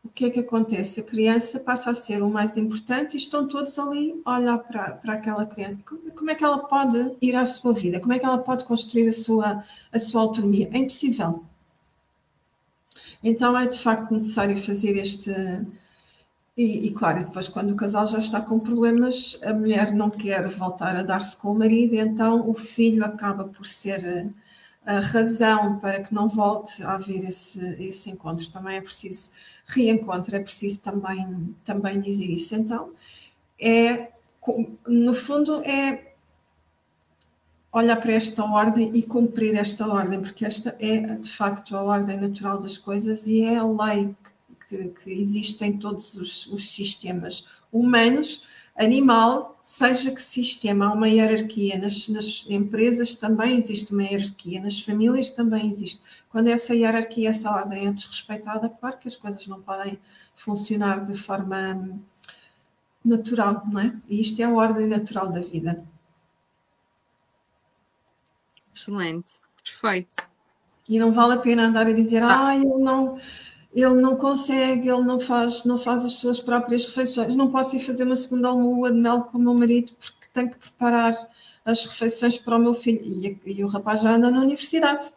o 0.05 0.09
que 0.09 0.27
é 0.27 0.31
que 0.31 0.41
acontece? 0.41 1.01
A 1.01 1.03
criança 1.03 1.59
passa 1.59 1.91
a 1.91 1.95
ser 1.95 2.22
o 2.22 2.29
mais 2.29 2.57
importante 2.57 3.14
e 3.14 3.16
estão 3.16 3.49
todos 3.49 3.79
ali 3.79 4.20
a 4.25 4.39
olhar 4.39 4.59
para, 4.59 4.93
para 4.93 5.14
aquela 5.14 5.47
criança. 5.47 5.79
Como 6.14 6.31
é 6.31 6.35
que 6.35 6.45
ela 6.45 6.59
pode 6.59 7.16
ir 7.22 7.35
à 7.35 7.47
sua 7.47 7.72
vida? 7.72 7.99
Como 8.01 8.12
é 8.12 8.18
que 8.18 8.27
ela 8.27 8.39
pode 8.39 8.64
construir 8.64 9.09
a 9.09 9.12
sua, 9.12 9.64
a 9.91 9.99
sua 9.99 10.20
autonomia? 10.20 10.68
É 10.72 10.79
impossível. 10.79 11.45
Então 13.22 13.57
é 13.57 13.66
de 13.66 13.79
facto 13.79 14.12
necessário 14.12 14.57
fazer 14.57 14.97
este. 14.99 15.33
E, 16.57 16.87
e 16.87 16.93
claro, 16.93 17.25
depois 17.25 17.49
quando 17.49 17.73
o 17.73 17.77
casal 17.77 18.07
já 18.07 18.19
está 18.19 18.41
com 18.41 18.61
problemas, 18.61 19.39
a 19.43 19.53
mulher 19.53 19.93
não 19.93 20.09
quer 20.11 20.49
voltar 20.49 20.95
a 20.97 21.03
dar-se 21.03 21.37
com 21.37 21.51
o 21.51 21.55
marido, 21.59 21.95
então 21.97 22.49
o 22.49 22.55
filho 22.55 23.05
acaba 23.05 23.45
por 23.45 23.67
ser 23.67 24.33
a 24.87 25.01
razão 25.01 25.79
para 25.79 26.03
que 26.03 26.15
não 26.15 26.29
volte 26.29 26.83
a 26.83 26.95
haver 26.95 27.25
esse, 27.25 27.59
esse 27.83 28.11
encontro. 28.11 28.51
Também 28.51 28.77
é 28.77 28.81
preciso 28.81 29.31
reencontro, 29.67 30.37
é 30.37 30.41
preciso 30.41 30.81
também, 30.81 31.55
também 31.65 32.01
dizer 32.01 32.27
isso. 32.27 32.55
Então, 32.55 32.93
é, 33.61 34.13
no 34.87 35.15
fundo, 35.15 35.63
é 35.65 36.15
olhar 37.73 37.97
para 37.97 38.13
esta 38.13 38.45
ordem 38.45 38.91
e 38.95 39.03
cumprir 39.03 39.57
esta 39.57 39.87
ordem, 39.89 40.21
porque 40.21 40.45
esta 40.45 40.77
é 40.79 40.99
de 41.01 41.31
facto 41.31 41.77
a 41.77 41.83
ordem 41.83 42.17
natural 42.19 42.61
das 42.61 42.79
coisas 42.79 43.27
e 43.27 43.43
é 43.43 43.57
a 43.57 43.67
lei 43.67 44.15
que, 44.23 44.34
que 44.91 45.11
existe 45.11 45.64
em 45.64 45.79
todos 45.79 46.14
os, 46.14 46.47
os 46.47 46.70
sistemas 46.70 47.45
humanos 47.72 48.43
animal, 48.77 49.59
seja 49.62 50.11
que 50.11 50.20
sistema, 50.20 50.87
há 50.87 50.93
uma 50.93 51.09
hierarquia. 51.09 51.79
Nas, 51.79 52.09
nas, 52.09 52.47
empresas 52.49 53.14
também 53.14 53.57
existe 53.57 53.93
uma 53.93 54.03
hierarquia, 54.03 54.61
nas 54.61 54.81
famílias 54.81 55.31
também 55.31 55.70
existe. 55.70 56.03
Quando 56.29 56.49
essa 56.49 56.75
hierarquia, 56.75 57.31
essa 57.31 57.51
ordem 57.51 57.87
é 57.87 57.93
desrespeitada, 57.93 58.68
claro 58.68 58.99
que 58.99 59.09
as 59.09 59.16
coisas 59.16 59.47
não 59.47 59.62
podem 59.62 59.99
funcionar 60.35 61.05
de 61.05 61.14
forma 61.14 62.01
natural, 63.05 63.62
não 63.70 63.81
é? 63.81 63.97
E 64.09 64.20
isto 64.20 64.41
é 64.41 64.45
a 64.45 64.51
ordem 64.51 64.87
natural 64.87 65.31
da 65.31 65.41
vida. 65.41 65.85
Excelente, 68.75 69.33
perfeito. 69.62 70.16
E 70.89 70.99
não 70.99 71.12
vale 71.12 71.35
a 71.35 71.39
pena 71.39 71.66
andar 71.66 71.87
a 71.87 71.93
dizer, 71.93 72.22
ah, 72.22 72.57
eu 72.57 72.79
não 72.79 73.16
ele 73.75 74.01
não 74.01 74.16
consegue, 74.16 74.89
ele 74.89 75.03
não 75.03 75.18
faz, 75.18 75.64
não 75.64 75.77
faz 75.77 76.05
as 76.05 76.14
suas 76.14 76.39
próprias 76.39 76.87
refeições. 76.87 77.35
Não 77.35 77.51
posso 77.51 77.75
ir 77.77 77.81
fazer 77.81 78.05
uma 78.05 78.16
segunda 78.16 78.51
lua 78.53 78.93
de 78.93 78.99
mel 78.99 79.22
com 79.22 79.37
o 79.39 79.41
meu 79.41 79.55
marido 79.55 79.93
porque 79.95 80.29
tenho 80.33 80.51
que 80.51 80.59
preparar 80.59 81.14
as 81.64 81.85
refeições 81.85 82.39
para 82.39 82.57
o 82.57 82.61
meu 82.61 82.75
filho. 82.75 83.03
E, 83.03 83.41
e 83.45 83.64
o 83.64 83.68
rapaz 83.68 84.03
já 84.03 84.14
anda 84.14 84.31
na 84.31 84.41
universidade 84.41 85.12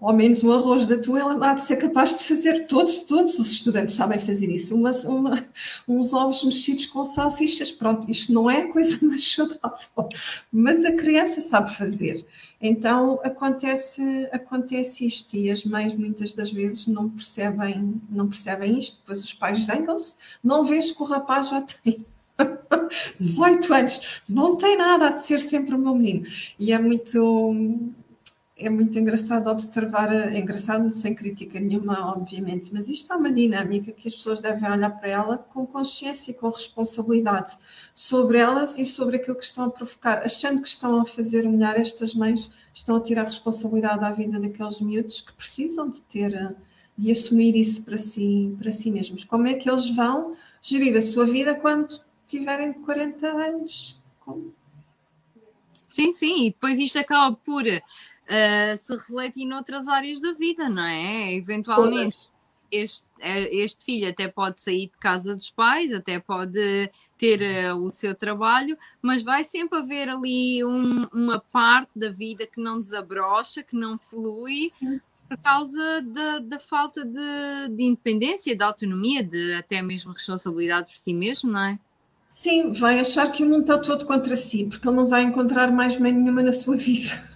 ao 0.00 0.14
menos 0.14 0.42
o 0.42 0.52
arroz 0.52 0.86
da 0.86 0.96
tua 0.96 1.20
ele 1.20 1.44
há 1.44 1.54
de 1.54 1.64
ser 1.64 1.76
capaz 1.76 2.16
de 2.16 2.24
fazer, 2.24 2.66
todos, 2.66 3.00
todos 3.00 3.38
os 3.38 3.50
estudantes 3.50 3.94
sabem 3.94 4.18
fazer 4.18 4.48
isso, 4.48 4.74
uma, 4.74 4.92
uma, 5.06 5.44
uns 5.86 6.14
ovos 6.14 6.42
mexidos 6.42 6.86
com 6.86 7.04
salsichas, 7.04 7.70
pronto, 7.70 8.10
isto 8.10 8.32
não 8.32 8.50
é 8.50 8.62
a 8.62 8.72
coisa 8.72 8.98
mais 9.06 9.30
saudável, 9.30 10.08
mas 10.52 10.84
a 10.84 10.92
criança 10.92 11.40
sabe 11.40 11.74
fazer. 11.74 12.24
Então 12.60 13.18
acontece, 13.24 14.02
acontece 14.32 15.06
isto. 15.06 15.34
E 15.34 15.50
as 15.50 15.64
mães 15.64 15.94
muitas 15.94 16.34
das 16.34 16.50
vezes 16.50 16.86
não 16.86 17.08
percebem, 17.08 18.00
não 18.10 18.28
percebem 18.28 18.78
isto, 18.78 18.98
depois 18.98 19.22
os 19.22 19.32
pais 19.32 19.64
zangam-se, 19.64 20.16
não 20.44 20.64
vês 20.64 20.92
que 20.92 21.02
o 21.02 21.06
rapaz 21.06 21.48
já 21.48 21.62
tem 21.62 22.04
18 23.18 23.74
anos, 23.74 24.22
não 24.28 24.56
tem 24.56 24.76
nada, 24.76 25.08
há 25.08 25.10
de 25.10 25.22
ser 25.22 25.40
sempre 25.40 25.74
o 25.74 25.78
meu 25.78 25.94
menino. 25.94 26.26
E 26.58 26.72
é 26.72 26.78
muito 26.78 27.92
é 28.60 28.70
muito 28.70 28.98
engraçado 28.98 29.48
observar, 29.48 30.12
é 30.12 30.38
engraçado 30.38 30.90
sem 30.90 31.14
crítica 31.14 31.58
nenhuma, 31.58 32.12
obviamente, 32.14 32.72
mas 32.72 32.88
isto 32.88 33.12
é 33.12 33.16
uma 33.16 33.32
dinâmica 33.32 33.92
que 33.92 34.06
as 34.06 34.14
pessoas 34.14 34.40
devem 34.40 34.70
olhar 34.70 34.90
para 34.90 35.08
ela 35.08 35.38
com 35.38 35.66
consciência 35.66 36.30
e 36.30 36.34
com 36.34 36.48
responsabilidade 36.48 37.56
sobre 37.94 38.38
elas 38.38 38.78
e 38.78 38.84
sobre 38.84 39.16
aquilo 39.16 39.36
que 39.36 39.44
estão 39.44 39.64
a 39.64 39.70
provocar, 39.70 40.18
achando 40.18 40.60
que 40.60 40.68
estão 40.68 41.00
a 41.00 41.06
fazer 41.06 41.48
melhor, 41.48 41.76
estas 41.76 42.14
mães 42.14 42.52
estão 42.74 42.96
a 42.96 43.00
tirar 43.00 43.24
responsabilidade 43.24 44.04
à 44.04 44.10
vida 44.10 44.38
daqueles 44.38 44.80
miúdos 44.80 45.20
que 45.20 45.32
precisam 45.32 45.88
de 45.88 46.00
ter, 46.02 46.56
de 46.96 47.10
assumir 47.10 47.56
isso 47.56 47.82
para 47.82 47.98
si, 47.98 48.54
para 48.60 48.72
si 48.72 48.90
mesmos. 48.90 49.24
Como 49.24 49.46
é 49.46 49.54
que 49.54 49.70
eles 49.70 49.90
vão 49.90 50.36
gerir 50.60 50.96
a 50.96 51.02
sua 51.02 51.24
vida 51.24 51.54
quando 51.54 52.00
tiverem 52.26 52.72
40 52.72 53.26
anos? 53.26 54.00
Como? 54.20 54.54
Sim, 55.90 56.12
sim, 56.12 56.46
e 56.46 56.50
depois 56.50 56.78
isto 56.78 57.00
acaba 57.00 57.34
por 57.34 57.64
uh, 58.30 58.76
se 58.76 58.94
refletir 58.94 59.44
noutras 59.44 59.88
áreas 59.88 60.20
da 60.20 60.32
vida, 60.32 60.68
não 60.68 60.84
é? 60.84 61.34
Eventualmente. 61.34 62.30
Este, 62.72 63.04
eh, 63.18 63.48
este, 63.64 63.84
filho 63.84 64.08
até 64.08 64.28
pode 64.28 64.60
sair 64.60 64.86
de 64.86 64.96
casa 65.00 65.34
dos 65.34 65.50
pais, 65.50 65.92
até 65.92 66.20
pode 66.20 66.88
ter 67.18 67.42
uh, 67.42 67.76
o 67.76 67.90
seu 67.90 68.14
trabalho, 68.14 68.78
mas 69.02 69.24
vai 69.24 69.42
sempre 69.42 69.80
haver 69.80 70.08
ali 70.08 70.64
um, 70.64 71.04
uma 71.12 71.40
parte 71.40 71.90
da 71.96 72.10
vida 72.10 72.46
que 72.46 72.60
não 72.60 72.80
desabrocha, 72.80 73.64
que 73.64 73.74
não 73.74 73.98
flui, 73.98 74.68
Sim. 74.70 75.00
por 75.28 75.36
causa 75.38 76.00
da, 76.02 76.38
da 76.38 76.60
falta 76.60 77.04
de, 77.04 77.74
de, 77.74 77.82
independência, 77.82 78.54
de 78.54 78.62
autonomia, 78.62 79.24
de 79.24 79.54
até 79.54 79.82
mesmo 79.82 80.12
responsabilidade 80.12 80.92
por 80.92 80.96
si 80.96 81.12
mesmo, 81.12 81.50
não 81.50 81.60
é? 81.60 81.78
Sim, 82.28 82.70
vai 82.70 83.00
achar 83.00 83.32
que 83.32 83.42
o 83.42 83.48
mundo 83.48 83.62
está 83.62 83.78
todo 83.78 84.06
contra 84.06 84.36
si, 84.36 84.64
porque 84.66 84.86
ele 84.86 84.94
não 84.94 85.08
vai 85.08 85.24
encontrar 85.24 85.72
mais 85.72 85.98
mãe 85.98 86.12
nenhuma 86.12 86.40
na 86.40 86.52
sua 86.52 86.76
vida. 86.76 87.29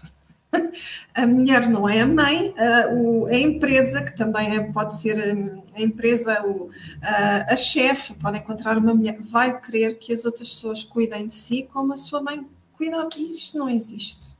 a 1.14 1.26
mulher 1.26 1.68
não 1.68 1.88
é 1.88 2.00
a 2.00 2.06
mãe, 2.06 2.54
a, 2.56 2.88
o, 2.92 3.26
a 3.26 3.34
empresa, 3.36 4.02
que 4.02 4.16
também 4.16 4.56
é, 4.56 4.60
pode 4.60 4.96
ser 4.98 5.36
hum, 5.36 5.62
a 5.74 5.82
empresa, 5.82 6.42
o, 6.46 6.70
a, 7.02 7.52
a 7.52 7.56
chefe, 7.56 8.14
pode 8.14 8.38
encontrar 8.38 8.78
uma 8.78 8.94
mulher, 8.94 9.18
vai 9.20 9.60
querer 9.60 9.98
que 9.98 10.12
as 10.12 10.24
outras 10.24 10.48
pessoas 10.48 10.84
cuidem 10.84 11.26
de 11.26 11.34
si 11.34 11.68
como 11.72 11.92
a 11.92 11.96
sua 11.96 12.22
mãe 12.22 12.46
cuida. 12.76 13.08
Isto 13.16 13.58
não 13.58 13.68
existe. 13.68 14.36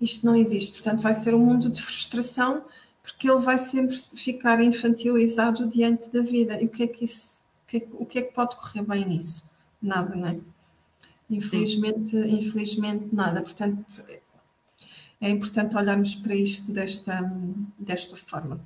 Isto 0.00 0.26
não 0.26 0.36
existe. 0.36 0.72
Portanto, 0.72 1.02
vai 1.02 1.14
ser 1.14 1.34
um 1.34 1.38
mundo 1.38 1.70
de 1.70 1.82
frustração, 1.82 2.64
porque 3.02 3.30
ele 3.30 3.40
vai 3.40 3.58
sempre 3.58 3.96
ficar 3.96 4.60
infantilizado 4.60 5.68
diante 5.68 6.10
da 6.10 6.20
vida. 6.20 6.60
E 6.60 6.66
o 6.66 6.68
que 6.68 6.82
é 6.82 6.86
que 6.86 7.04
isso, 7.04 7.42
o 7.64 7.66
que 7.66 7.76
é, 7.76 7.86
o 7.92 8.06
que, 8.06 8.18
é 8.18 8.22
que 8.22 8.32
pode 8.32 8.56
correr 8.56 8.82
bem 8.82 9.04
nisso? 9.04 9.48
Nada, 9.80 10.14
não 10.14 10.28
é? 10.28 10.38
Infelizmente, 11.28 12.16
infelizmente 12.16 13.08
nada. 13.12 13.42
Portanto, 13.42 13.84
é 15.24 15.30
importante 15.30 15.74
olharmos 15.74 16.14
para 16.14 16.34
isto 16.34 16.70
desta, 16.70 17.32
desta 17.78 18.14
forma. 18.14 18.60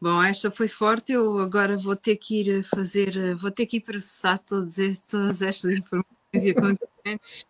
Bom, 0.00 0.20
esta 0.20 0.50
foi 0.50 0.66
forte. 0.66 1.12
Eu 1.12 1.38
agora 1.38 1.78
vou 1.78 1.94
ter 1.94 2.16
que 2.16 2.40
ir 2.40 2.64
fazer, 2.64 3.36
vou 3.36 3.50
ter 3.50 3.66
que 3.66 3.76
ir 3.76 3.80
processar 3.80 4.38
todas 4.40 4.78
estas 4.78 5.64
informações 5.64 6.34
e 6.34 6.50
acontecimentos. 6.50 7.46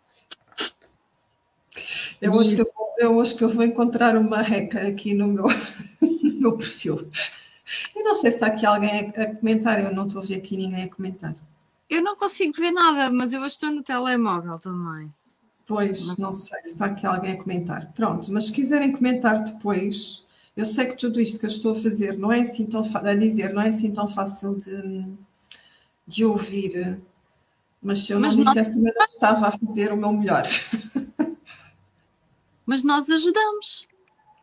Eu 2.21 2.39
acho, 2.39 2.55
que 2.55 2.61
eu, 2.61 2.67
vou, 2.75 2.95
eu 2.99 3.21
acho 3.21 3.37
que 3.37 3.45
eu 3.45 3.49
vou 3.49 3.65
encontrar 3.65 4.17
uma 4.17 4.43
hacker 4.43 4.87
aqui 4.87 5.15
no 5.15 5.27
meu, 5.27 5.47
no 6.01 6.41
meu 6.41 6.57
perfil. 6.59 7.09
Eu 7.97 8.05
não 8.05 8.15
sei 8.15 8.31
se 8.31 8.37
está 8.37 8.49
aqui 8.49 8.67
alguém 8.67 8.91
a, 8.91 9.23
a 9.23 9.35
comentar, 9.35 9.83
eu 9.83 9.95
não 9.95 10.07
estou 10.07 10.21
a 10.21 10.25
ver 10.27 10.37
aqui 10.37 10.57
ninguém 10.59 10.85
a 10.85 10.89
comentar. 10.89 11.35
Eu 11.89 12.03
não 12.03 12.17
consigo 12.17 12.53
ver 12.59 12.71
nada, 12.71 13.11
mas 13.11 13.33
eu 13.33 13.45
estou 13.47 13.71
no 13.71 13.83
telemóvel 13.83 14.59
também. 14.59 15.11
Pois, 15.69 16.17
não 16.17 16.33
sei 16.33 16.63
se 16.63 16.69
está 16.69 16.87
aqui 16.87 17.07
alguém 17.07 17.33
a 17.33 17.37
comentar. 17.37 17.93
Pronto, 17.93 18.33
mas 18.33 18.47
se 18.47 18.53
quiserem 18.53 18.91
comentar 18.91 19.45
depois, 19.45 20.25
eu 20.57 20.65
sei 20.65 20.87
que 20.87 20.97
tudo 20.97 21.21
isto 21.21 21.39
que 21.39 21.45
eu 21.45 21.51
estou 21.51 21.73
a 21.73 21.75
fazer 21.75 22.19
não 22.19 22.33
é 22.33 22.41
assim 22.41 22.65
tão 22.65 22.81
a 22.81 23.15
dizer, 23.15 23.53
não 23.53 23.61
é 23.61 23.69
assim 23.69 23.93
tão 23.93 24.09
fácil 24.09 24.59
de, 24.59 25.05
de 26.07 26.25
ouvir, 26.25 26.99
mas 27.83 27.99
se 27.99 28.13
eu 28.13 28.19
mas 28.19 28.35
não 28.35 28.47
dissesse, 28.47 28.73
também 28.73 28.95
não 28.97 29.07
estava 29.07 29.49
a 29.49 29.53
fazer 29.53 29.93
o 29.93 29.97
meu 29.97 30.11
melhor. 30.11 30.45
Mas 32.67 32.83
nós 32.83 33.09
ajudamos. 33.09 33.89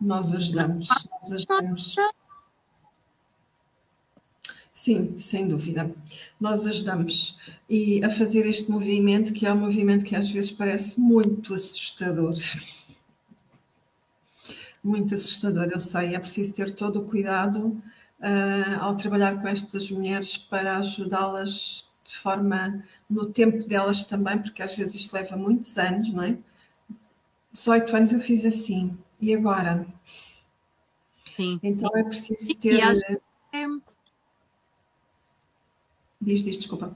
Nós 0.01 0.33
ajudamos, 0.33 0.87
nós 0.87 1.31
ajudamos. 1.31 1.95
Sim, 4.71 5.19
sem 5.19 5.47
dúvida. 5.47 5.93
Nós 6.39 6.65
ajudamos 6.65 7.37
e 7.69 8.03
a 8.03 8.09
fazer 8.09 8.45
este 8.45 8.69
movimento, 8.69 9.33
que 9.33 9.45
é 9.45 9.53
um 9.53 9.59
movimento 9.59 10.05
que 10.05 10.15
às 10.15 10.29
vezes 10.29 10.51
parece 10.51 10.99
muito 10.99 11.53
assustador. 11.53 12.35
Muito 14.83 15.15
assustador, 15.15 15.69
eu 15.73 15.79
sei. 15.79 16.13
É 16.13 16.19
preciso 16.19 16.53
ter 16.53 16.71
todo 16.71 16.99
o 16.99 17.05
cuidado 17.05 17.69
uh, 18.19 18.81
ao 18.81 18.95
trabalhar 18.95 19.41
com 19.41 19.47
estas 19.47 19.89
mulheres 19.89 20.37
para 20.37 20.77
ajudá-las 20.77 21.89
de 22.05 22.15
forma 22.15 22.83
no 23.09 23.25
tempo 23.25 23.67
delas 23.67 24.03
também, 24.03 24.37
porque 24.37 24.61
às 24.61 24.75
vezes 24.75 24.93
isto 24.93 25.13
leva 25.13 25.35
muitos 25.35 25.75
anos, 25.79 26.13
não 26.13 26.21
é? 26.21 26.37
18 27.51 27.95
anos 27.95 28.13
eu 28.13 28.19
fiz 28.19 28.45
assim, 28.45 28.95
e 29.19 29.33
agora? 29.33 29.87
Sim. 31.35 31.59
Então 31.63 31.89
sim. 31.91 31.99
é 31.99 32.03
preciso 32.03 32.55
ter. 32.55 32.79
É... 32.79 33.67
Diz, 36.21 36.43
diz, 36.43 36.57
desculpa. 36.57 36.95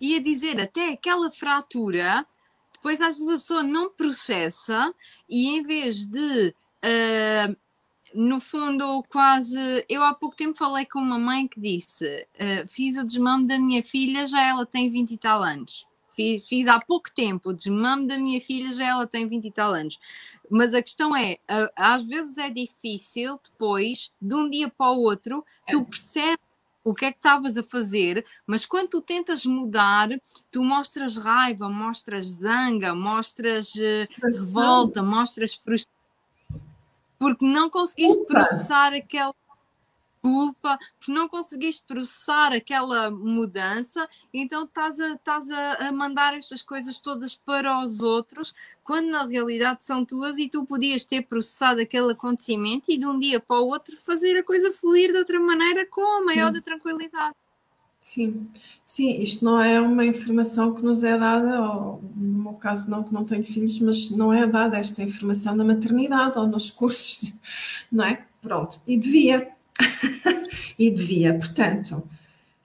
Ia 0.00 0.20
dizer, 0.20 0.60
até 0.60 0.90
aquela 0.90 1.30
fratura, 1.30 2.26
depois 2.72 3.00
às 3.00 3.16
vezes 3.16 3.28
a 3.28 3.36
pessoa 3.36 3.62
não 3.62 3.90
processa 3.90 4.94
e 5.28 5.48
em 5.48 5.62
vez 5.62 6.06
de. 6.06 6.54
Uh, 6.84 7.56
no 8.14 8.40
fundo, 8.40 9.02
quase. 9.08 9.58
Eu 9.88 10.02
há 10.02 10.14
pouco 10.14 10.36
tempo 10.36 10.58
falei 10.58 10.86
com 10.86 10.98
uma 10.98 11.18
mãe 11.18 11.46
que 11.46 11.60
disse: 11.60 12.26
uh, 12.34 12.68
Fiz 12.68 12.96
o 12.96 13.06
desmame 13.06 13.46
da 13.46 13.58
minha 13.58 13.82
filha, 13.82 14.26
já 14.26 14.42
ela 14.44 14.64
tem 14.64 14.90
20 14.90 15.10
e 15.12 15.18
tal 15.18 15.42
anos. 15.42 15.86
Fiz, 16.14 16.48
fiz 16.48 16.66
há 16.66 16.80
pouco 16.80 17.10
tempo 17.14 17.50
o 17.50 17.54
desmame 17.54 18.08
da 18.08 18.18
minha 18.18 18.40
filha, 18.40 18.72
já 18.74 18.86
ela 18.86 19.06
tem 19.06 19.28
20 19.28 19.44
e 19.44 19.52
tal 19.52 19.72
anos. 19.72 19.98
Mas 20.50 20.74
a 20.74 20.82
questão 20.82 21.14
é, 21.14 21.38
às 21.76 22.02
vezes 22.04 22.36
é 22.38 22.50
difícil 22.50 23.38
depois, 23.44 24.10
de 24.20 24.34
um 24.34 24.48
dia 24.48 24.68
para 24.68 24.90
o 24.90 25.02
outro, 25.02 25.44
tu 25.68 25.84
percebes 25.84 26.47
o 26.84 26.94
que 26.94 27.06
é 27.06 27.12
que 27.12 27.18
estavas 27.18 27.56
a 27.56 27.62
fazer, 27.62 28.24
mas 28.46 28.64
quando 28.64 28.88
tu 28.88 29.00
tentas 29.00 29.44
mudar, 29.44 30.08
tu 30.50 30.62
mostras 30.62 31.16
raiva, 31.16 31.68
mostras 31.68 32.26
zanga, 32.26 32.94
mostras 32.94 33.74
uh, 33.74 34.08
revolta, 34.22 35.02
mostras 35.02 35.54
frustração, 35.54 35.98
porque 37.18 37.44
não 37.44 37.68
conseguiste 37.68 38.24
processar 38.24 38.94
aquela 38.94 39.34
culpa, 40.32 40.78
porque 40.98 41.12
não 41.12 41.28
conseguiste 41.28 41.84
processar 41.86 42.52
aquela 42.52 43.10
mudança, 43.10 44.08
então 44.32 44.64
estás 44.64 45.00
a, 45.00 45.14
estás 45.14 45.50
a, 45.50 45.92
mandar 45.92 46.34
estas 46.34 46.62
coisas 46.62 46.98
todas 46.98 47.34
para 47.34 47.80
os 47.82 48.00
outros, 48.00 48.54
quando 48.84 49.10
na 49.10 49.24
realidade 49.24 49.84
são 49.84 50.04
tuas 50.04 50.38
e 50.38 50.48
tu 50.48 50.64
podias 50.64 51.04
ter 51.04 51.26
processado 51.26 51.80
aquele 51.80 52.12
acontecimento 52.12 52.90
e 52.90 52.98
de 52.98 53.06
um 53.06 53.18
dia 53.18 53.40
para 53.40 53.60
o 53.60 53.66
outro 53.66 53.96
fazer 53.98 54.38
a 54.38 54.42
coisa 54.42 54.70
fluir 54.70 55.12
de 55.12 55.18
outra 55.18 55.38
maneira 55.40 55.86
com 55.86 56.00
a 56.00 56.24
maior 56.24 56.50
da 56.50 56.60
tranquilidade. 56.60 57.34
Sim, 58.00 58.48
sim, 58.84 59.20
isto 59.20 59.44
não 59.44 59.60
é 59.60 59.78
uma 59.80 60.04
informação 60.04 60.72
que 60.74 60.82
nos 60.82 61.04
é 61.04 61.18
dada, 61.18 61.60
ou 61.60 62.00
no 62.16 62.44
meu 62.44 62.52
caso 62.54 62.88
não, 62.88 63.02
que 63.02 63.12
não 63.12 63.24
tenho 63.24 63.44
filhos, 63.44 63.78
mas 63.80 64.08
não 64.10 64.32
é 64.32 64.46
dada 64.46 64.78
esta 64.78 65.02
informação 65.02 65.54
na 65.54 65.64
maternidade 65.64 66.38
ou 66.38 66.46
nos 66.46 66.70
cursos, 66.70 67.34
não 67.92 68.04
é? 68.04 68.24
Pronto, 68.40 68.80
e 68.86 68.96
devia, 68.96 69.50
e 70.78 70.90
devia, 70.90 71.34
portanto, 71.34 72.02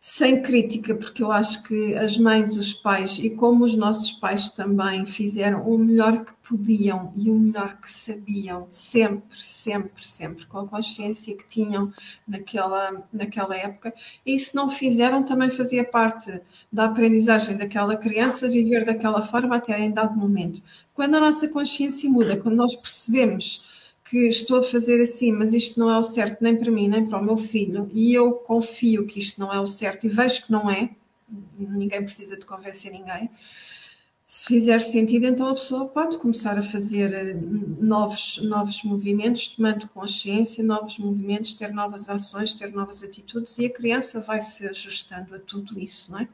sem 0.05 0.41
crítica, 0.41 0.93
porque 0.93 1.24
eu 1.24 1.32
acho 1.32 1.64
que 1.64 1.95
as 1.95 2.18
mães, 2.18 2.57
os 2.57 2.74
pais, 2.74 3.20
e 3.20 3.30
como 3.30 3.64
os 3.64 3.78
nossos 3.78 4.11
pais 4.11 4.49
também 4.49 5.05
fizeram 5.05 5.66
o 5.66 5.78
melhor 5.78 6.26
que 6.26 6.34
podiam 6.45 7.14
e 7.16 7.32
o 7.32 7.36
melhor 7.36 7.78
que 7.78 7.89
sabiam, 7.89 8.68
sempre, 8.70 9.39
sempre, 9.39 10.05
sempre, 10.05 10.45
com 10.45 10.59
a 10.59 10.68
consciência 10.68 11.34
que 11.38 11.47
tinham 11.47 11.93
naquela, 12.28 13.01
naquela 13.14 13.55
época, 13.55 13.93
e 14.26 14.38
se 14.38 14.53
não 14.53 14.70
fizeram, 14.70 15.24
também 15.24 15.49
fazia 15.49 15.86
parte 15.86 16.41
da 16.70 16.84
aprendizagem 16.84 17.55
daquela 17.55 17.95
criança 17.95 18.49
viver 18.49 18.84
daquela 18.84 19.22
forma 19.22 19.55
até 19.55 19.80
em 19.80 19.89
dado 19.89 20.20
momento. 20.20 20.61
Quando 20.93 21.16
a 21.16 21.22
nossa 21.22 21.47
consciência 21.47 22.09
muda, 22.09 22.36
quando 22.36 22.55
nós 22.55 22.76
percebemos 22.76 23.64
que 24.14 24.28
estou 24.28 24.59
a 24.59 24.64
fazer 24.64 25.01
assim, 25.01 25.32
mas 25.32 25.53
isto 25.53 25.80
não 25.80 25.89
é 25.89 25.97
o 25.97 26.03
certo 26.03 26.39
nem 26.39 26.55
para 26.55 26.70
mim, 26.70 26.88
nem 26.88 27.03
para 27.03 27.18
o 27.18 27.26
meu 27.26 27.36
filho, 27.36 27.89
e 27.91 28.14
eu 28.14 28.34
confio 28.34 29.07
que 29.07 29.18
isto 29.18 29.41
não 29.41 29.51
é 29.51 29.59
o 29.59 29.66
certo 29.66 30.05
e 30.05 30.07
vejo 30.07 30.45
que 30.45 30.51
não 30.51 30.70
é, 30.70 30.91
ninguém 31.57 32.03
precisa 32.03 32.38
de 32.38 32.45
convencer 32.45 32.91
ninguém. 32.91 33.28
Se 34.24 34.45
fizer 34.45 34.82
sentido, 34.82 35.26
então 35.26 35.47
a 35.47 35.55
pessoa 35.55 35.88
pode 35.88 36.20
começar 36.20 36.59
a 36.59 36.61
fazer 36.61 37.11
eh, 37.11 37.34
novos, 37.80 38.38
novos 38.43 38.84
movimentos, 38.84 39.47
tomando 39.47 39.88
consciência, 39.89 40.64
novos 40.64 40.99
movimentos, 40.99 41.53
ter 41.55 41.74
novas 41.74 42.07
ações, 42.07 42.53
ter 42.53 42.72
novas 42.72 43.03
atitudes, 43.03 43.57
e 43.57 43.66
a 43.66 43.74
criança 43.74 44.20
vai 44.20 44.43
se 44.43 44.68
ajustando 44.68 45.34
a 45.34 45.39
tudo 45.39 45.80
isso, 45.80 46.11
não 46.11 46.20
é? 46.20 46.28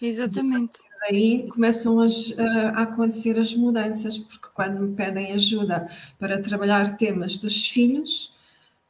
Exatamente. 0.00 0.78
Aí 1.08 1.46
começam 1.48 2.00
as, 2.00 2.34
a 2.38 2.82
acontecer 2.82 3.38
as 3.38 3.54
mudanças, 3.54 4.18
porque 4.18 4.48
quando 4.54 4.80
me 4.80 4.94
pedem 4.94 5.32
ajuda 5.32 5.88
para 6.18 6.40
trabalhar 6.40 6.96
temas 6.96 7.36
dos 7.36 7.66
filhos, 7.66 8.36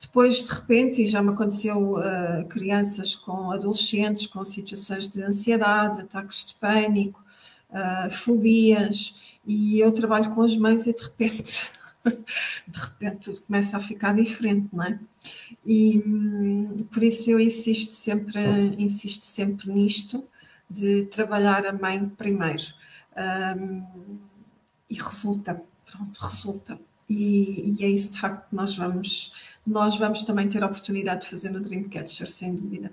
depois 0.01 0.45
de 0.45 0.53
repente, 0.53 1.03
e 1.03 1.07
já 1.07 1.23
me 1.23 1.31
aconteceu 1.31 1.95
uh, 1.95 2.47
crianças 2.49 3.17
com 3.17 3.51
adolescentes 3.51 4.27
com 4.27 4.45
situações 4.45 5.09
de 5.09 5.23
ansiedade, 5.23 6.03
ataques 6.03 6.47
de 6.47 6.55
pânico, 6.55 7.23
uh, 7.71 8.09
fobias, 8.11 9.39
e 9.47 9.81
eu 9.81 9.91
trabalho 9.91 10.33
com 10.35 10.43
as 10.43 10.57
mães 10.57 10.87
e 10.87 10.95
de 10.95 11.03
repente, 11.03 11.71
de 12.05 12.79
repente 12.79 13.19
tudo 13.25 13.43
começa 13.43 13.77
a 13.77 13.81
ficar 13.81 14.15
diferente, 14.15 14.69
não 14.73 14.85
é? 14.85 15.01
E 15.67 15.99
hum, 15.99 16.77
por 16.93 17.03
isso 17.03 17.31
eu 17.31 17.41
insisto 17.41 17.95
sempre, 17.95 18.41
insisto 18.79 19.25
sempre 19.25 19.71
nisto 19.73 20.25
de 20.69 21.07
trabalhar 21.07 21.67
a 21.67 21.73
mãe 21.73 22.09
primeiro. 22.09 22.63
Um, 23.17 24.19
e 24.89 24.95
resulta, 24.95 25.63
pronto, 25.85 26.19
resulta. 26.19 26.79
E, 27.09 27.75
e, 27.79 27.85
é 27.85 27.89
isso 27.89 28.11
de 28.13 28.21
facto 28.21 28.49
que 28.49 28.55
nós 28.55 28.77
vamos, 28.77 29.33
nós 29.67 29.97
vamos 29.99 30.23
também 30.25 30.49
ter 30.49 30.63
a 30.63 30.67
oportunidade 30.67 31.23
de 31.23 31.29
fazer 31.29 31.51
no 31.51 31.61
Dreamcatcher, 31.61 32.29
sem 32.29 32.55
dúvida. 32.55 32.93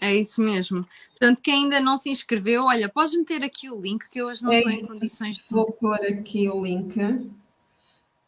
É 0.00 0.14
isso 0.14 0.40
mesmo. 0.40 0.84
Portanto, 1.10 1.40
quem 1.40 1.64
ainda 1.64 1.80
não 1.80 1.96
se 1.96 2.10
inscreveu, 2.10 2.64
olha, 2.64 2.88
podes 2.88 3.14
meter 3.14 3.42
aqui 3.42 3.70
o 3.70 3.80
link 3.80 4.08
que 4.10 4.20
eu 4.20 4.26
hoje 4.26 4.42
não 4.42 4.52
é 4.52 4.58
estou 4.58 4.72
isso. 4.72 4.84
em 4.84 4.98
condições 4.98 5.36
de. 5.36 5.44
Vou 5.50 5.72
pôr 5.72 5.94
aqui 5.94 6.48
o 6.48 6.62
link. 6.62 6.94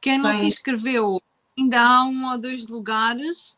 Quem 0.00 0.18
não 0.18 0.30
Tem... 0.30 0.40
se 0.40 0.46
inscreveu, 0.46 1.20
ainda 1.58 1.80
há 1.80 2.04
um 2.04 2.30
ou 2.30 2.38
dois 2.38 2.66
lugares. 2.68 3.56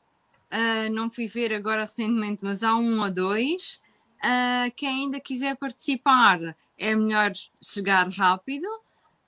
Uh, 0.50 0.90
não 0.92 1.10
fui 1.10 1.26
ver 1.26 1.52
agora 1.52 1.82
recentemente, 1.82 2.42
mas 2.42 2.62
há 2.62 2.74
um 2.74 3.02
ou 3.02 3.10
dois. 3.10 3.80
Uh, 4.18 4.70
quem 4.76 5.04
ainda 5.04 5.20
quiser 5.20 5.56
participar, 5.56 6.56
é 6.76 6.94
melhor 6.94 7.32
chegar 7.62 8.08
rápido. 8.08 8.66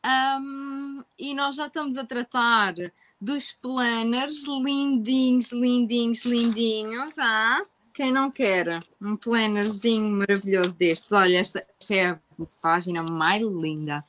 Um, 0.04 1.04
e 1.18 1.34
nós 1.34 1.56
já 1.56 1.66
estamos 1.66 1.98
a 1.98 2.04
tratar 2.04 2.74
dos 3.20 3.52
planners 3.52 4.44
lindinhos, 4.44 5.52
lindinhos, 5.52 6.24
lindinhos. 6.24 7.18
Ah? 7.18 7.62
Quem 7.92 8.12
não 8.12 8.30
quer 8.30 8.82
um 9.00 9.16
plannerzinho 9.16 10.08
maravilhoso 10.10 10.72
destes? 10.72 11.12
Olha, 11.12 11.38
esta, 11.38 11.66
esta 11.78 11.94
é 11.94 12.10
a 12.10 12.18
página 12.62 13.02
mais 13.02 13.42
linda. 13.42 14.04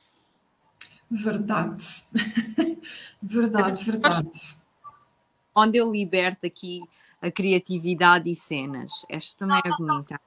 Verdade. 1.09 1.85
verdade, 3.21 3.83
verdade. 3.83 4.57
Onde 5.53 5.77
eu 5.77 5.91
liberto 5.91 6.45
aqui 6.45 6.83
a 7.21 7.29
criatividade 7.29 8.29
e 8.29 8.35
cenas. 8.35 9.05
Esta 9.09 9.39
também 9.39 9.61
é 9.63 9.77
bonita 9.77 10.19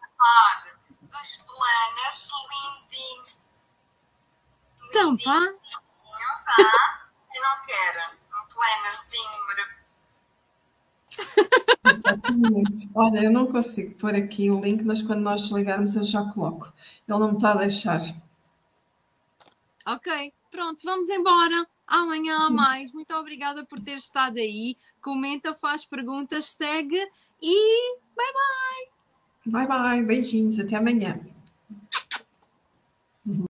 dos 1.03 1.37
planners 1.47 2.31
lindinhos. 2.51 3.43
Então, 4.89 5.17
pá. 5.17 5.41
Ah, 6.57 7.09
eu 7.35 7.43
não 7.43 7.67
quero 7.67 8.13
um 8.33 8.47
plannerzinho. 8.53 9.45
Exatamente. 11.93 12.91
Olha, 12.95 13.25
eu 13.25 13.31
não 13.31 13.47
consigo 13.47 13.95
pôr 13.97 14.15
aqui 14.15 14.51
o 14.51 14.61
link, 14.61 14.83
mas 14.85 15.03
quando 15.03 15.21
nós 15.21 15.51
ligarmos 15.51 15.97
eu 15.97 16.05
já 16.05 16.25
coloco. 16.33 16.73
Ele 17.09 17.19
não 17.19 17.31
me 17.31 17.37
está 17.37 17.53
a 17.53 17.57
deixar. 17.57 18.01
Ok, 19.87 20.33
pronto, 20.51 20.81
vamos 20.83 21.09
embora. 21.09 21.67
Amanhã 21.87 22.47
há 22.47 22.51
mais. 22.51 22.93
Muito 22.93 23.15
obrigada 23.15 23.65
por 23.67 23.81
ter 23.81 23.97
estado 23.97 24.39
aí. 24.39 24.77
Comenta, 25.03 25.55
faz 25.55 25.85
perguntas, 25.85 26.47
segue 26.47 26.99
E 27.43 27.99
bye 28.17 28.33
bye! 28.33 28.94
Bye 29.47 29.67
bye, 29.67 30.03
beijinhos, 30.03 30.59
até 30.59 30.77
amanhã. 30.77 31.21